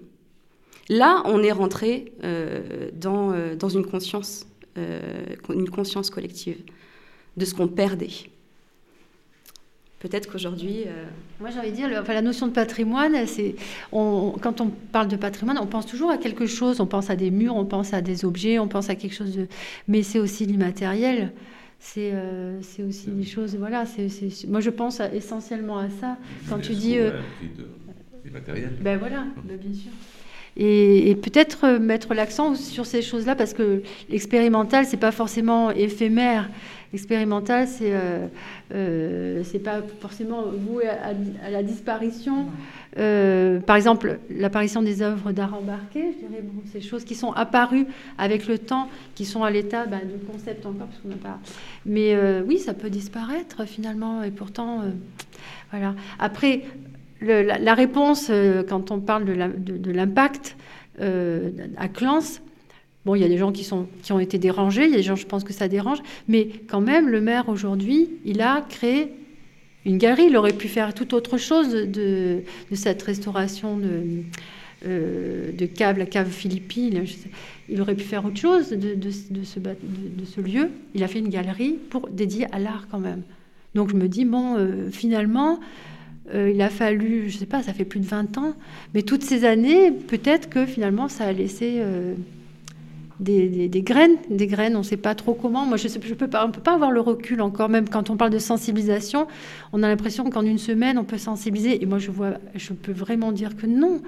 Là, 0.89 1.23
on 1.27 1.43
est 1.43 1.53
rentré 1.53 2.13
euh, 2.25 2.91
dans, 2.95 3.33
euh, 3.33 3.55
euh, 4.79 5.35
une 5.51 5.69
conscience 5.71 6.11
collective 6.11 6.59
de 7.37 7.45
ce 7.45 7.55
qu'on 7.55 7.69
perdait 7.69 8.11
peut-être 10.03 10.31
qu'aujourd'hui. 10.31 10.83
Euh, 10.87 11.05
Moi, 11.41 11.51
j'ai 11.51 11.61
envie 11.61 11.71
de 11.71 11.77
dire, 11.77 11.89
enfin, 12.01 12.13
la 12.13 12.23
notion 12.23 12.49
de 12.49 12.53
patrimoine, 12.53 13.15
c'est, 13.27 13.55
quand 13.93 14.61
on 14.61 14.69
parle 14.69 15.09
de 15.09 15.17
patrimoine, 15.17 15.59
on 15.59 15.67
pense 15.67 15.87
toujours 15.87 16.11
à 16.11 16.19
quelque 16.19 16.47
chose. 16.47 16.81
On 16.81 16.87
pense 16.87 17.09
à 17.09 17.17
des 17.17 17.31
murs, 17.31 17.57
on 17.57 17.65
pense 17.65 17.95
à 17.95 18.01
des 18.01 18.25
objets, 18.25 18.59
on 18.59 18.69
pense 18.69 18.91
à 18.91 18.97
quelque 18.97 19.15
chose 19.15 19.37
de. 19.37 19.47
Mais 19.87 20.03
c'est 20.03 20.19
aussi 20.19 20.45
l'immatériel. 20.45 21.33
C'est, 21.79 22.11
euh, 22.13 22.61
c'est 22.63 22.83
aussi 22.83 23.11
des 23.11 23.25
choses. 23.25 23.57
Voilà. 23.57 23.87
C'est, 23.87 24.09
Moi, 24.49 24.61
je 24.61 24.71
pense 24.71 25.01
essentiellement 25.15 25.79
à 25.79 25.89
ça. 25.89 26.17
Quand 26.49 26.59
tu 26.59 26.73
dis. 26.73 26.99
Euh, 26.99 27.13
immatériel. 28.27 28.73
Ben 28.81 28.99
voilà, 28.99 29.25
ben, 29.45 29.57
bien 29.57 29.73
sûr. 29.73 29.93
Et, 30.55 31.11
et, 31.11 31.15
peut-être 31.15 31.79
mettre 31.79 32.13
l'accent 32.13 32.55
sur 32.55 32.85
ces 32.85 33.01
choses-là 33.01 33.35
parce 33.35 33.55
que 33.55 33.83
l'expérimental, 34.11 34.85
c'est 34.85 34.99
pas 34.99 35.11
forcément 35.11 35.71
éphémère. 35.71 36.51
L'expérimental, 36.93 37.67
c'est 37.67 37.95
euh, 37.95 38.27
euh, 38.75 39.43
pas 39.65 39.81
forcément 40.01 40.43
voué 40.43 40.87
à, 40.87 41.51
la 41.51 41.63
disparition. 41.63 42.49
Euh, 42.99 43.61
par 43.61 43.77
exemple, 43.77 44.19
l'apparition 44.29 44.83
des 44.83 45.01
œuvres 45.01 45.33
d'art 45.33 45.55
embarquées, 45.55 46.13
je 46.13 46.27
dirais, 46.27 46.43
bon, 46.43 46.61
ces 46.71 46.83
choses 46.83 47.05
qui 47.05 47.15
sont 47.15 47.33
apparues 47.33 47.87
avec 48.19 48.47
le 48.47 48.59
temps, 48.59 48.91
qui 49.15 49.25
sont 49.25 49.43
à 49.43 49.51
l'état 49.51 49.87
ben, 49.87 50.01
de 50.01 50.23
concept 50.31 50.67
encore, 50.67 50.87
parce 50.89 50.99
qu'on 50.99 51.09
n'a 51.09 51.17
pas. 51.17 51.39
Mais 51.87 52.15
oui, 52.47 52.59
ça 52.59 52.75
peut 52.75 52.91
disparaître 52.91 53.67
finalement, 53.67 54.23
et 54.23 54.31
pourtant, 54.31 54.83
voilà. 55.71 55.95
Après, 56.19 56.65
la, 57.23 57.73
réponse, 57.75 58.31
quand 58.69 58.91
on 58.91 59.01
parle 59.01 59.25
de 59.25 59.93
l'impact 59.93 60.57
à 61.01 61.89
Clans, 61.89 62.21
Bon, 63.05 63.15
il 63.17 63.23
y 63.23 63.25
a 63.25 63.29
des 63.29 63.39
gens 63.39 63.51
qui, 63.51 63.65
sont, 63.65 63.89
qui 64.03 64.13
ont 64.13 64.21
été 64.21 64.39
dérangés, 64.39 64.85
il 64.85 64.91
y 64.91 64.95
a 64.95 64.99
des 64.99 65.03
gens, 65.03 65.17
je 65.17 65.27
pense 65.27 65.43
que 65.43 65.53
ça 65.53 65.67
dérange, 65.67 65.99
mais 66.29 66.49
quand 66.69 66.81
même, 66.81 67.09
le 67.09 67.21
maire 67.21 67.49
aujourd'hui, 67.49 68.11
il 68.25 68.41
a 68.41 68.65
créé 68.69 69.13
une 69.85 69.99
galerie. 69.99 70.27
Il 70.29 70.37
aurait 70.37 70.53
pu 70.53 70.69
faire 70.69 70.95
tout 70.95 71.15
autre 71.15 71.39
chose 71.39 71.71
de, 71.71 72.43
de 72.71 72.75
cette 72.75 73.03
restauration 73.03 73.77
de, 73.77 74.23
euh, 74.87 75.53
de 75.53 75.67
cave, 75.67 75.99
la 75.99 76.07
cave 76.07 76.31
philippine. 76.31 77.05
Il 77.69 77.81
aurait 77.81 77.95
pu 77.95 78.05
faire 78.05 78.25
autre 78.25 78.39
chose 78.39 78.71
de, 78.71 78.95
de, 78.95 79.11
ce, 79.11 79.61
ce, 80.25 80.41
lieu. 80.41 80.71
Il 80.95 81.03
a 81.03 81.09
fait 81.09 81.19
une 81.19 81.29
galerie 81.29 81.79
pour 81.91 82.09
dédiée 82.09 82.47
à 82.53 82.59
l'art 82.59 82.87
quand 82.91 83.01
même. 83.01 83.23
Donc 83.75 83.91
je 83.91 83.97
me 83.97 84.09
dis, 84.09 84.25
bon, 84.25 84.57
euh, 84.57 84.91
finalement, 84.91 85.59
euh, 86.35 86.53
il 86.55 86.61
a 86.61 86.69
fallu, 86.69 87.29
je 87.29 87.35
ne 87.35 87.41
sais 87.41 87.47
pas, 87.47 87.63
ça 87.63 87.73
fait 87.73 87.85
plus 87.85 88.01
de 88.01 88.07
20 88.07 88.39
ans, 88.39 88.55
mais 88.95 89.03
toutes 89.03 89.23
ces 89.23 89.45
années, 89.45 89.91
peut-être 89.91 90.49
que 90.49 90.67
finalement, 90.67 91.09
ça 91.09 91.25
a 91.25 91.33
laissé 91.33 91.83
des, 93.21 93.69
graines, 93.83 94.17
des 94.31 94.47
graines, 94.47 94.75
on 94.77 94.81
ne 94.81 94.85
sait 94.85 94.97
pas 94.97 95.15
trop 95.15 95.35
comment. 95.35 95.65
Moi, 95.65 95.77
je, 95.77 95.89
je 95.89 96.15
peux 96.15 96.29
pas, 96.29 96.45
on 96.45 96.49
ne 96.49 96.53
peut 96.53 96.61
pas 96.61 96.75
avoir 96.75 96.91
le 96.91 97.01
recul 97.01 97.41
encore, 97.41 97.69
même 97.69 97.89
quand 97.89 98.11
on 98.11 98.17
parle 98.17 98.31
de 98.31 98.39
sensibilisation, 98.39 99.27
on 99.73 99.83
a 99.83 99.89
l'impression 99.89 100.29
qu'en 100.31 100.43
une 100.43 100.59
semaine, 100.59 100.99
on 100.99 101.05
peut 101.05 101.19
sensibiliser. 101.19 101.83
Et 101.83 101.87
moi, 101.87 101.99
je 101.99 102.11
vois, 102.11 102.35
je 102.55 102.73
peux 102.73 102.93
vraiment 102.93 103.33
dire 103.33 103.57
que 103.57 103.67
non. 103.67 104.01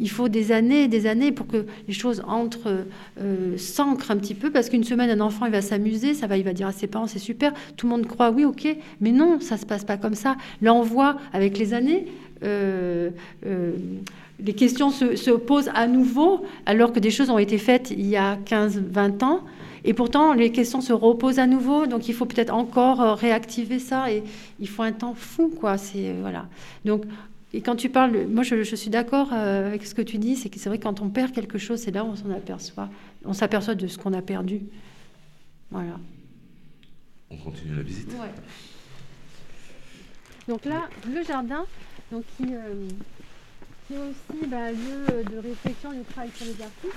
Il 0.00 0.10
faut 0.10 0.28
des 0.28 0.52
années 0.52 0.84
et 0.84 0.88
des 0.88 1.06
années 1.06 1.32
pour 1.32 1.46
que 1.46 1.66
les 1.86 1.94
choses 1.94 2.22
entrent, 2.26 2.84
euh, 3.20 3.56
s'ancrent 3.56 4.10
un 4.10 4.16
petit 4.16 4.34
peu, 4.34 4.50
parce 4.50 4.68
qu'une 4.68 4.84
semaine, 4.84 5.10
un 5.10 5.20
enfant, 5.20 5.46
il 5.46 5.52
va 5.52 5.62
s'amuser, 5.62 6.14
ça 6.14 6.26
va, 6.26 6.36
il 6.36 6.44
va 6.44 6.52
dire 6.52 6.66
à 6.66 6.72
ses 6.72 6.86
parents, 6.86 7.06
c'est 7.06 7.18
super. 7.18 7.52
Tout 7.76 7.86
le 7.86 7.90
monde 7.90 8.06
croit, 8.06 8.30
oui, 8.30 8.44
ok, 8.44 8.76
mais 9.00 9.12
non, 9.12 9.40
ça 9.40 9.56
se 9.56 9.66
passe 9.66 9.84
pas 9.84 9.96
comme 9.96 10.14
ça. 10.14 10.36
Là, 10.62 10.74
on 10.74 10.82
voit 10.82 11.16
avec 11.32 11.58
les 11.58 11.74
années. 11.74 12.06
Euh, 12.42 13.10
euh, 13.46 13.72
les 14.44 14.52
questions 14.52 14.90
se, 14.90 15.30
posent 15.30 15.70
à 15.74 15.86
nouveau, 15.86 16.44
alors 16.66 16.92
que 16.92 17.00
des 17.00 17.10
choses 17.10 17.30
ont 17.30 17.38
été 17.38 17.56
faites 17.56 17.90
il 17.90 18.06
y 18.06 18.16
a 18.16 18.36
15-20 18.36 19.24
ans. 19.24 19.40
Et 19.84 19.94
pourtant, 19.94 20.34
les 20.34 20.52
questions 20.52 20.80
se 20.80 20.92
reposent 20.92 21.38
à 21.38 21.46
nouveau. 21.46 21.86
Donc, 21.86 22.08
il 22.08 22.14
faut 22.14 22.26
peut-être 22.26 22.52
encore 22.52 23.00
euh, 23.00 23.14
réactiver 23.14 23.78
ça. 23.78 24.10
Et 24.10 24.22
il 24.60 24.68
faut 24.68 24.82
un 24.82 24.92
temps 24.92 25.14
fou, 25.14 25.48
quoi. 25.48 25.76
C'est, 25.76 26.10
euh, 26.10 26.18
voilà. 26.20 26.46
Donc, 26.84 27.04
et 27.52 27.60
quand 27.60 27.76
tu 27.76 27.88
parles, 27.88 28.26
moi, 28.26 28.42
je, 28.42 28.62
suis 28.74 28.90
d'accord 28.90 29.28
euh, 29.32 29.66
avec 29.66 29.86
ce 29.86 29.94
que 29.94 30.02
tu 30.02 30.18
dis. 30.18 30.36
C'est 30.36 30.48
que 30.48 30.58
c'est 30.58 30.68
vrai, 30.68 30.78
quand 30.78 31.00
on 31.00 31.08
perd 31.08 31.32
quelque 31.32 31.58
chose, 31.58 31.80
c'est 31.80 31.90
là 31.90 32.04
où 32.04 32.08
on 32.08 32.16
s'en 32.16 32.30
aperçoit. 32.30 32.88
On 33.24 33.34
s'aperçoit 33.34 33.74
de 33.74 33.86
ce 33.86 33.98
qu'on 33.98 34.12
a 34.12 34.22
perdu. 34.22 34.62
Voilà. 35.70 35.98
On 37.30 37.36
continue 37.36 37.76
la 37.76 37.82
visite. 37.82 38.10
Ouais. 38.12 38.32
Donc 40.48 40.64
là, 40.66 40.88
le 41.10 41.22
jardin, 41.24 41.64
donc 42.12 42.24
qui, 42.36 42.44
c'est 43.88 43.98
aussi 43.98 44.46
bah, 44.46 44.70
lieu 44.70 45.24
de 45.24 45.38
réflexion 45.38 45.92
de 45.92 46.02
travail 46.10 46.30
sur 46.34 46.46
les 46.46 46.62
artistes. 46.62 46.94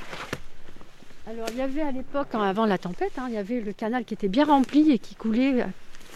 Alors 1.30 1.48
il 1.52 1.58
y 1.58 1.62
avait 1.62 1.82
à 1.82 1.92
l'époque, 1.92 2.30
avant 2.34 2.66
la 2.66 2.78
tempête, 2.78 3.12
hein, 3.18 3.26
il 3.28 3.36
y 3.36 3.38
avait 3.38 3.60
le 3.60 3.74
canal 3.74 4.06
qui 4.06 4.14
était 4.14 4.30
bien 4.30 4.46
rempli 4.46 4.92
et 4.92 5.00
qui 5.00 5.16
coulait 5.16 5.66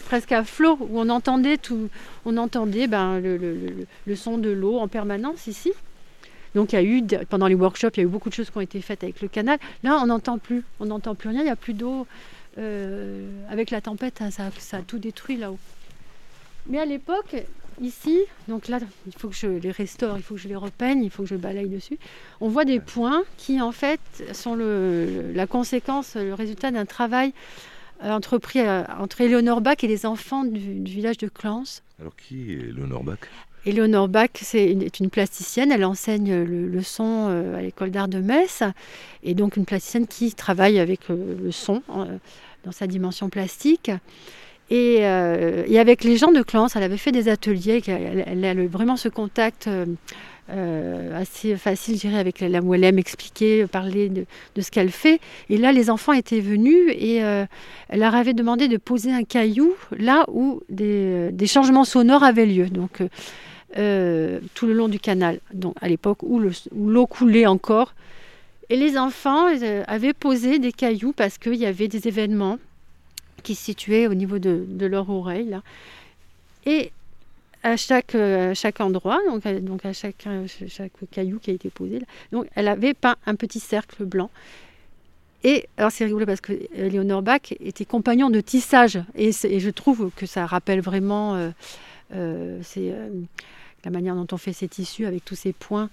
presque 0.06 0.32
à 0.32 0.42
flot, 0.44 0.78
où 0.80 0.98
on 0.98 1.08
entendait 1.10 1.58
tout, 1.58 1.88
on 2.24 2.36
entendait 2.38 2.86
ben, 2.86 3.20
le, 3.20 4.16
son 4.16 4.38
de 4.38 4.50
l'eau 4.50 4.78
en 4.78 4.88
permanence 4.88 5.46
ici. 5.46 5.72
Donc 6.54 6.72
il 6.72 6.76
y 6.76 6.78
a 6.78 6.82
eu, 6.82 7.02
pendant 7.28 7.46
les 7.46 7.54
workshops, 7.54 7.92
il 7.96 8.00
y 8.00 8.02
a 8.02 8.04
eu 8.04 8.10
beaucoup 8.10 8.28
de 8.28 8.34
choses 8.34 8.50
qui 8.50 8.56
ont 8.56 8.62
été 8.62 8.80
faites 8.80 9.02
avec 9.04 9.20
le 9.20 9.28
canal. 9.28 9.58
Là, 9.82 9.98
on 10.02 10.06
n'entend 10.06 10.38
plus, 10.38 10.64
on 10.80 10.86
n'entend 10.86 11.14
plus 11.14 11.28
rien, 11.28 11.40
il 11.40 11.44
n'y 11.44 11.50
a 11.50 11.56
plus 11.56 11.74
d'eau. 11.74 12.06
Euh, 12.58 13.30
avec 13.48 13.70
la 13.70 13.80
tempête, 13.80 14.20
hein, 14.20 14.30
ça 14.30 14.76
a 14.76 14.82
tout 14.82 14.98
détruit 14.98 15.36
là-haut. 15.36 15.58
Mais 16.66 16.78
à 16.78 16.84
l'époque, 16.84 17.36
ici, 17.80 18.18
donc 18.48 18.68
là, 18.68 18.78
il 19.06 19.12
faut 19.12 19.28
que 19.28 19.34
je 19.34 19.46
les 19.46 19.70
restaure, 19.70 20.16
il 20.16 20.22
faut 20.22 20.34
que 20.34 20.40
je 20.40 20.48
les 20.48 20.56
repeigne, 20.56 21.02
il 21.02 21.10
faut 21.10 21.24
que 21.24 21.28
je 21.28 21.36
balaye 21.36 21.68
dessus. 21.68 21.98
On 22.40 22.48
voit 22.48 22.64
des 22.64 22.80
points 22.80 23.24
qui, 23.36 23.60
en 23.60 23.72
fait, 23.72 24.00
sont 24.32 24.54
la 24.54 25.46
conséquence, 25.46 26.16
le 26.16 26.34
résultat 26.34 26.70
d'un 26.70 26.86
travail 26.86 27.32
euh, 28.04 28.10
entrepris 28.10 28.60
euh, 28.60 28.82
entre 28.98 29.20
Éléonore 29.20 29.60
Bach 29.60 29.76
et 29.82 29.86
les 29.86 30.06
enfants 30.06 30.44
du, 30.44 30.82
village 30.84 31.18
de 31.18 31.28
Clans. 31.28 31.62
Alors, 32.00 32.16
qui 32.16 32.52
est 32.52 32.56
Éléonore 32.56 33.04
Bach? 33.04 33.18
Éléonore 33.64 34.08
Bach 34.08 34.30
c'est 34.40 34.72
une, 34.72 34.82
est 34.82 34.98
une 34.98 35.08
plasticienne, 35.08 35.70
elle 35.70 35.84
enseigne 35.84 36.42
le, 36.42 36.82
son 36.82 37.28
euh, 37.30 37.58
à 37.58 37.62
l'école 37.62 37.92
d'art 37.92 38.08
de 38.08 38.18
Metz, 38.18 38.64
et 39.22 39.34
donc 39.34 39.56
une 39.56 39.64
plasticienne 39.64 40.08
qui 40.08 40.34
travaille 40.34 40.80
avec 40.80 41.08
le 41.08 41.52
son 41.52 41.80
dans 42.64 42.72
sa 42.72 42.88
dimension 42.88 43.28
plastique. 43.28 43.92
Euh, 44.70 45.64
et, 45.66 45.78
avec 45.78 46.04
les 46.04 46.16
gens 46.16 46.32
de 46.32 46.42
Clans, 46.42 46.68
elle 46.74 46.82
avait 46.82 46.96
fait 46.96 47.12
des 47.12 47.28
ateliers, 47.28 47.82
elle, 47.86 48.44
a 48.44 48.54
vraiment 48.66 48.96
ce 48.96 49.08
contact 49.08 49.66
euh, 49.66 49.86
euh, 50.50 51.20
assez 51.20 51.56
facile, 51.56 51.96
je 51.96 52.00
dirais, 52.00 52.18
avec 52.18 52.40
la, 52.40 52.60
où 52.60 52.74
elle 52.74 52.84
aime 52.84 52.98
expliquer, 52.98 53.66
parler 53.66 54.08
de, 54.08 54.24
ce 54.60 54.70
qu'elle 54.70 54.90
fait. 54.90 55.20
Et 55.50 55.58
là, 55.58 55.72
les 55.72 55.90
enfants 55.90 56.12
étaient 56.12 56.40
venus 56.40 56.90
et 56.90 57.16
elle 57.16 58.00
leur 58.00 58.14
avait 58.14 58.34
demandé 58.34 58.68
de 58.68 58.76
poser 58.76 59.12
un 59.12 59.24
caillou 59.24 59.74
là 59.96 60.24
où 60.28 60.62
des, 60.68 61.46
changements 61.46 61.84
sonores 61.84 62.24
avaient 62.24 62.46
lieu. 62.46 62.66
Donc, 62.66 63.02
tout 63.74 64.66
le 64.66 64.72
long 64.72 64.88
du 64.88 65.00
canal, 65.00 65.40
donc 65.52 65.74
à 65.80 65.88
l'époque 65.88 66.22
où 66.22 66.40
l'eau 66.40 67.06
coulait 67.06 67.46
encore. 67.46 67.94
Et 68.70 68.76
les 68.76 68.96
enfants 68.96 69.48
avaient 69.86 70.14
posé 70.14 70.58
des 70.58 70.72
cailloux 70.72 71.12
parce 71.12 71.36
qu'il 71.36 71.56
y 71.56 71.66
avait 71.66 71.88
des 71.88 72.08
événements 72.08 72.58
qui 73.42 73.54
se 73.54 73.64
situaient 73.64 74.06
au 74.06 74.14
niveau 74.14 74.38
de, 74.38 74.86
leur 74.86 75.08
oreille. 75.10 75.48
Là. 75.48 75.62
Et 76.66 76.92
à 77.62 77.76
chaque, 77.76 78.14
euh, 78.14 78.54
chaque 78.54 78.80
endroit, 78.80 79.20
donc, 79.28 79.46
à, 79.46 79.58
donc 79.60 79.84
à 79.84 79.92
chaque, 79.92 80.26
chaque 80.68 80.92
caillou 81.10 81.38
qui 81.38 81.50
a 81.50 81.54
été 81.54 81.70
posé, 81.70 82.00
donc 82.32 82.46
elle 82.54 82.68
avait 82.68 82.94
peint 82.94 83.16
un 83.26 83.34
petit 83.34 83.60
cercle 83.60 84.04
blanc. 84.04 84.30
Et 85.44 85.66
alors 85.76 85.90
c'est 85.90 86.04
rigolo 86.04 86.24
parce 86.24 86.40
que 86.40 86.52
Léonore 86.74 87.22
Bach 87.22 87.52
était 87.58 87.84
compagnon 87.84 88.30
de 88.30 88.40
tissage 88.40 89.00
et, 89.16 89.32
je 89.32 89.70
trouve 89.70 90.10
que 90.14 90.26
ça 90.26 90.46
rappelle 90.46 90.80
vraiment 90.80 91.34
euh, 91.34 91.50
euh, 92.14 92.60
la 93.84 93.90
manière 93.90 94.14
dont 94.14 94.26
on 94.30 94.36
fait 94.36 94.52
ces 94.52 94.68
tissus 94.68 95.06
avec 95.06 95.24
tous 95.24 95.34
ces 95.34 95.52
points 95.52 95.84
euh, 95.84 95.88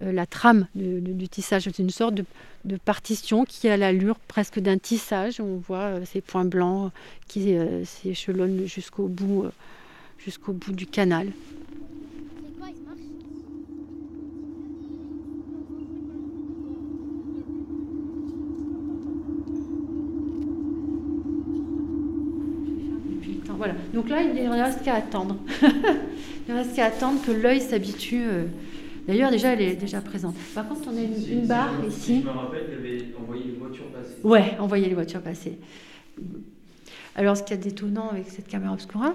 la 0.00 0.26
trame 0.26 0.66
du 0.74 1.28
tissage. 1.28 1.64
C'est 1.64 1.78
une 1.78 1.90
sorte 1.90 2.14
de, 2.14 2.76
partition 2.84 3.44
qui 3.44 3.68
a 3.68 3.76
l'allure 3.76 4.18
presque 4.18 4.58
d'un 4.58 4.78
tissage. 4.78 5.40
On 5.40 5.56
voit 5.56 5.78
euh, 5.78 6.04
ces 6.04 6.20
points 6.20 6.44
blancs 6.44 6.92
qui 7.28 7.54
euh, 7.54 7.84
s'échelonnent 7.84 8.66
jusqu'au 8.66 9.06
bout, 9.06 9.46
jusqu'au 10.18 10.52
bout 10.52 10.72
du 10.72 10.86
canal. 10.86 11.28
Voilà. 23.56 23.74
Donc 23.94 24.10
là, 24.10 24.20
il 24.20 24.34
ne 24.34 24.50
reste 24.50 24.82
qu'à 24.82 24.96
attendre. 24.96 25.36
il 25.62 26.52
ne 26.52 26.54
reste 26.54 26.74
qu'à 26.74 26.86
attendre 26.86 27.24
que 27.24 27.30
l'œil 27.30 27.60
s'habitue 27.60 28.26
D'ailleurs, 29.06 29.30
déjà, 29.30 29.52
elle 29.52 29.62
est 29.62 29.76
déjà 29.76 30.00
présente. 30.00 30.34
Par 30.54 30.66
contre, 30.66 30.88
on 30.88 30.96
a 30.96 31.00
une, 31.00 31.46
barre 31.46 31.72
ici. 31.86 32.22
Je 32.22 32.26
me 32.26 32.32
rappelle 32.32 32.66
qu'elle 32.66 32.78
avait 32.78 33.14
envoyé 33.20 33.44
les 33.44 33.52
voitures 33.52 33.86
passer. 33.86 34.14
Ouais, 34.22 34.56
envoyer 34.58 34.86
les 34.88 34.94
voitures 34.94 35.20
passer. 35.20 35.58
Alors, 37.16 37.36
ce 37.36 37.42
qui 37.42 37.52
est 37.52 37.58
d'étonnant 37.58 38.08
avec 38.10 38.28
cette 38.28 38.48
caméra 38.48 38.72
obscura, 38.72 39.14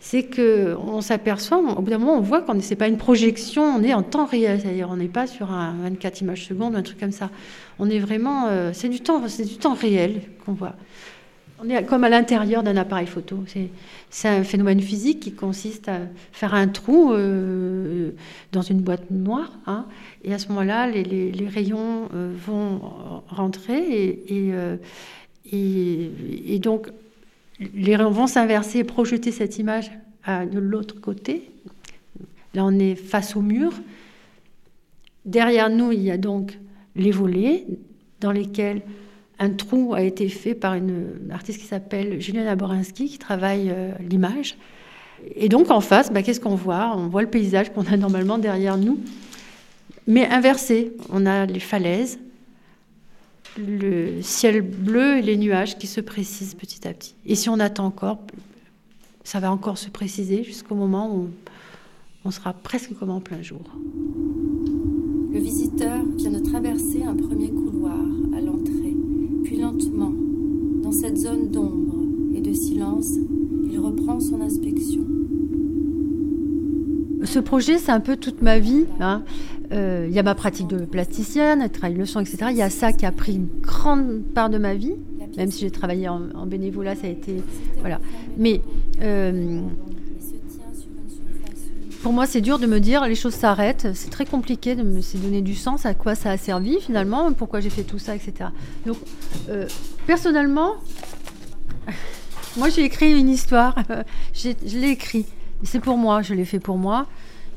c'est 0.00 0.24
que 0.24 0.76
on 0.76 1.00
s'aperçoit, 1.00 1.58
au 1.58 1.80
bout 1.82 1.90
d'un 1.90 1.98
moment, 1.98 2.16
on 2.16 2.20
voit 2.20 2.42
qu'on 2.42 2.54
n'est 2.54 2.76
pas 2.76 2.88
une 2.88 2.98
projection, 2.98 3.62
on 3.62 3.82
est 3.82 3.94
en 3.94 4.02
temps 4.02 4.26
réel, 4.26 4.60
c'est-à-dire 4.60 4.88
on 4.90 4.96
n'est 4.96 5.08
pas 5.08 5.26
sur 5.26 5.50
un 5.50 5.74
24 5.82 6.20
images 6.20 6.46
secondes, 6.46 6.76
un 6.76 6.82
truc 6.82 7.00
comme 7.00 7.12
ça. 7.12 7.30
On 7.78 7.88
est 7.88 7.98
vraiment, 7.98 8.48
euh, 8.48 8.70
c'est 8.74 8.88
du 8.88 9.00
temps, 9.00 9.26
c'est 9.28 9.44
du 9.44 9.56
temps 9.56 9.74
réel 9.74 10.22
qu'on 10.44 10.52
voit. 10.52 10.74
On 11.60 11.68
est 11.68 11.84
comme 11.84 12.04
à 12.04 12.08
l'intérieur 12.08 12.62
d'un 12.62 12.76
appareil 12.76 13.06
photo. 13.06 13.42
C'est 14.10 14.28
un 14.28 14.44
phénomène 14.44 14.80
physique 14.80 15.20
qui 15.20 15.32
consiste 15.32 15.88
à 15.88 16.00
faire 16.30 16.54
un 16.54 16.68
trou 16.68 17.12
euh, 17.12 18.12
dans 18.52 18.62
une 18.62 18.80
boîte 18.80 19.10
noire. 19.10 19.50
Hein, 19.66 19.86
et 20.22 20.32
à 20.32 20.38
ce 20.38 20.48
moment-là, 20.48 20.86
les, 20.86 21.48
rayons 21.48 22.08
euh, 22.14 22.32
vont 22.46 22.80
rentrer 23.28 24.22
euh, 24.30 24.76
et, 25.50 26.10
et, 26.46 26.58
donc 26.60 26.90
les 27.74 27.96
rayons 27.96 28.10
vont 28.10 28.28
s'inverser 28.28 28.80
et 28.80 28.84
projeter 28.84 29.32
cette 29.32 29.58
image 29.58 29.90
de 30.28 30.58
l'autre 30.58 31.00
côté. 31.00 31.50
Là, 32.54 32.64
on 32.64 32.78
est 32.78 32.94
face 32.94 33.34
au 33.34 33.40
mur. 33.40 33.72
Derrière 35.24 35.70
nous, 35.70 35.90
il 35.90 36.02
y 36.02 36.10
a 36.10 36.18
donc 36.18 36.56
les 36.94 37.10
volets 37.10 37.66
dans 38.20 38.32
lesquels 38.32 38.82
un 39.38 39.50
trou 39.50 39.94
a 39.94 40.02
été 40.02 40.28
fait 40.28 40.54
par 40.54 40.74
une, 40.74 41.30
artiste 41.30 41.60
qui 41.60 41.66
s'appelle 41.66 42.20
Juliana 42.20 42.56
Borinski, 42.56 43.08
qui 43.08 43.18
travaille 43.18 43.70
euh, 43.70 43.92
l'image. 44.08 44.56
Et 45.36 45.48
donc 45.48 45.70
en 45.70 45.80
face, 45.80 46.12
bah, 46.12 46.22
qu'est-ce 46.22 46.40
qu'on 46.40 46.54
voit? 46.54 46.94
On 46.96 47.08
voit 47.08 47.22
le 47.22 47.30
paysage 47.30 47.72
qu'on 47.72 47.86
a 47.86 47.96
normalement 47.96 48.38
derrière 48.38 48.76
nous, 48.76 49.00
mais 50.06 50.26
inversé. 50.28 50.92
On 51.10 51.26
a 51.26 51.46
les 51.46 51.60
falaises, 51.60 52.18
le 53.56 54.22
ciel 54.22 54.62
bleu 54.62 55.18
et 55.18 55.22
les 55.22 55.36
nuages 55.36 55.78
qui 55.78 55.86
se 55.86 56.00
précisent 56.00 56.54
petit 56.54 56.86
à 56.86 56.92
petit. 56.92 57.14
Et 57.26 57.34
si 57.34 57.48
on 57.48 57.60
attend 57.60 57.86
encore, 57.86 58.18
ça 59.24 59.40
va 59.40 59.52
encore 59.52 59.78
se 59.78 59.88
préciser 59.88 60.42
jusqu'au 60.42 60.74
moment 60.74 61.14
où 61.14 61.28
on 62.24 62.30
sera 62.30 62.52
presque 62.52 62.96
comme 62.98 63.10
en 63.10 63.20
plein 63.20 63.42
jour. 63.42 63.62
Le 65.32 65.38
visiteur 65.38 66.04
vient 66.16 66.30
de 66.30 66.40
traverser 66.40 67.04
un 67.04 67.14
premier 67.14 67.50
couloir 67.50 67.98
à 68.36 68.40
l'entrée 68.40 68.96
lentement, 69.56 70.12
dans 70.82 70.92
cette 70.92 71.16
zone 71.16 71.50
d'ombre 71.50 71.96
et 72.34 72.40
de 72.40 72.52
silence, 72.52 73.14
il 73.70 73.78
reprend 73.78 74.20
son 74.20 74.40
inspection. 74.40 75.04
Ce 77.24 77.38
projet, 77.38 77.78
c'est 77.78 77.92
un 77.92 78.00
peu 78.00 78.16
toute 78.16 78.42
ma 78.42 78.58
vie. 78.58 78.84
Hein. 79.00 79.22
Euh, 79.72 80.06
il 80.08 80.14
y 80.14 80.18
a 80.18 80.22
ma 80.22 80.34
pratique 80.34 80.68
de 80.68 80.84
plasticienne, 80.84 81.68
travaille 81.68 81.96
le 81.96 82.06
son, 82.06 82.20
etc. 82.20 82.46
Il 82.50 82.56
y 82.56 82.62
a 82.62 82.70
ça 82.70 82.92
qui 82.92 83.04
a 83.04 83.12
pris 83.12 83.34
une 83.34 83.48
grande 83.60 84.22
part 84.34 84.50
de 84.50 84.58
ma 84.58 84.74
vie, 84.74 84.94
même 85.36 85.50
si 85.50 85.60
j'ai 85.60 85.70
travaillé 85.70 86.08
en, 86.08 86.46
bénévolat, 86.46 86.94
ça 86.94 87.06
a 87.06 87.10
été. 87.10 87.42
Voilà. 87.80 88.00
Mais 88.38 88.62
euh, 89.02 89.60
pour 92.02 92.12
moi, 92.12 92.26
c'est 92.26 92.40
dur 92.40 92.58
de 92.58 92.66
me 92.66 92.78
dire 92.78 93.04
les 93.06 93.14
choses 93.14 93.34
s'arrêtent. 93.34 93.88
C'est 93.94 94.10
très 94.10 94.24
compliqué 94.24 94.76
de 94.76 94.82
me 94.82 95.00
donner 95.20 95.42
du 95.42 95.54
sens 95.54 95.84
à 95.84 95.94
quoi 95.94 96.14
ça 96.14 96.30
a 96.30 96.36
servi 96.36 96.80
finalement, 96.80 97.32
pourquoi 97.32 97.60
j'ai 97.60 97.70
fait 97.70 97.82
tout 97.82 97.98
ça, 97.98 98.14
etc. 98.14 98.50
Donc, 98.86 98.96
euh, 99.48 99.66
personnellement, 100.06 100.74
moi 102.56 102.68
j'ai 102.68 102.84
écrit 102.84 103.18
une 103.18 103.28
histoire. 103.28 103.74
je 104.34 104.78
l'ai 104.78 104.90
écrit. 104.90 105.26
C'est 105.64 105.80
pour 105.80 105.96
moi, 105.96 106.22
je 106.22 106.34
l'ai 106.34 106.44
fait 106.44 106.60
pour 106.60 106.78
moi. 106.78 107.06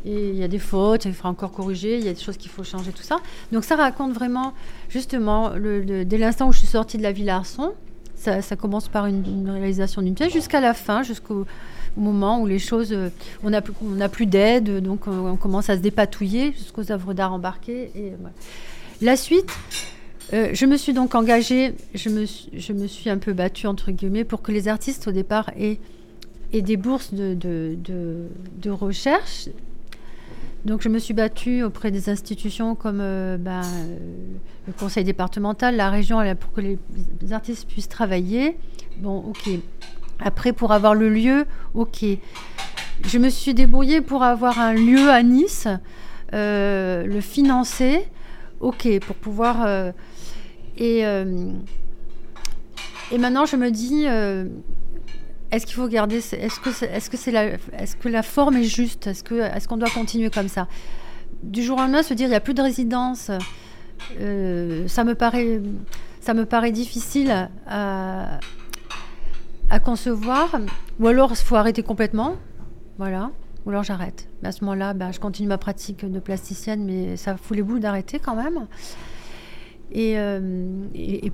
Et 0.04 0.30
il 0.30 0.36
y 0.36 0.44
a 0.44 0.48
des 0.48 0.58
fautes, 0.58 1.06
il 1.06 1.14
faudra 1.14 1.30
encore 1.30 1.52
corriger, 1.52 2.00
il 2.00 2.04
y 2.04 2.10
a 2.10 2.14
des 2.14 2.20
choses 2.20 2.38
qu'il 2.38 2.50
faut 2.50 2.64
changer, 2.64 2.92
tout 2.92 3.04
ça. 3.04 3.18
Donc 3.52 3.64
ça 3.64 3.76
raconte 3.76 4.14
vraiment, 4.14 4.54
justement, 4.89 5.52
dès 5.52 6.18
l'instant 6.18 6.48
où 6.48 6.52
je 6.52 6.58
suis 6.58 6.68
sortie 6.68 6.98
de 6.98 7.04
la 7.04 7.12
Ville 7.12 7.30
Arson, 7.30 7.74
ça, 8.16 8.42
commence 8.56 8.88
par 8.88 9.06
une 9.06 9.50
réalisation 9.50 10.02
d'une 10.02 10.16
pièce 10.16 10.34
jusqu'à 10.34 10.60
la 10.60 10.74
fin, 10.74 11.04
jusqu'au 11.04 11.46
au 11.98 12.02
moment 12.02 12.42
où 12.42 12.48
les 12.48 12.60
choses, 12.60 12.96
on 13.44 13.50
n'a 13.50 14.10
plus 14.10 14.26
d'aide, 14.26 14.82
donc 14.82 15.08
on, 15.08 15.36
commence 15.36 15.70
à 15.70 15.76
se 15.76 15.82
dépatouiller 15.82 16.54
jusqu'aux 16.54 16.92
œuvres 16.92 17.14
d'art 17.14 17.34
embarquées. 17.34 17.92
Et, 17.96 18.14
La 19.02 19.16
suite, 19.16 19.52
je 20.32 20.66
me 20.66 20.78
suis 20.78 20.94
donc 20.94 21.16
engagée, 21.16 21.74
je 21.94 22.10
me, 22.10 22.26
suis 22.88 23.10
un 23.10 23.18
peu 23.18 23.34
battue 23.34 23.68
entre 23.68 23.92
guillemets 23.92 24.24
pour 24.24 24.42
que 24.42 24.52
les 24.52 24.68
artistes 24.68 25.08
au 25.08 25.12
départ 25.12 25.52
aient, 25.58 25.80
des 26.54 26.78
bourses 26.78 27.14
de, 27.14 28.70
recherche 28.70 29.50
donc 30.66 30.82
je 30.82 30.89
me 30.89 31.00
suis 31.00 31.14
battue 31.14 31.64
auprès 31.64 31.89
des 31.89 32.10
institutions 32.10 32.76
comme 32.76 33.00
euh, 33.02 33.38
ben, 33.38 33.62
euh, 33.64 33.98
le 34.68 34.74
conseil 34.74 35.04
départemental, 35.04 35.76
la 35.76 35.89
région, 35.89 36.20
pour 36.36 36.54
que 36.54 36.62
les 36.62 36.78
artistes 37.32 37.68
puissent 37.68 37.89
travailler. 37.89 38.58
Bon, 38.98 39.18
ok. 39.18 39.50
Après, 40.22 40.53
pour 40.53 40.72
avoir 40.72 40.93
le 40.95 41.09
lieu, 41.09 41.45
ok. 41.74 42.05
Je 43.05 43.17
me 43.17 43.30
suis 43.30 43.53
débrouillée 43.53 44.01
pour 44.01 44.24
avoir 44.24 44.59
un 44.59 44.74
lieu 44.74 45.09
à 45.09 45.24
Nice, 45.24 45.67
euh, 46.34 47.05
le 47.05 47.22
financer, 47.22 48.05
ok, 48.59 48.88
pour 48.99 49.15
pouvoir... 49.15 49.67
et, 50.78 50.99
et 53.11 53.17
maintenant, 53.17 53.45
je 53.45 53.55
me 53.55 53.72
dis 53.72 54.05
est-ce 55.51 55.65
qu'il 55.65 55.76
faut 55.76 55.88
garder 55.88 56.17
Est-ce 56.17 56.59
que 56.61 56.86
est-ce 56.86 57.09
que 57.09 57.17
c'est 57.17 57.32
la 57.32 57.45
est-ce 57.78 57.97
que 57.97 58.07
la 58.07 58.24
forme 58.24 58.55
est 58.55 58.63
juste? 58.63 59.07
Est-ce 59.07 59.24
que 59.24 59.36
est-ce 59.36 59.67
qu'on 59.67 59.78
doit 59.78 59.89
continuer 59.89 60.30
comme 60.30 60.47
ça? 60.47 60.67
Du 61.43 61.61
jour 61.61 61.78
au 61.78 61.82
lendemain, 61.82 62.03
se 62.03 62.13
dire 62.13 62.28
il 62.28 62.30
n'y 62.30 62.36
a 62.36 62.39
plus 62.39 62.53
de 62.53 62.61
résidence, 62.61 63.32
euh, 64.19 64.88
ça 64.88 65.03
me 65.03 65.13
paraît 65.13 65.59
ça 66.22 66.34
me 66.34 66.45
paraît 66.45 66.72
difficile 66.72 67.49
à 67.67 68.39
concevoir. 69.80 70.59
Ou 70.99 71.07
alors 71.07 71.32
il 71.32 71.38
faut 71.38 71.55
arrêter 71.55 71.84
complètement, 71.84 72.36
voilà. 72.97 73.32
Ou 73.65 73.69
alors 73.69 73.84
j'arrête. 73.84 74.28
À 74.43 74.51
ce 74.51 74.63
moment-là, 74.65 74.93
ben, 74.93 75.11
je 75.11 75.19
continue 75.19 75.47
ma 75.47 75.57
pratique 75.57 76.03
de 76.05 76.19
plasticienne, 76.19 76.84
mais 76.84 77.15
ça 77.15 77.38
fout 77.38 77.55
les 77.55 77.63
boules 77.63 77.80
d'arrêter 77.80 78.19
quand 78.19 78.36
même. 78.36 78.67
Et, 79.91 80.17
euh, 80.17 80.88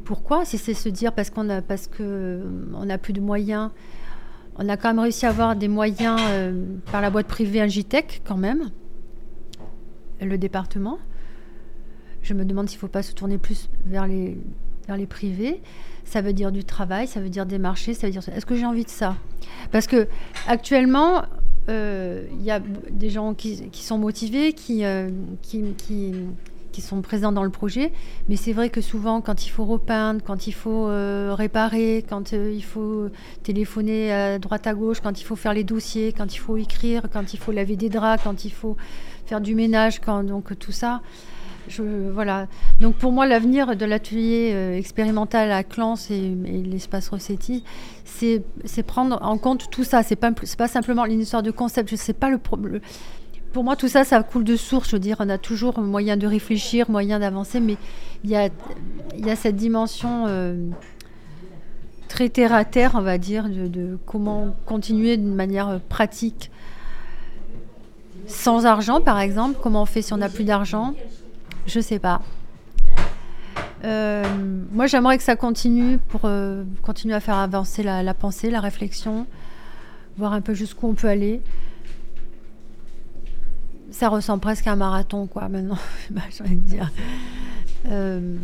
pourquoi? 0.03 0.43
Si 0.43 0.57
c'est 0.57 0.73
se 0.73 0.89
dire 0.89 1.13
parce 1.13 1.29
qu'on 1.29 1.49
a 1.49 1.61
on 2.01 2.85
n'a 2.85 2.97
plus 2.97 3.13
de 3.13 3.21
moyens 3.21 3.69
on 4.59 4.69
a 4.69 4.77
quand 4.77 4.89
même 4.89 4.99
réussi 4.99 5.25
à 5.25 5.29
avoir 5.29 5.55
des 5.55 5.67
moyens 5.67 6.19
euh, 6.29 6.65
par 6.91 7.01
la 7.01 7.09
boîte 7.09 7.27
privée 7.27 7.61
Agitech, 7.61 8.21
quand 8.25 8.37
même, 8.37 8.71
le 10.19 10.37
département. 10.37 10.97
Je 12.23 12.33
me 12.33 12.43
demande 12.43 12.67
s'il 12.67 12.77
ne 12.77 12.81
faut 12.81 12.87
pas 12.87 13.03
se 13.03 13.13
tourner 13.13 13.37
plus 13.37 13.69
vers 13.85 14.07
les, 14.07 14.37
vers 14.87 14.97
les 14.97 15.07
privés. 15.07 15.61
Ça 16.05 16.21
veut 16.21 16.33
dire 16.33 16.51
du 16.51 16.63
travail, 16.63 17.07
ça 17.07 17.19
veut 17.19 17.29
dire 17.29 17.45
des 17.45 17.59
marchés, 17.59 17.93
ça 17.93 18.07
veut 18.07 18.13
dire. 18.13 18.21
Est-ce 18.29 18.45
que 18.45 18.55
j'ai 18.55 18.65
envie 18.65 18.85
de 18.85 18.89
ça? 18.89 19.15
Parce 19.71 19.87
que 19.87 20.07
actuellement, 20.47 21.23
euh, 21.69 22.25
il 22.31 22.43
y 22.43 22.51
a 22.51 22.59
des 22.89 23.09
gens 23.09 23.33
qui, 23.33 23.69
sont 23.73 23.97
motivés, 23.97 24.53
qui, 24.53 24.85
euh, 24.85 25.09
qui, 25.41 25.75
qui 26.77 26.81
sont 26.81 27.01
présents 27.01 27.31
dans 27.31 27.43
le 27.43 27.49
projet. 27.49 27.91
Mais 28.29 28.35
c'est 28.35 28.53
vrai 28.53 28.69
que 28.69 28.81
souvent, 28.81 29.19
quand 29.19 29.47
il 29.47 29.49
faut 29.49 29.65
repeindre, 29.65 30.21
quand 30.23 30.45
il 30.45 30.51
faut 30.51 30.87
euh, 30.87 31.33
réparer, 31.33 32.05
quand 32.07 32.33
euh, 32.33 32.53
il 32.53 32.63
faut 32.63 33.07
téléphoner 33.41 34.13
à 34.13 34.37
droite 34.37 34.67
à 34.67 34.75
gauche, 34.75 34.99
quand 35.01 35.19
il 35.19 35.23
faut 35.23 35.35
faire 35.35 35.53
les 35.53 35.63
dossiers, 35.63 36.13
quand 36.15 36.35
il 36.35 36.37
faut 36.37 36.55
écrire, 36.55 37.07
quand 37.11 37.33
il 37.33 37.39
faut 37.39 37.51
laver 37.51 37.77
des 37.77 37.89
draps, 37.89 38.23
quand 38.23 38.45
il 38.45 38.51
faut 38.51 38.77
faire 39.25 39.41
du 39.41 39.55
ménage, 39.55 39.99
quand 40.01 40.23
donc 40.23 40.57
tout 40.59 40.71
ça. 40.71 41.01
Voilà. 42.13 42.47
Donc 42.79 42.95
pour 42.95 43.11
moi, 43.11 43.27
l'avenir 43.27 43.75
de 43.75 43.85
l'atelier 43.85 44.51
euh, 44.53 44.77
expérimental 44.77 45.51
à 45.51 45.63
Clance 45.63 46.11
et, 46.11 46.35
l'espace 46.65 47.09
Rossetti, 47.09 47.63
c'est 48.05 48.41
prendre 48.85 49.19
en 49.21 49.37
compte 49.37 49.69
tout 49.69 49.83
ça. 49.83 50.03
C'est 50.03 50.15
pas, 50.15 50.31
pas 50.57 50.67
simplement 50.67 51.05
une 51.05 51.21
histoire 51.21 51.43
de 51.43 51.51
concept. 51.51 51.89
Je 51.89 51.95
sais 51.95 52.13
pas 52.13 52.29
le 52.29 52.37
problème 52.37 52.81
pour 53.53 53.63
moi, 53.63 53.75
tout 53.75 53.87
ça, 53.87 54.03
ça 54.03 54.21
coule 54.21 54.43
de 54.43 54.55
source. 54.55 54.89
Je 54.89 54.95
veux 54.95 54.99
dire, 54.99 55.17
on 55.19 55.29
a 55.29 55.39
toujours 55.39 55.79
moyen 55.79 56.15
de 56.15 56.27
réfléchir, 56.27 56.91
moyen 56.91 57.17
d'avancer, 57.17 57.59
mais 57.59 57.77
il 58.23 58.29
y 58.29 58.35
a, 58.35 58.49
cette 59.35 59.55
dimension 59.55 60.25
euh, 60.27 60.69
très 62.07 62.29
terre 62.29 62.53
à 62.53 62.65
terre, 62.65 62.91
on 62.93 63.01
va 63.01 63.17
dire, 63.17 63.49
de, 63.49 63.97
comment 64.05 64.55
continuer 64.65 65.17
d'une 65.17 65.33
manière 65.33 65.79
pratique. 65.89 66.51
Sans 68.27 68.65
argent, 68.65 69.01
par 69.01 69.19
exemple, 69.19 69.57
comment 69.59 69.81
on 69.81 69.85
fait 69.85 70.03
si 70.03 70.13
on 70.13 70.17
n'a 70.17 70.29
plus 70.29 70.43
d'argent? 70.43 70.93
Je 71.67 71.81
sais 71.81 71.99
pas. 71.99 72.21
Euh, 73.83 74.23
moi, 74.71 74.87
j'aimerais 74.87 75.17
que 75.17 75.23
ça 75.23 75.35
continue 75.35 75.97
pour 75.97 76.21
euh, 76.23 76.63
continuer 76.81 77.13
à 77.13 77.19
faire 77.19 77.35
avancer 77.35 77.83
la, 77.83 78.13
pensée, 78.13 78.49
la 78.49 78.61
réflexion, 78.61 79.27
voir 80.17 80.33
un 80.33 80.41
peu 80.41 80.53
jusqu'où 80.53 80.87
on 80.87 80.93
peut 80.93 81.07
aller 81.07 81.41
ça 83.89 84.09
ressemble 84.09 84.41
presque 84.41 84.67
à 84.67 84.73
un 84.73 84.75
marathon, 84.75 85.27
quoi, 85.27 85.47
maintenant, 85.47 85.77
j'ai 86.29 86.43
envie 86.43 86.57
de 86.57 86.61
dire. 86.61 86.91
Euh, 87.87 88.35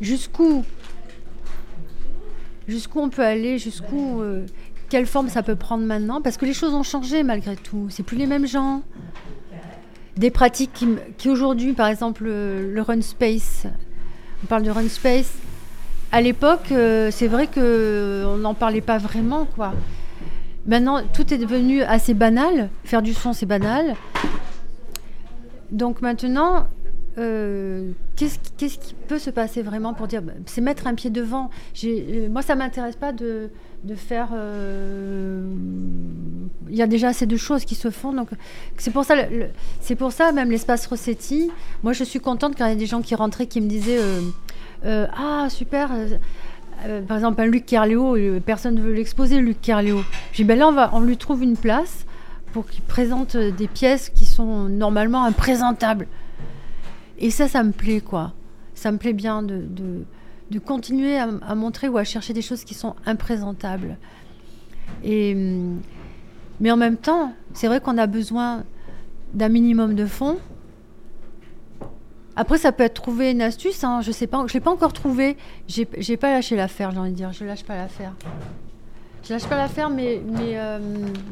jusqu'où 0.00 0.64
Jusqu'où 2.68 3.00
on 3.00 3.08
peut 3.08 3.24
aller 3.24 3.58
Jusqu'où 3.58 4.22
Quelle 4.90 5.06
forme 5.06 5.28
ça 5.30 5.42
peut 5.42 5.56
prendre 5.56 5.84
maintenant? 5.84 6.20
Parce 6.20 6.36
que 6.36 6.44
les 6.44 6.52
choses 6.52 6.74
ont 6.74 6.82
changé 6.82 7.22
malgré 7.22 7.56
tout. 7.56 7.86
C'est 7.88 8.02
plus 8.02 8.18
les 8.18 8.26
mêmes 8.26 8.46
gens. 8.46 8.82
Des 10.16 10.30
pratiques 10.30 10.84
qui, 11.18 11.28
aujourd'hui, 11.28 11.74
par 11.74 11.88
exemple, 11.88 12.24
le, 12.24 12.80
run 12.80 13.02
space. 13.02 13.66
On 14.42 14.46
parle 14.46 14.62
de 14.62 14.70
run 14.70 14.88
space. 14.88 15.32
À 16.10 16.20
l'époque, 16.20 16.72
euh, 16.72 17.10
c'est 17.10 17.26
vrai 17.26 17.48
qu'on 17.48 18.36
n'en 18.38 18.54
parlait 18.54 18.80
pas 18.80 18.98
vraiment, 18.98 19.44
quoi. 19.44 19.72
Maintenant, 20.66 21.02
tout 21.12 21.34
est 21.34 21.38
devenu 21.38 21.82
assez 21.82 22.14
banal. 22.14 22.70
Faire 22.84 23.02
du 23.02 23.12
son, 23.12 23.32
c'est 23.32 23.46
banal. 23.46 23.94
Donc 25.70 26.00
maintenant, 26.00 26.66
euh, 27.18 27.92
qu'est-ce, 28.16 28.38
qui 28.58 28.94
peut 29.08 29.18
se 29.18 29.30
passer 29.30 29.62
vraiment 29.62 29.94
pour 29.94 30.06
dire, 30.06 30.20
bah, 30.20 30.32
c'est 30.44 30.60
mettre 30.60 30.86
un 30.86 30.94
pied 30.94 31.10
devant. 31.10 31.50
Euh, 31.84 32.28
moi, 32.28 32.42
ça 32.42 32.54
m'intéresse 32.54 32.96
pas 32.96 33.12
de, 33.12 33.50
faire. 33.94 34.28
Euh, 34.34 35.46
il 36.68 36.76
y 36.76 36.82
a 36.82 36.86
déjà 36.86 37.08
assez 37.08 37.26
de 37.26 37.36
choses 37.36 37.64
qui 37.64 37.74
se 37.74 37.90
font, 37.90 38.14
c'est 38.76 38.92
pour 38.92 39.04
ça. 39.04 39.14
c'est 39.80 39.94
pour 39.94 40.12
ça 40.12 40.32
même 40.32 40.50
l'espace 40.50 40.86
Rossetti. 40.86 41.50
Moi, 41.82 41.92
je 41.92 42.04
suis 42.04 42.20
contente 42.20 42.54
quand 42.56 42.66
il 42.66 42.70
y 42.70 42.72
a 42.72 42.76
des 42.76 42.86
gens 42.86 43.00
qui 43.00 43.14
rentraient 43.14 43.46
qui 43.46 43.60
me 43.60 43.68
disaient, 43.68 44.00
ah 44.84 45.46
super. 45.48 45.90
Par 47.08 47.16
exemple, 47.16 47.40
un 47.40 47.46
Luc 47.46 47.64
Carléo, 47.64 48.16
personne 48.44 48.74
ne 48.74 48.82
veut 48.82 48.92
l'exposer, 48.92 49.40
Luc 49.40 49.62
Carléo. 49.62 50.02
J'ai 50.32 50.42
dit, 50.42 50.48
ben 50.48 50.58
là, 50.58 50.68
on, 50.68 50.72
va, 50.72 50.90
on 50.92 51.00
lui 51.00 51.16
trouve 51.16 51.42
une 51.42 51.56
place 51.56 52.04
pour 52.52 52.66
qu'il 52.66 52.82
présente 52.82 53.36
des 53.36 53.68
pièces 53.68 54.10
qui 54.10 54.26
sont 54.26 54.64
normalement 54.68 55.24
imprésentables. 55.24 56.06
Et 57.18 57.30
ça, 57.30 57.48
ça 57.48 57.62
me 57.62 57.72
plaît, 57.72 58.00
quoi. 58.00 58.32
Ça 58.74 58.92
me 58.92 58.98
plaît 58.98 59.12
bien 59.12 59.42
de, 59.42 59.64
continuer 60.64 61.18
à, 61.18 61.54
montrer 61.54 61.88
ou 61.88 61.98
à 61.98 62.04
chercher 62.04 62.32
des 62.32 62.42
choses 62.42 62.64
qui 62.64 62.74
sont 62.74 62.94
imprésentables. 63.06 63.96
Et, 65.02 65.34
hum, 65.34 65.80
mais 66.60 66.70
en 66.70 66.76
même 66.76 66.96
temps, 66.96 67.32
c'est 67.52 67.68
vrai 67.68 67.80
qu'on 67.80 67.98
a 67.98 68.06
besoin 68.06 68.64
d'un 69.34 69.48
minimum 69.48 69.94
de 69.94 70.06
fonds 70.06 70.38
après, 72.38 72.58
ça 72.58 72.70
peut 72.70 72.84
être 72.84 72.94
trouver 72.94 73.30
une 73.30 73.40
astuce. 73.40 73.82
Hein, 73.82 74.02
je 74.02 74.12
sais 74.12 74.26
pas, 74.26 74.44
je 74.46 74.52
l'ai 74.52 74.60
pas 74.60 74.70
encore 74.70 74.92
trouvé. 74.92 75.38
J'ai, 75.66 75.86
pas 76.16 76.30
lâché 76.30 76.54
l'affaire, 76.54 76.90
j'ai 76.90 76.98
envie 76.98 77.10
de 77.10 77.16
dire. 77.16 77.32
Je 77.32 77.44
lâche 77.46 77.64
pas 77.64 77.76
l'affaire. 77.76 78.12
Je 79.24 79.32
lâche 79.32 79.46
pas 79.46 79.56
l'affaire, 79.56 79.88
mais 79.88 80.20
mais 80.26 80.58
euh, 80.58 80.78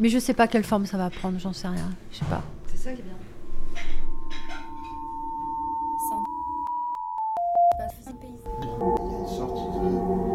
mais 0.00 0.08
sais 0.08 0.34
pas 0.34 0.48
quelle 0.48 0.64
forme 0.64 0.86
ça 0.86 0.96
va 0.96 1.10
prendre. 1.10 1.38
J'en 1.38 1.52
sais 1.52 1.68
rien. 1.68 1.90
Je 2.10 2.18
sais 2.18 2.24
pas. 2.24 2.42
C'est 2.68 2.78
ça 2.78 2.92
qui 2.92 3.00
est 3.00 3.04
bien. 3.04 3.12
Une 8.80 9.28
sorte 9.28 9.82
de 9.82 10.34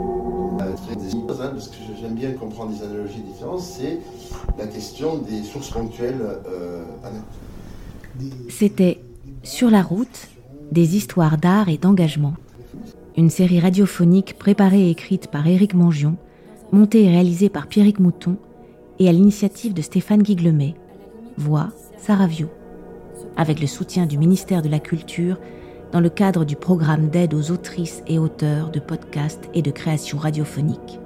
hein, 1.41 1.51
parce 1.53 1.67
que 1.69 1.77
j'aime 1.99 2.15
bien 2.15 2.31
comprendre 2.33 2.71
analogies 2.83 3.21
différentes, 3.21 3.61
c'est 3.61 3.99
la 4.57 4.67
question 4.67 5.17
des 5.17 5.43
sources 5.43 5.69
ponctuelles. 5.69 6.21
Euh, 6.47 6.83
C'était 8.49 8.99
sur 9.43 9.69
la 9.69 9.81
route 9.81 10.27
des 10.71 10.95
histoires 10.95 11.37
d'art 11.37 11.69
et 11.69 11.77
d'engagement. 11.77 12.33
Une 13.17 13.29
série 13.29 13.59
radiophonique 13.59 14.37
préparée 14.37 14.87
et 14.87 14.91
écrite 14.91 15.27
par 15.27 15.47
Éric 15.47 15.73
Mangion, 15.73 16.15
montée 16.71 17.03
et 17.03 17.09
réalisée 17.09 17.49
par 17.49 17.67
Pierrick 17.67 17.99
Mouton 17.99 18.37
et 18.99 19.09
à 19.09 19.11
l'initiative 19.11 19.73
de 19.73 19.81
Stéphane 19.81 20.21
Guiglemet. 20.21 20.75
Voix 21.37 21.69
Saravio. 21.97 22.47
Avec 23.35 23.61
le 23.61 23.67
soutien 23.67 24.05
du 24.05 24.17
ministère 24.17 24.61
de 24.61 24.69
la 24.69 24.79
Culture 24.79 25.37
dans 25.91 25.99
le 25.99 26.09
cadre 26.09 26.45
du 26.45 26.55
programme 26.55 27.09
d'aide 27.09 27.33
aux 27.33 27.51
autrices 27.51 28.03
et 28.07 28.19
auteurs 28.19 28.69
de 28.69 28.79
podcasts 28.79 29.49
et 29.53 29.61
de 29.61 29.71
création 29.71 30.17
radiophonique. 30.17 30.99